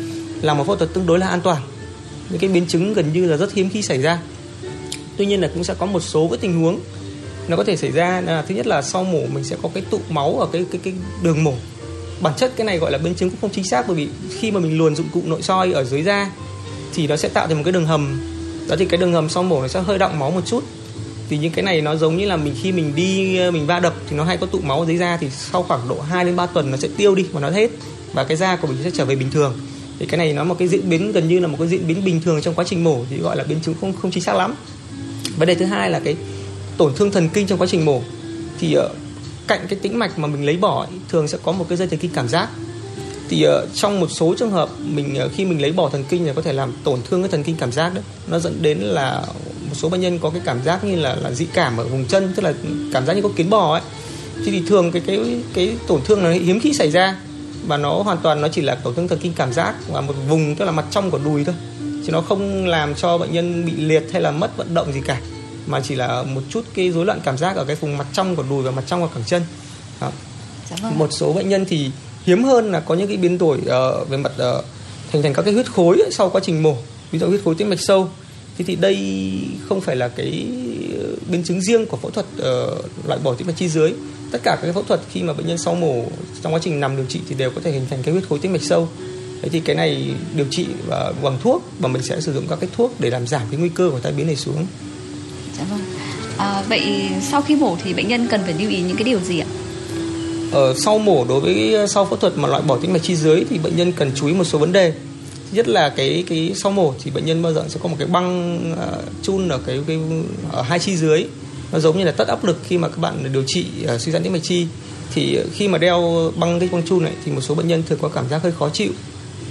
là 0.42 0.54
một 0.54 0.66
phẫu 0.66 0.76
thuật 0.76 0.94
tương 0.94 1.06
đối 1.06 1.18
là 1.18 1.28
an 1.28 1.40
toàn. 1.40 1.62
Những 2.30 2.40
cái 2.40 2.50
biến 2.50 2.66
chứng 2.66 2.94
gần 2.94 3.12
như 3.12 3.26
là 3.26 3.36
rất 3.36 3.52
hiếm 3.52 3.70
khi 3.70 3.82
xảy 3.82 4.02
ra. 4.02 4.18
Tuy 5.16 5.26
nhiên 5.26 5.40
là 5.40 5.50
cũng 5.54 5.64
sẽ 5.64 5.74
có 5.78 5.86
một 5.86 6.00
số 6.00 6.28
cái 6.28 6.38
tình 6.38 6.60
huống 6.60 6.80
nó 7.48 7.56
có 7.56 7.64
thể 7.64 7.76
xảy 7.76 7.90
ra 7.90 8.22
là 8.26 8.44
thứ 8.48 8.54
nhất 8.54 8.66
là 8.66 8.82
sau 8.82 9.04
mổ 9.04 9.20
mình 9.32 9.44
sẽ 9.44 9.56
có 9.62 9.68
cái 9.74 9.82
tụ 9.90 10.00
máu 10.08 10.38
ở 10.40 10.46
cái 10.52 10.64
cái 10.70 10.80
cái 10.84 10.94
đường 11.22 11.44
mổ 11.44 11.54
bản 12.20 12.34
chất 12.36 12.52
cái 12.56 12.64
này 12.64 12.78
gọi 12.78 12.92
là 12.92 12.98
biến 12.98 13.14
chứng 13.14 13.30
cũng 13.30 13.38
không 13.40 13.50
chính 13.50 13.64
xác 13.64 13.84
bởi 13.86 13.96
vì 13.96 14.08
khi 14.38 14.50
mà 14.50 14.60
mình 14.60 14.78
luồn 14.78 14.96
dụng 14.96 15.06
cụ 15.12 15.22
nội 15.26 15.42
soi 15.42 15.72
ở 15.72 15.84
dưới 15.84 16.02
da 16.02 16.30
thì 16.94 17.06
nó 17.06 17.16
sẽ 17.16 17.28
tạo 17.28 17.46
thành 17.46 17.56
một 17.56 17.62
cái 17.64 17.72
đường 17.72 17.86
hầm 17.86 18.20
đó 18.68 18.76
thì 18.78 18.84
cái 18.84 18.98
đường 18.98 19.12
hầm 19.12 19.28
sau 19.28 19.42
mổ 19.42 19.62
nó 19.62 19.68
sẽ 19.68 19.80
hơi 19.80 19.98
đọng 19.98 20.18
máu 20.18 20.30
một 20.30 20.40
chút 20.46 20.64
thì 21.28 21.38
những 21.38 21.52
cái 21.52 21.62
này 21.62 21.80
nó 21.80 21.96
giống 21.96 22.16
như 22.16 22.26
là 22.26 22.36
mình, 22.36 22.54
khi 22.62 22.72
mình 22.72 22.92
đi 22.96 23.38
ờ, 23.38 23.50
mình 23.50 23.66
va 23.66 23.80
đập 23.80 23.94
thì 24.08 24.16
nó 24.16 24.24
hay 24.24 24.36
có 24.36 24.46
tụ 24.46 24.58
máu 24.62 24.80
ở 24.80 24.86
dưới 24.86 24.96
da 24.96 25.16
thì 25.20 25.30
sau 25.30 25.62
khoảng 25.62 25.88
độ 25.88 26.00
2 26.00 26.24
đến 26.24 26.36
3 26.36 26.46
tuần 26.46 26.70
nó 26.70 26.76
sẽ 26.76 26.88
tiêu 26.96 27.14
đi 27.14 27.26
và 27.32 27.40
nó 27.40 27.50
hết 27.50 27.70
và 28.12 28.24
cái 28.24 28.36
da 28.36 28.56
của 28.56 28.66
mình 28.66 28.76
sẽ 28.84 28.90
trở 28.90 29.04
về 29.04 29.16
bình 29.16 29.30
thường 29.30 29.58
thì 29.98 30.06
cái 30.06 30.18
này 30.18 30.32
nó 30.32 30.44
một 30.44 30.56
cái 30.58 30.68
diễn 30.68 30.88
biến 30.88 31.12
gần 31.12 31.28
như 31.28 31.38
là 31.38 31.46
một 31.46 31.56
cái 31.58 31.68
diễn 31.68 31.86
biến 31.86 32.04
bình 32.04 32.20
thường 32.20 32.42
trong 32.42 32.54
quá 32.54 32.64
trình 32.68 32.84
mổ 32.84 33.04
thì 33.10 33.18
gọi 33.18 33.36
là 33.36 33.44
biến 33.44 33.58
chứng 33.62 33.74
không 33.80 33.92
không 33.92 34.10
chính 34.10 34.22
xác 34.22 34.36
lắm. 34.36 34.54
Vấn 35.36 35.48
đề 35.48 35.54
thứ 35.54 35.64
hai 35.64 35.90
là 35.90 36.00
cái 36.00 36.16
tổn 36.76 36.94
thương 36.94 37.10
thần 37.10 37.28
kinh 37.28 37.46
trong 37.46 37.58
quá 37.58 37.66
trình 37.70 37.84
mổ. 37.84 38.02
Thì 38.60 38.76
uh, 38.78 38.84
cạnh 39.46 39.60
cái 39.68 39.78
tĩnh 39.82 39.98
mạch 39.98 40.18
mà 40.18 40.28
mình 40.28 40.46
lấy 40.46 40.56
bỏ 40.56 40.80
ấy, 40.80 40.98
thường 41.08 41.28
sẽ 41.28 41.38
có 41.42 41.52
một 41.52 41.66
cái 41.68 41.78
dây 41.78 41.88
thần 41.88 41.98
kinh 41.98 42.10
cảm 42.14 42.28
giác. 42.28 42.48
Thì 43.28 43.46
uh, 43.46 43.74
trong 43.74 44.00
một 44.00 44.08
số 44.10 44.34
trường 44.38 44.50
hợp 44.50 44.68
mình 44.84 45.18
uh, 45.26 45.32
khi 45.32 45.44
mình 45.44 45.62
lấy 45.62 45.72
bỏ 45.72 45.88
thần 45.88 46.04
kinh 46.08 46.24
thì 46.24 46.30
có 46.36 46.42
thể 46.42 46.52
làm 46.52 46.72
tổn 46.84 47.00
thương 47.10 47.22
cái 47.22 47.30
thần 47.30 47.42
kinh 47.42 47.56
cảm 47.56 47.72
giác 47.72 47.94
đấy 47.94 48.04
nó 48.26 48.38
dẫn 48.38 48.62
đến 48.62 48.78
là 48.78 49.22
một 49.68 49.74
số 49.74 49.88
bệnh 49.88 50.00
nhân 50.00 50.18
có 50.18 50.30
cái 50.30 50.40
cảm 50.44 50.62
giác 50.64 50.84
như 50.84 50.96
là 50.96 51.14
là 51.14 51.30
dị 51.32 51.46
cảm 51.54 51.76
ở 51.76 51.84
vùng 51.84 52.04
chân 52.04 52.32
tức 52.36 52.42
là 52.42 52.54
cảm 52.92 53.06
giác 53.06 53.14
như 53.14 53.22
có 53.22 53.28
kiến 53.36 53.50
bò 53.50 53.72
ấy. 53.72 53.82
Thì, 54.44 54.50
thì 54.50 54.62
thường 54.68 54.92
cái 54.92 55.02
cái 55.06 55.40
cái 55.54 55.72
tổn 55.86 56.00
thương 56.04 56.22
này 56.22 56.38
hiếm 56.38 56.60
khi 56.60 56.72
xảy 56.72 56.90
ra 56.90 57.16
và 57.68 57.76
nó 57.76 58.02
hoàn 58.02 58.18
toàn 58.18 58.40
nó 58.40 58.48
chỉ 58.48 58.60
là 58.60 58.74
tổn 58.74 58.94
thương 58.94 59.08
thần 59.08 59.18
kinh 59.22 59.32
cảm 59.32 59.52
giác 59.52 59.74
và 59.88 60.00
một 60.00 60.14
vùng 60.28 60.54
tức 60.54 60.64
là 60.64 60.70
mặt 60.70 60.84
trong 60.90 61.10
của 61.10 61.18
đùi 61.24 61.44
thôi. 61.44 61.54
Chứ 61.80 62.12
nó 62.12 62.20
không 62.20 62.66
làm 62.66 62.94
cho 62.94 63.18
bệnh 63.18 63.32
nhân 63.32 63.66
bị 63.66 63.72
liệt 63.72 64.04
hay 64.12 64.22
là 64.22 64.30
mất 64.30 64.56
vận 64.56 64.74
động 64.74 64.92
gì 64.92 65.00
cả. 65.06 65.20
Mà 65.66 65.80
chỉ 65.80 65.94
là 65.94 66.22
một 66.22 66.40
chút 66.50 66.64
cái 66.74 66.90
rối 66.90 67.06
loạn 67.06 67.20
cảm 67.24 67.38
giác 67.38 67.56
ở 67.56 67.64
cái 67.64 67.76
vùng 67.76 67.98
mặt 67.98 68.06
trong 68.12 68.36
của 68.36 68.44
đùi 68.50 68.62
và 68.62 68.70
mặt 68.70 68.84
trong 68.86 69.00
của 69.00 69.08
cẳng 69.14 69.24
chân. 69.26 69.42
Đó. 70.00 70.10
Một 70.94 71.08
số 71.12 71.32
bệnh 71.32 71.48
nhân 71.48 71.64
thì 71.68 71.90
hiếm 72.24 72.44
hơn 72.44 72.72
là 72.72 72.80
có 72.80 72.94
những 72.94 73.08
cái 73.08 73.16
biến 73.16 73.38
đổi 73.38 73.58
uh, 73.58 74.08
về 74.08 74.16
mặt 74.16 74.32
uh, 74.32 74.64
thành 75.12 75.22
thành 75.22 75.34
các 75.34 75.42
cái 75.42 75.54
huyết 75.54 75.72
khối 75.72 75.98
ấy, 76.00 76.10
sau 76.12 76.30
quá 76.30 76.40
trình 76.44 76.62
mổ. 76.62 76.76
Ví 77.10 77.18
dụ 77.18 77.26
huyết 77.26 77.40
khối 77.44 77.54
tĩnh 77.54 77.70
mạch 77.70 77.80
sâu. 77.80 78.08
Thì 78.58 78.64
thì 78.64 78.76
đây 78.76 78.98
không 79.68 79.80
phải 79.80 79.96
là 79.96 80.08
cái 80.08 80.46
biến 81.30 81.42
chứng 81.44 81.60
riêng 81.60 81.86
của 81.86 81.96
phẫu 81.96 82.10
thuật 82.10 82.26
uh, 82.36 83.06
loại 83.06 83.20
bỏ 83.22 83.34
tĩnh 83.34 83.46
mạch 83.46 83.56
chi 83.56 83.68
dưới 83.68 83.92
tất 84.30 84.42
cả 84.42 84.58
các 84.62 84.74
phẫu 84.74 84.82
thuật 84.82 85.00
khi 85.12 85.22
mà 85.22 85.32
bệnh 85.32 85.46
nhân 85.46 85.58
sau 85.58 85.74
mổ 85.74 86.04
trong 86.42 86.54
quá 86.54 86.60
trình 86.62 86.80
nằm 86.80 86.96
điều 86.96 87.06
trị 87.08 87.20
thì 87.28 87.34
đều 87.34 87.50
có 87.50 87.60
thể 87.64 87.70
hình 87.70 87.86
thành 87.90 88.02
cái 88.02 88.12
huyết 88.12 88.28
khối 88.28 88.38
tĩnh 88.38 88.52
mạch 88.52 88.62
sâu. 88.62 88.88
Thế 89.42 89.48
thì 89.48 89.60
cái 89.60 89.76
này 89.76 90.10
điều 90.36 90.46
trị 90.50 90.66
và 90.86 91.12
bằng 91.22 91.38
thuốc 91.42 91.62
và 91.78 91.88
mình 91.88 92.02
sẽ 92.02 92.20
sử 92.20 92.32
dụng 92.32 92.46
các 92.48 92.60
cái 92.60 92.70
thuốc 92.76 92.94
để 92.98 93.10
làm 93.10 93.26
giảm 93.26 93.42
cái 93.50 93.60
nguy 93.60 93.68
cơ 93.68 93.90
của 93.90 94.00
tai 94.00 94.12
biến 94.12 94.26
này 94.26 94.36
xuống. 94.36 94.66
Dạ 95.58 95.64
vâng. 95.70 95.80
À, 96.36 96.62
vậy 96.68 97.08
sau 97.30 97.42
khi 97.42 97.56
mổ 97.56 97.76
thì 97.84 97.94
bệnh 97.94 98.08
nhân 98.08 98.26
cần 98.30 98.40
phải 98.44 98.54
lưu 98.60 98.70
ý 98.70 98.80
những 98.80 98.96
cái 98.96 99.04
điều 99.04 99.20
gì 99.20 99.38
ạ? 99.38 99.46
Ở 100.52 100.74
sau 100.76 100.98
mổ 100.98 101.24
đối 101.28 101.40
với 101.40 101.88
sau 101.88 102.04
phẫu 102.04 102.16
thuật 102.16 102.38
mà 102.38 102.48
loại 102.48 102.62
bỏ 102.62 102.76
tĩnh 102.76 102.92
mạch 102.92 103.02
chi 103.02 103.16
dưới 103.16 103.44
thì 103.50 103.58
bệnh 103.58 103.76
nhân 103.76 103.92
cần 103.92 104.10
chú 104.14 104.26
ý 104.26 104.34
một 104.34 104.44
số 104.44 104.58
vấn 104.58 104.72
đề. 104.72 104.92
Nhất 105.52 105.68
là 105.68 105.88
cái 105.88 106.24
cái 106.28 106.52
sau 106.54 106.72
mổ 106.72 106.94
thì 107.02 107.10
bệnh 107.10 107.26
nhân 107.26 107.42
bao 107.42 107.52
giờ 107.52 107.64
sẽ 107.68 107.80
có 107.82 107.88
một 107.88 107.96
cái 107.98 108.08
băng 108.08 108.58
uh, 108.72 109.12
chun 109.22 109.48
ở 109.48 109.58
cái 109.66 109.80
cái 109.86 109.98
ở 110.52 110.62
hai 110.62 110.78
chi 110.78 110.96
dưới 110.96 111.24
nó 111.72 111.78
giống 111.78 111.98
như 111.98 112.04
là 112.04 112.12
tất 112.12 112.28
áp 112.28 112.44
lực 112.44 112.58
khi 112.64 112.78
mà 112.78 112.88
các 112.88 112.98
bạn 112.98 113.32
điều 113.32 113.44
trị 113.46 113.66
uh, 113.94 114.00
suy 114.00 114.12
giãn 114.12 114.22
tĩnh 114.22 114.32
mạch 114.32 114.42
chi. 114.42 114.66
Thì 115.14 115.36
à, 115.36 115.42
khi 115.52 115.68
mà 115.68 115.78
đeo 115.78 116.32
băng 116.36 116.60
cái 116.60 116.68
quang 116.68 116.82
chun 116.86 117.04
này 117.04 117.12
thì 117.24 117.32
một 117.32 117.40
số 117.40 117.54
bệnh 117.54 117.68
nhân 117.68 117.82
thường 117.88 117.98
có 118.02 118.08
cảm 118.08 118.28
giác 118.28 118.42
hơi 118.42 118.52
khó 118.58 118.68
chịu. 118.68 118.90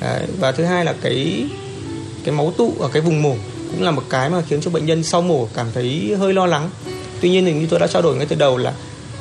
Đấy, 0.02 0.28
và 0.40 0.52
thứ 0.52 0.64
hai 0.64 0.86
là 0.86 0.94
cái 1.02 1.46
cái 2.24 2.36
máu 2.36 2.54
tụ 2.58 2.74
ở 2.80 2.90
cái 2.94 3.02
vùng 3.02 3.22
mổ 3.22 3.36
cũng 3.72 3.84
là 3.84 3.92
một 3.92 4.04
cái 4.10 4.30
mà 4.30 4.42
khiến 4.50 4.62
cho 4.62 4.72
bệnh 4.72 4.86
nhân 4.86 5.04
sau 5.04 5.22
mổ 5.22 5.48
cảm 5.54 5.68
thấy 5.74 6.16
hơi 6.20 6.34
lo 6.34 6.46
lắng. 6.46 6.70
Tuy 7.22 7.30
nhiên 7.30 7.46
thì 7.46 7.54
như 7.54 7.68
tôi 7.70 7.80
đã 7.80 7.88
trao 7.88 8.02
đổi 8.02 8.16
ngay 8.16 8.26
từ 8.26 8.36
đầu 8.36 8.58
là 8.58 8.74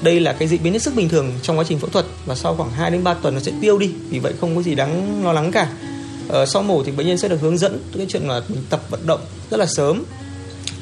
đây 0.03 0.21
là 0.21 0.33
cái 0.33 0.49
dị 0.49 0.59
biến 0.59 0.73
hết 0.73 0.83
sức 0.83 0.95
bình 0.95 1.09
thường 1.09 1.33
trong 1.43 1.59
quá 1.59 1.65
trình 1.69 1.79
phẫu 1.79 1.91
thuật 1.91 2.07
và 2.27 2.35
sau 2.35 2.55
khoảng 2.55 2.71
2 2.71 2.91
đến 2.91 3.05
3 3.05 3.15
tuần 3.15 3.35
nó 3.35 3.41
sẽ 3.41 3.53
tiêu 3.61 3.79
đi. 3.79 3.91
Vì 4.09 4.19
vậy 4.19 4.33
không 4.41 4.57
có 4.57 4.63
gì 4.63 4.75
đáng 4.75 5.25
lo 5.25 5.33
lắng 5.33 5.53
cả. 5.53 5.69
Ờ, 6.29 6.47
sau 6.47 6.63
mổ 6.63 6.83
thì 6.83 6.93
bệnh 6.93 7.07
nhân 7.07 7.19
sẽ 7.19 7.29
được 7.29 7.41
hướng 7.41 7.59
dẫn. 7.59 7.83
Cái 7.97 8.07
chuyện 8.09 8.23
là 8.29 8.43
mình 8.49 8.63
tập 8.71 8.83
vận 8.91 9.07
động 9.07 9.21
rất 9.51 9.57
là 9.57 9.67
sớm 9.67 10.05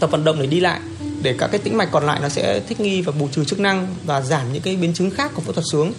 tập 0.00 0.10
vận 0.10 0.24
động 0.24 0.36
để 0.40 0.46
đi 0.46 0.60
lại 0.60 0.80
để 1.24 1.34
các 1.38 1.46
cái 1.46 1.60
tĩnh 1.64 1.76
mạch 1.76 1.88
còn 1.92 2.06
lại 2.06 2.18
nó 2.22 2.28
sẽ 2.28 2.60
thích 2.68 2.80
nghi 2.80 3.00
và 3.00 3.12
bù 3.12 3.28
trừ 3.32 3.44
chức 3.44 3.60
năng 3.60 3.88
và 4.06 4.20
giảm 4.20 4.52
những 4.52 4.62
cái 4.62 4.76
biến 4.76 4.94
chứng 4.94 5.10
khác 5.10 5.30
của 5.34 5.42
phẫu 5.42 5.52
thuật 5.52 5.64
xuống 5.72 5.92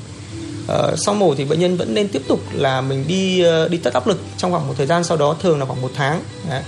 uh, 0.64 1.00
sau 1.06 1.16
mổ 1.16 1.36
thì 1.36 1.46
bệnh 1.46 1.60
nhân 1.60 1.78
vẫn 1.78 1.94
nên 1.94 2.08
tiếp 2.08 2.22
tục 2.28 2.40
là 2.54 2.82
mình 2.82 3.06
đi 3.08 3.44
uh, 3.66 3.72
đi 3.72 3.78
tất 3.78 3.94
áp 3.94 4.08
lực 4.08 4.20
trong 4.38 4.52
khoảng 4.52 4.68
một 4.68 4.74
thời 4.78 4.88
gian 4.88 5.04
sau 5.04 5.18
đó 5.18 5.36
thường 5.42 5.60
là 5.60 5.66
khoảng 5.66 5.82
một 5.82 5.92
tháng 5.96 6.22
Đấy. 6.50 6.64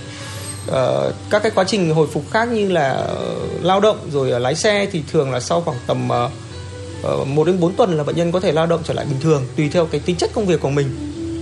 Uh, 0.68 1.14
các 1.30 1.42
cái 1.42 1.52
quá 1.54 1.64
trình 1.64 1.94
hồi 1.94 2.06
phục 2.12 2.30
khác 2.30 2.48
như 2.48 2.68
là 2.68 3.06
uh, 3.12 3.64
lao 3.64 3.80
động 3.80 3.98
rồi 4.12 4.32
uh, 4.32 4.42
lái 4.42 4.54
xe 4.54 4.86
thì 4.92 5.02
thường 5.12 5.32
là 5.32 5.40
sau 5.40 5.60
khoảng 5.60 5.78
tầm 5.86 6.08
uh, 6.08 7.20
uh, 7.20 7.28
1 7.28 7.44
đến 7.44 7.60
4 7.60 7.74
tuần 7.74 7.96
là 7.96 8.04
bệnh 8.04 8.16
nhân 8.16 8.32
có 8.32 8.40
thể 8.40 8.52
lao 8.52 8.66
động 8.66 8.80
trở 8.84 8.94
lại 8.94 9.06
bình 9.06 9.20
thường 9.20 9.46
tùy 9.56 9.68
theo 9.72 9.86
cái 9.86 10.00
tính 10.00 10.16
chất 10.16 10.30
công 10.34 10.46
việc 10.46 10.60
của 10.60 10.70
mình 10.70 10.86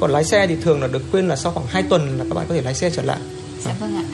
còn 0.01 0.11
lái 0.11 0.25
xe 0.25 0.47
thì 0.47 0.57
thường 0.63 0.83
là 0.83 0.87
được 0.87 1.03
khuyên 1.11 1.29
là 1.29 1.37
sau 1.37 1.53
khoảng 1.53 1.67
2 1.67 1.83
tuần 1.83 2.19
là 2.19 2.25
các 2.29 2.35
bạn 2.35 2.47
có 2.49 2.55
thể 2.55 2.63
lái 2.63 2.75
xe 2.75 2.91
trở 2.91 3.03
lại 3.03 3.19
Dạ 3.65 3.75
vâng 3.81 3.97
ạ. 3.97 4.05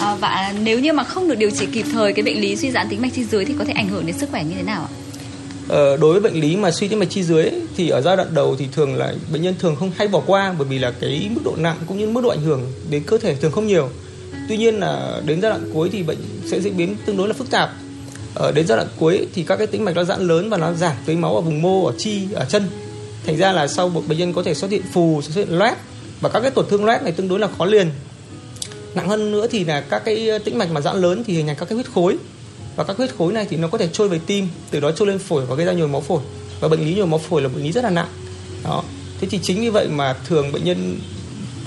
À, 0.00 0.14
và 0.14 0.54
nếu 0.62 0.78
như 0.78 0.92
mà 0.92 1.04
không 1.04 1.28
được 1.28 1.34
điều 1.34 1.50
trị 1.50 1.66
kịp 1.72 1.84
thời 1.92 2.12
cái 2.12 2.22
bệnh 2.22 2.40
lý 2.40 2.56
suy 2.56 2.70
giãn 2.70 2.88
tĩnh 2.88 3.02
mạch 3.02 3.12
chi 3.14 3.24
dưới 3.24 3.44
thì 3.44 3.54
có 3.58 3.64
thể 3.64 3.72
ảnh 3.72 3.88
hưởng 3.88 4.06
đến 4.06 4.18
sức 4.18 4.30
khỏe 4.30 4.44
như 4.44 4.54
thế 4.56 4.62
nào 4.62 4.82
ạ? 4.82 4.90
Ờ, 5.68 5.96
đối 5.96 6.12
với 6.12 6.30
bệnh 6.30 6.40
lý 6.40 6.56
mà 6.56 6.70
suy 6.70 6.88
tĩnh 6.88 6.98
mạch 6.98 7.10
chi 7.10 7.22
dưới 7.22 7.42
ấy, 7.42 7.60
thì 7.76 7.88
ở 7.88 8.00
giai 8.00 8.16
đoạn 8.16 8.28
đầu 8.34 8.56
thì 8.58 8.68
thường 8.72 8.94
là 8.94 9.14
bệnh 9.32 9.42
nhân 9.42 9.54
thường 9.58 9.76
không 9.76 9.92
hay 9.96 10.08
bỏ 10.08 10.22
qua 10.26 10.54
bởi 10.58 10.68
vì 10.68 10.78
là 10.78 10.92
cái 11.00 11.28
mức 11.30 11.40
độ 11.44 11.54
nặng 11.56 11.76
cũng 11.86 11.98
như 11.98 12.06
mức 12.06 12.20
độ 12.24 12.28
ảnh 12.28 12.42
hưởng 12.42 12.72
đến 12.90 13.02
cơ 13.06 13.18
thể 13.18 13.34
thường 13.34 13.52
không 13.52 13.66
nhiều. 13.66 13.88
Tuy 14.48 14.56
nhiên 14.56 14.74
là 14.74 15.20
đến 15.26 15.40
giai 15.42 15.50
đoạn 15.50 15.70
cuối 15.74 15.88
thì 15.92 16.02
bệnh 16.02 16.18
sẽ 16.46 16.60
diễn 16.60 16.76
biến 16.76 16.96
tương 17.06 17.16
đối 17.16 17.28
là 17.28 17.34
phức 17.34 17.50
tạp. 17.50 17.70
Ở 18.34 18.52
đến 18.52 18.66
giai 18.66 18.76
đoạn 18.76 18.88
cuối 18.98 19.26
thì 19.34 19.42
các 19.42 19.56
cái 19.56 19.66
tĩnh 19.66 19.84
mạch 19.84 19.96
nó 19.96 20.04
giãn 20.04 20.28
lớn 20.28 20.50
và 20.50 20.56
nó 20.56 20.72
giảm 20.72 20.96
tưới 21.06 21.16
máu 21.16 21.34
ở 21.34 21.40
vùng 21.40 21.62
mô 21.62 21.86
ở 21.86 21.92
chi 21.98 22.22
ở 22.34 22.44
chân. 22.44 22.62
Thành 23.26 23.36
ra 23.36 23.52
là 23.52 23.66
sau 23.66 23.88
bệnh 23.88 24.18
nhân 24.18 24.32
có 24.32 24.42
thể 24.42 24.54
xuất 24.54 24.70
hiện 24.70 24.82
phù, 24.92 25.22
xuất 25.22 25.36
hiện 25.36 25.58
loét 25.58 25.74
và 26.20 26.28
các 26.28 26.40
cái 26.40 26.50
tổn 26.50 26.66
thương 26.70 26.84
loét 26.84 27.02
này 27.02 27.12
tương 27.12 27.28
đối 27.28 27.38
là 27.38 27.48
khó 27.58 27.64
liền. 27.64 27.90
Nặng 28.94 29.08
hơn 29.08 29.32
nữa 29.32 29.46
thì 29.50 29.64
là 29.64 29.80
các 29.80 30.02
cái 30.04 30.28
ờ, 30.28 30.38
tĩnh 30.38 30.58
mạch 30.58 30.70
mà 30.70 30.80
giãn 30.80 30.96
lớn 30.96 31.24
thì 31.26 31.34
hình 31.34 31.46
thành 31.46 31.56
các 31.56 31.68
cái 31.68 31.74
huyết 31.74 31.90
khối 31.94 32.16
và 32.76 32.84
các 32.84 32.96
huyết 32.96 33.14
khối 33.18 33.32
này 33.32 33.46
thì 33.50 33.56
nó 33.56 33.68
có 33.68 33.78
thể 33.78 33.88
trôi 33.92 34.08
về 34.08 34.20
tim 34.26 34.48
từ 34.70 34.80
đó 34.80 34.92
trôi 34.92 35.08
lên 35.08 35.18
phổi 35.18 35.46
và 35.46 35.54
gây 35.54 35.66
ra 35.66 35.72
nhồi 35.72 35.88
máu 35.88 36.00
phổi 36.00 36.20
và 36.60 36.68
bệnh 36.68 36.80
lý 36.80 36.94
nhồi 36.94 37.06
máu 37.06 37.18
phổi 37.18 37.42
là 37.42 37.48
bệnh 37.48 37.64
lý 37.64 37.72
rất 37.72 37.84
là 37.84 37.90
nặng 37.90 38.08
đó 38.64 38.82
thế 39.20 39.28
thì 39.30 39.38
chính 39.42 39.60
vì 39.60 39.68
vậy 39.68 39.88
mà 39.88 40.14
thường 40.28 40.52
bệnh 40.52 40.64
nhân 40.64 40.98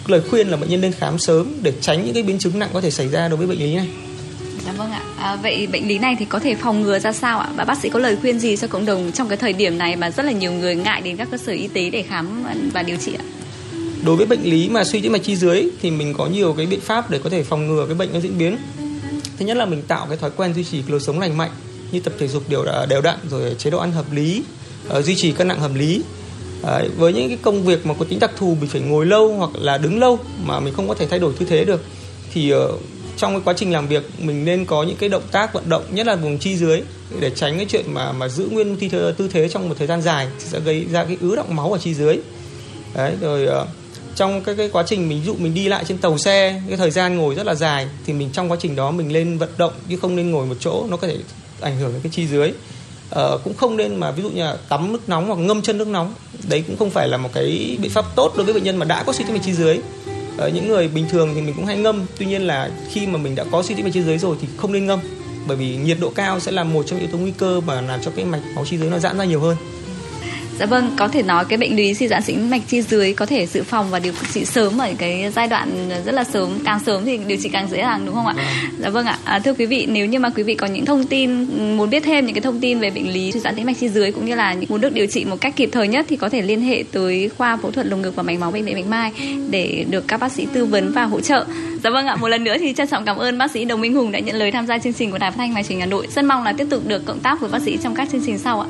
lời 0.07 0.21
khuyên 0.29 0.47
là 0.47 0.57
bệnh 0.57 0.69
nhân 0.69 0.81
nên 0.81 0.91
khám 0.91 1.19
sớm 1.19 1.53
để 1.61 1.73
tránh 1.81 2.05
những 2.05 2.13
cái 2.13 2.23
biến 2.23 2.39
chứng 2.39 2.59
nặng 2.59 2.69
có 2.73 2.81
thể 2.81 2.91
xảy 2.91 3.07
ra 3.07 3.27
đối 3.27 3.37
với 3.37 3.47
bệnh 3.47 3.59
lý 3.59 3.75
này 3.75 3.87
Dạ 4.65 4.71
vâng 4.71 4.91
ạ. 4.91 5.01
À, 5.17 5.35
vậy 5.35 5.67
bệnh 5.71 5.87
lý 5.87 5.99
này 5.99 6.15
thì 6.19 6.25
có 6.25 6.39
thể 6.39 6.55
phòng 6.55 6.81
ngừa 6.81 6.99
ra 6.99 7.11
sao 7.11 7.39
ạ? 7.39 7.49
Và 7.55 7.63
bác 7.63 7.77
sĩ 7.77 7.89
có 7.89 7.99
lời 7.99 8.17
khuyên 8.21 8.39
gì 8.39 8.57
cho 8.57 8.67
cộng 8.67 8.85
đồng 8.85 9.11
trong 9.11 9.29
cái 9.29 9.37
thời 9.37 9.53
điểm 9.53 9.77
này 9.77 9.95
mà 9.95 10.09
rất 10.09 10.25
là 10.25 10.31
nhiều 10.31 10.51
người 10.51 10.75
ngại 10.75 11.01
đến 11.01 11.17
các 11.17 11.27
cơ 11.31 11.37
sở 11.37 11.51
y 11.51 11.67
tế 11.67 11.89
để 11.89 12.03
khám 12.03 12.45
và 12.73 12.83
điều 12.83 12.97
trị 12.97 13.13
ạ? 13.13 13.23
Đối 14.05 14.15
với 14.15 14.25
bệnh 14.25 14.43
lý 14.43 14.69
mà 14.69 14.83
suy 14.83 15.01
tĩnh 15.01 15.11
mạch 15.11 15.23
chi 15.23 15.35
dưới 15.35 15.69
thì 15.81 15.91
mình 15.91 16.13
có 16.13 16.27
nhiều 16.27 16.53
cái 16.53 16.65
biện 16.65 16.81
pháp 16.81 17.09
để 17.09 17.19
có 17.23 17.29
thể 17.29 17.43
phòng 17.43 17.67
ngừa 17.67 17.85
cái 17.85 17.95
bệnh 17.95 18.13
nó 18.13 18.19
diễn 18.19 18.37
biến. 18.37 18.57
Thứ 19.39 19.45
nhất 19.45 19.57
là 19.57 19.65
mình 19.65 19.81
tạo 19.87 20.05
cái 20.09 20.17
thói 20.17 20.31
quen 20.35 20.53
duy 20.53 20.63
trì 20.63 20.83
lối 20.87 20.99
sống 20.99 21.19
lành 21.19 21.37
mạnh 21.37 21.51
như 21.91 21.99
tập 21.99 22.13
thể 22.19 22.27
dục 22.27 22.43
đều 22.49 22.65
đều 22.89 23.01
đặn 23.01 23.17
rồi 23.29 23.55
chế 23.57 23.69
độ 23.69 23.79
ăn 23.79 23.91
hợp 23.91 24.05
lý 24.11 24.43
ờ, 24.89 25.01
duy 25.01 25.15
trì 25.15 25.31
cân 25.31 25.47
nặng 25.47 25.59
hợp 25.59 25.71
lý. 25.75 26.01
Với 26.97 27.13
những 27.13 27.27
cái 27.27 27.37
công 27.41 27.63
việc 27.63 27.85
mà 27.85 27.93
có 27.99 28.05
tính 28.05 28.19
đặc 28.19 28.31
thù 28.37 28.57
mình 28.59 28.69
phải 28.69 28.81
ngồi 28.81 29.05
lâu 29.05 29.33
hoặc 29.33 29.51
là 29.55 29.77
đứng 29.77 29.99
lâu 29.99 30.19
mà 30.43 30.59
mình 30.59 30.73
không 30.73 30.87
có 30.87 30.93
thể 30.93 31.07
thay 31.07 31.19
đổi 31.19 31.33
tư 31.39 31.45
thế 31.49 31.65
được 31.65 31.81
thì 32.33 32.53
uh, 32.53 32.59
trong 33.17 33.31
cái 33.31 33.41
quá 33.45 33.53
trình 33.57 33.71
làm 33.71 33.87
việc 33.87 34.03
mình 34.19 34.45
nên 34.45 34.65
có 34.65 34.83
những 34.83 34.97
cái 34.97 35.09
động 35.09 35.23
tác 35.31 35.53
vận 35.53 35.69
động 35.69 35.83
nhất 35.91 36.07
là 36.07 36.15
vùng 36.15 36.37
chi 36.37 36.57
dưới 36.57 36.81
để 37.19 37.29
tránh 37.29 37.57
cái 37.57 37.65
chuyện 37.69 37.93
mà 37.93 38.11
mà 38.11 38.27
giữ 38.27 38.47
nguyên 38.51 38.77
tư 39.17 39.29
thế 39.31 39.49
trong 39.49 39.69
một 39.69 39.75
thời 39.77 39.87
gian 39.87 40.01
dài 40.01 40.27
thì 40.39 40.45
sẽ 40.45 40.59
gây 40.59 40.85
ra 40.91 41.03
cái 41.03 41.17
ứ 41.21 41.35
động 41.35 41.55
máu 41.55 41.71
ở 41.71 41.77
chi 41.77 41.93
dưới. 41.93 42.17
Đấy 42.95 43.15
rồi 43.21 43.47
uh, 43.61 43.67
trong 44.15 44.41
cái, 44.41 44.55
cái 44.55 44.69
quá 44.73 44.83
trình 44.87 45.09
mình 45.09 45.23
dụ 45.25 45.35
mình 45.37 45.53
đi 45.53 45.67
lại 45.67 45.83
trên 45.87 45.97
tàu 45.97 46.17
xe 46.17 46.61
cái 46.67 46.77
thời 46.77 46.91
gian 46.91 47.17
ngồi 47.17 47.35
rất 47.35 47.45
là 47.45 47.55
dài 47.55 47.87
thì 48.05 48.13
mình 48.13 48.29
trong 48.33 48.51
quá 48.51 48.57
trình 48.61 48.75
đó 48.75 48.91
mình 48.91 49.11
lên 49.11 49.37
vận 49.37 49.49
động 49.57 49.73
chứ 49.89 49.97
không 49.97 50.15
nên 50.15 50.31
ngồi 50.31 50.45
một 50.45 50.55
chỗ 50.59 50.85
nó 50.89 50.97
có 50.97 51.07
thể 51.07 51.17
ảnh 51.61 51.77
hưởng 51.77 51.93
đến 51.93 52.01
cái 52.03 52.11
chi 52.15 52.27
dưới. 52.27 52.51
Ờ, 53.09 53.37
cũng 53.43 53.53
không 53.53 53.77
nên 53.77 53.95
mà 53.95 54.11
ví 54.11 54.23
dụ 54.23 54.29
như 54.29 54.43
là 54.43 54.57
tắm 54.69 54.91
nước 54.91 55.09
nóng 55.09 55.27
hoặc 55.27 55.39
ngâm 55.39 55.61
chân 55.61 55.77
nước 55.77 55.87
nóng 55.87 56.13
đấy 56.49 56.63
cũng 56.67 56.77
không 56.77 56.89
phải 56.89 57.07
là 57.07 57.17
một 57.17 57.29
cái 57.33 57.77
biện 57.81 57.91
pháp 57.91 58.05
tốt 58.15 58.33
đối 58.35 58.45
với 58.45 58.53
bệnh 58.53 58.63
nhân 58.63 58.77
mà 58.77 58.85
đã 58.85 59.03
có 59.03 59.13
suy 59.13 59.23
tim 59.23 59.33
mạch 59.33 59.43
chi 59.45 59.53
dưới. 59.53 59.79
Ờ, 60.37 60.47
những 60.47 60.67
người 60.67 60.87
bình 60.87 61.05
thường 61.09 61.31
thì 61.35 61.41
mình 61.41 61.53
cũng 61.55 61.65
hay 61.65 61.77
ngâm 61.77 62.05
tuy 62.17 62.25
nhiên 62.25 62.47
là 62.47 62.69
khi 62.91 63.07
mà 63.07 63.19
mình 63.19 63.35
đã 63.35 63.43
có 63.51 63.63
suy 63.63 63.75
tim 63.75 63.85
mạch 63.85 63.91
chi 63.93 64.01
dưới 64.03 64.17
rồi 64.17 64.37
thì 64.41 64.47
không 64.57 64.73
nên 64.73 64.85
ngâm 64.85 64.99
bởi 65.47 65.57
vì 65.57 65.75
nhiệt 65.75 65.97
độ 65.99 66.09
cao 66.09 66.39
sẽ 66.39 66.51
là 66.51 66.63
một 66.63 66.83
trong 66.87 66.99
những 66.99 67.07
yếu 67.07 67.11
tố 67.11 67.17
nguy 67.17 67.31
cơ 67.37 67.61
mà 67.61 67.81
làm 67.81 68.01
cho 68.01 68.11
cái 68.15 68.25
mạch 68.25 68.41
máu 68.55 68.65
chi 68.65 68.77
dưới 68.77 68.89
nó 68.89 68.99
giãn 68.99 69.17
ra 69.17 69.23
nhiều 69.23 69.39
hơn. 69.39 69.57
Dạ 70.59 70.65
vâng, 70.65 70.91
có 70.97 71.07
thể 71.07 71.23
nói 71.23 71.45
cái 71.45 71.57
bệnh 71.57 71.75
lý 71.75 71.93
suy 71.93 72.07
giãn 72.07 72.23
tĩnh 72.23 72.49
mạch 72.49 72.61
chi 72.67 72.81
dưới 72.81 73.13
có 73.13 73.25
thể 73.25 73.45
dự 73.45 73.63
phòng 73.63 73.89
và 73.89 73.99
điều 73.99 74.13
trị 74.33 74.45
sớm 74.45 74.77
ở 74.77 74.89
cái 74.97 75.31
giai 75.35 75.47
đoạn 75.47 75.89
rất 76.05 76.11
là 76.11 76.23
sớm, 76.23 76.59
càng 76.65 76.79
sớm 76.85 77.05
thì 77.05 77.17
điều 77.27 77.37
trị 77.37 77.49
càng 77.49 77.67
dễ 77.71 77.77
dàng 77.77 78.05
đúng 78.05 78.15
không 78.15 78.25
ạ? 78.25 78.33
Vâng. 78.37 78.45
Dạ 78.79 78.89
vâng 78.89 79.05
ạ. 79.05 79.17
À, 79.23 79.39
thưa 79.39 79.53
quý 79.53 79.65
vị, 79.65 79.85
nếu 79.89 80.05
như 80.05 80.19
mà 80.19 80.29
quý 80.29 80.43
vị 80.43 80.55
có 80.55 80.67
những 80.67 80.85
thông 80.85 81.05
tin 81.05 81.43
muốn 81.77 81.89
biết 81.89 82.03
thêm 82.03 82.25
những 82.25 82.35
cái 82.35 82.41
thông 82.41 82.59
tin 82.59 82.79
về 82.79 82.89
bệnh 82.89 83.13
lý 83.13 83.31
suy 83.31 83.39
giãn 83.39 83.55
tĩnh 83.55 83.65
mạch 83.65 83.77
chi 83.79 83.89
dưới 83.89 84.11
cũng 84.11 84.25
như 84.25 84.35
là 84.35 84.55
muốn 84.69 84.81
được 84.81 84.93
điều 84.93 85.05
trị 85.05 85.25
một 85.25 85.41
cách 85.41 85.55
kịp 85.55 85.69
thời 85.71 85.87
nhất 85.87 86.05
thì 86.09 86.15
có 86.15 86.29
thể 86.29 86.41
liên 86.41 86.61
hệ 86.61 86.83
tới 86.91 87.29
khoa 87.37 87.57
phẫu 87.57 87.71
thuật 87.71 87.85
lồng 87.85 88.01
ngực 88.01 88.15
và 88.15 88.23
mạch 88.23 88.39
máu 88.39 88.51
bệnh 88.51 88.65
viện 88.65 88.75
Bạch 88.75 88.87
Mai 88.87 89.11
để 89.49 89.85
được 89.89 90.07
các 90.07 90.19
bác 90.19 90.31
sĩ 90.31 90.47
tư 90.53 90.65
vấn 90.65 90.91
và 90.91 91.03
hỗ 91.03 91.21
trợ. 91.21 91.45
Dạ 91.83 91.89
vâng 91.89 92.07
ạ, 92.07 92.15
một 92.15 92.27
lần 92.27 92.43
nữa 92.43 92.55
thì 92.59 92.73
trân 92.73 92.87
trọng 92.87 93.05
cảm 93.05 93.17
ơn 93.17 93.37
bác 93.37 93.51
sĩ 93.51 93.65
Đồng 93.65 93.81
Minh 93.81 93.93
Hùng 93.93 94.11
đã 94.11 94.19
nhận 94.19 94.35
lời 94.35 94.51
tham 94.51 94.67
gia 94.67 94.77
chương 94.77 94.93
trình 94.93 95.11
của 95.11 95.17
Đài 95.17 95.31
Phát 95.31 95.37
thanh 95.37 95.53
và 95.53 95.63
Truyền 95.63 95.69
hình 95.69 95.79
Hà 95.79 95.85
Nội. 95.85 96.07
Rất 96.15 96.25
mong 96.25 96.43
là 96.43 96.53
tiếp 96.53 96.67
tục 96.69 96.87
được 96.87 97.05
cộng 97.05 97.19
tác 97.19 97.39
với 97.39 97.49
bác 97.49 97.61
sĩ 97.61 97.77
trong 97.83 97.95
các 97.95 98.09
chương 98.11 98.21
trình 98.25 98.37
sau 98.37 98.59
ạ. 98.59 98.67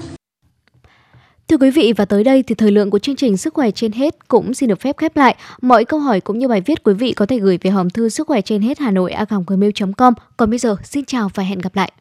Thưa 1.47 1.57
quý 1.57 1.71
vị, 1.71 1.93
và 1.97 2.05
tới 2.05 2.23
đây 2.23 2.43
thì 2.43 2.55
thời 2.55 2.71
lượng 2.71 2.89
của 2.89 2.99
chương 2.99 3.15
trình 3.15 3.37
Sức 3.37 3.53
khỏe 3.53 3.71
trên 3.71 3.91
hết 3.91 4.27
cũng 4.27 4.53
xin 4.53 4.69
được 4.69 4.81
phép 4.81 4.97
khép 4.97 5.17
lại. 5.17 5.35
Mọi 5.61 5.85
câu 5.85 5.99
hỏi 5.99 6.21
cũng 6.21 6.39
như 6.39 6.47
bài 6.47 6.61
viết 6.61 6.83
quý 6.83 6.93
vị 6.93 7.13
có 7.13 7.25
thể 7.25 7.39
gửi 7.39 7.57
về 7.61 7.71
hòm 7.71 7.89
thư 7.89 8.09
sức 8.09 8.27
khỏe 8.27 8.41
trên 8.41 8.61
hết 8.61 8.79
Hà 8.79 8.91
Nội 8.91 9.11
a 9.11 9.25
gmail.com. 9.47 10.13
Còn 10.37 10.49
bây 10.49 10.59
giờ, 10.59 10.75
xin 10.83 11.05
chào 11.05 11.29
và 11.33 11.43
hẹn 11.43 11.59
gặp 11.59 11.75
lại. 11.75 11.91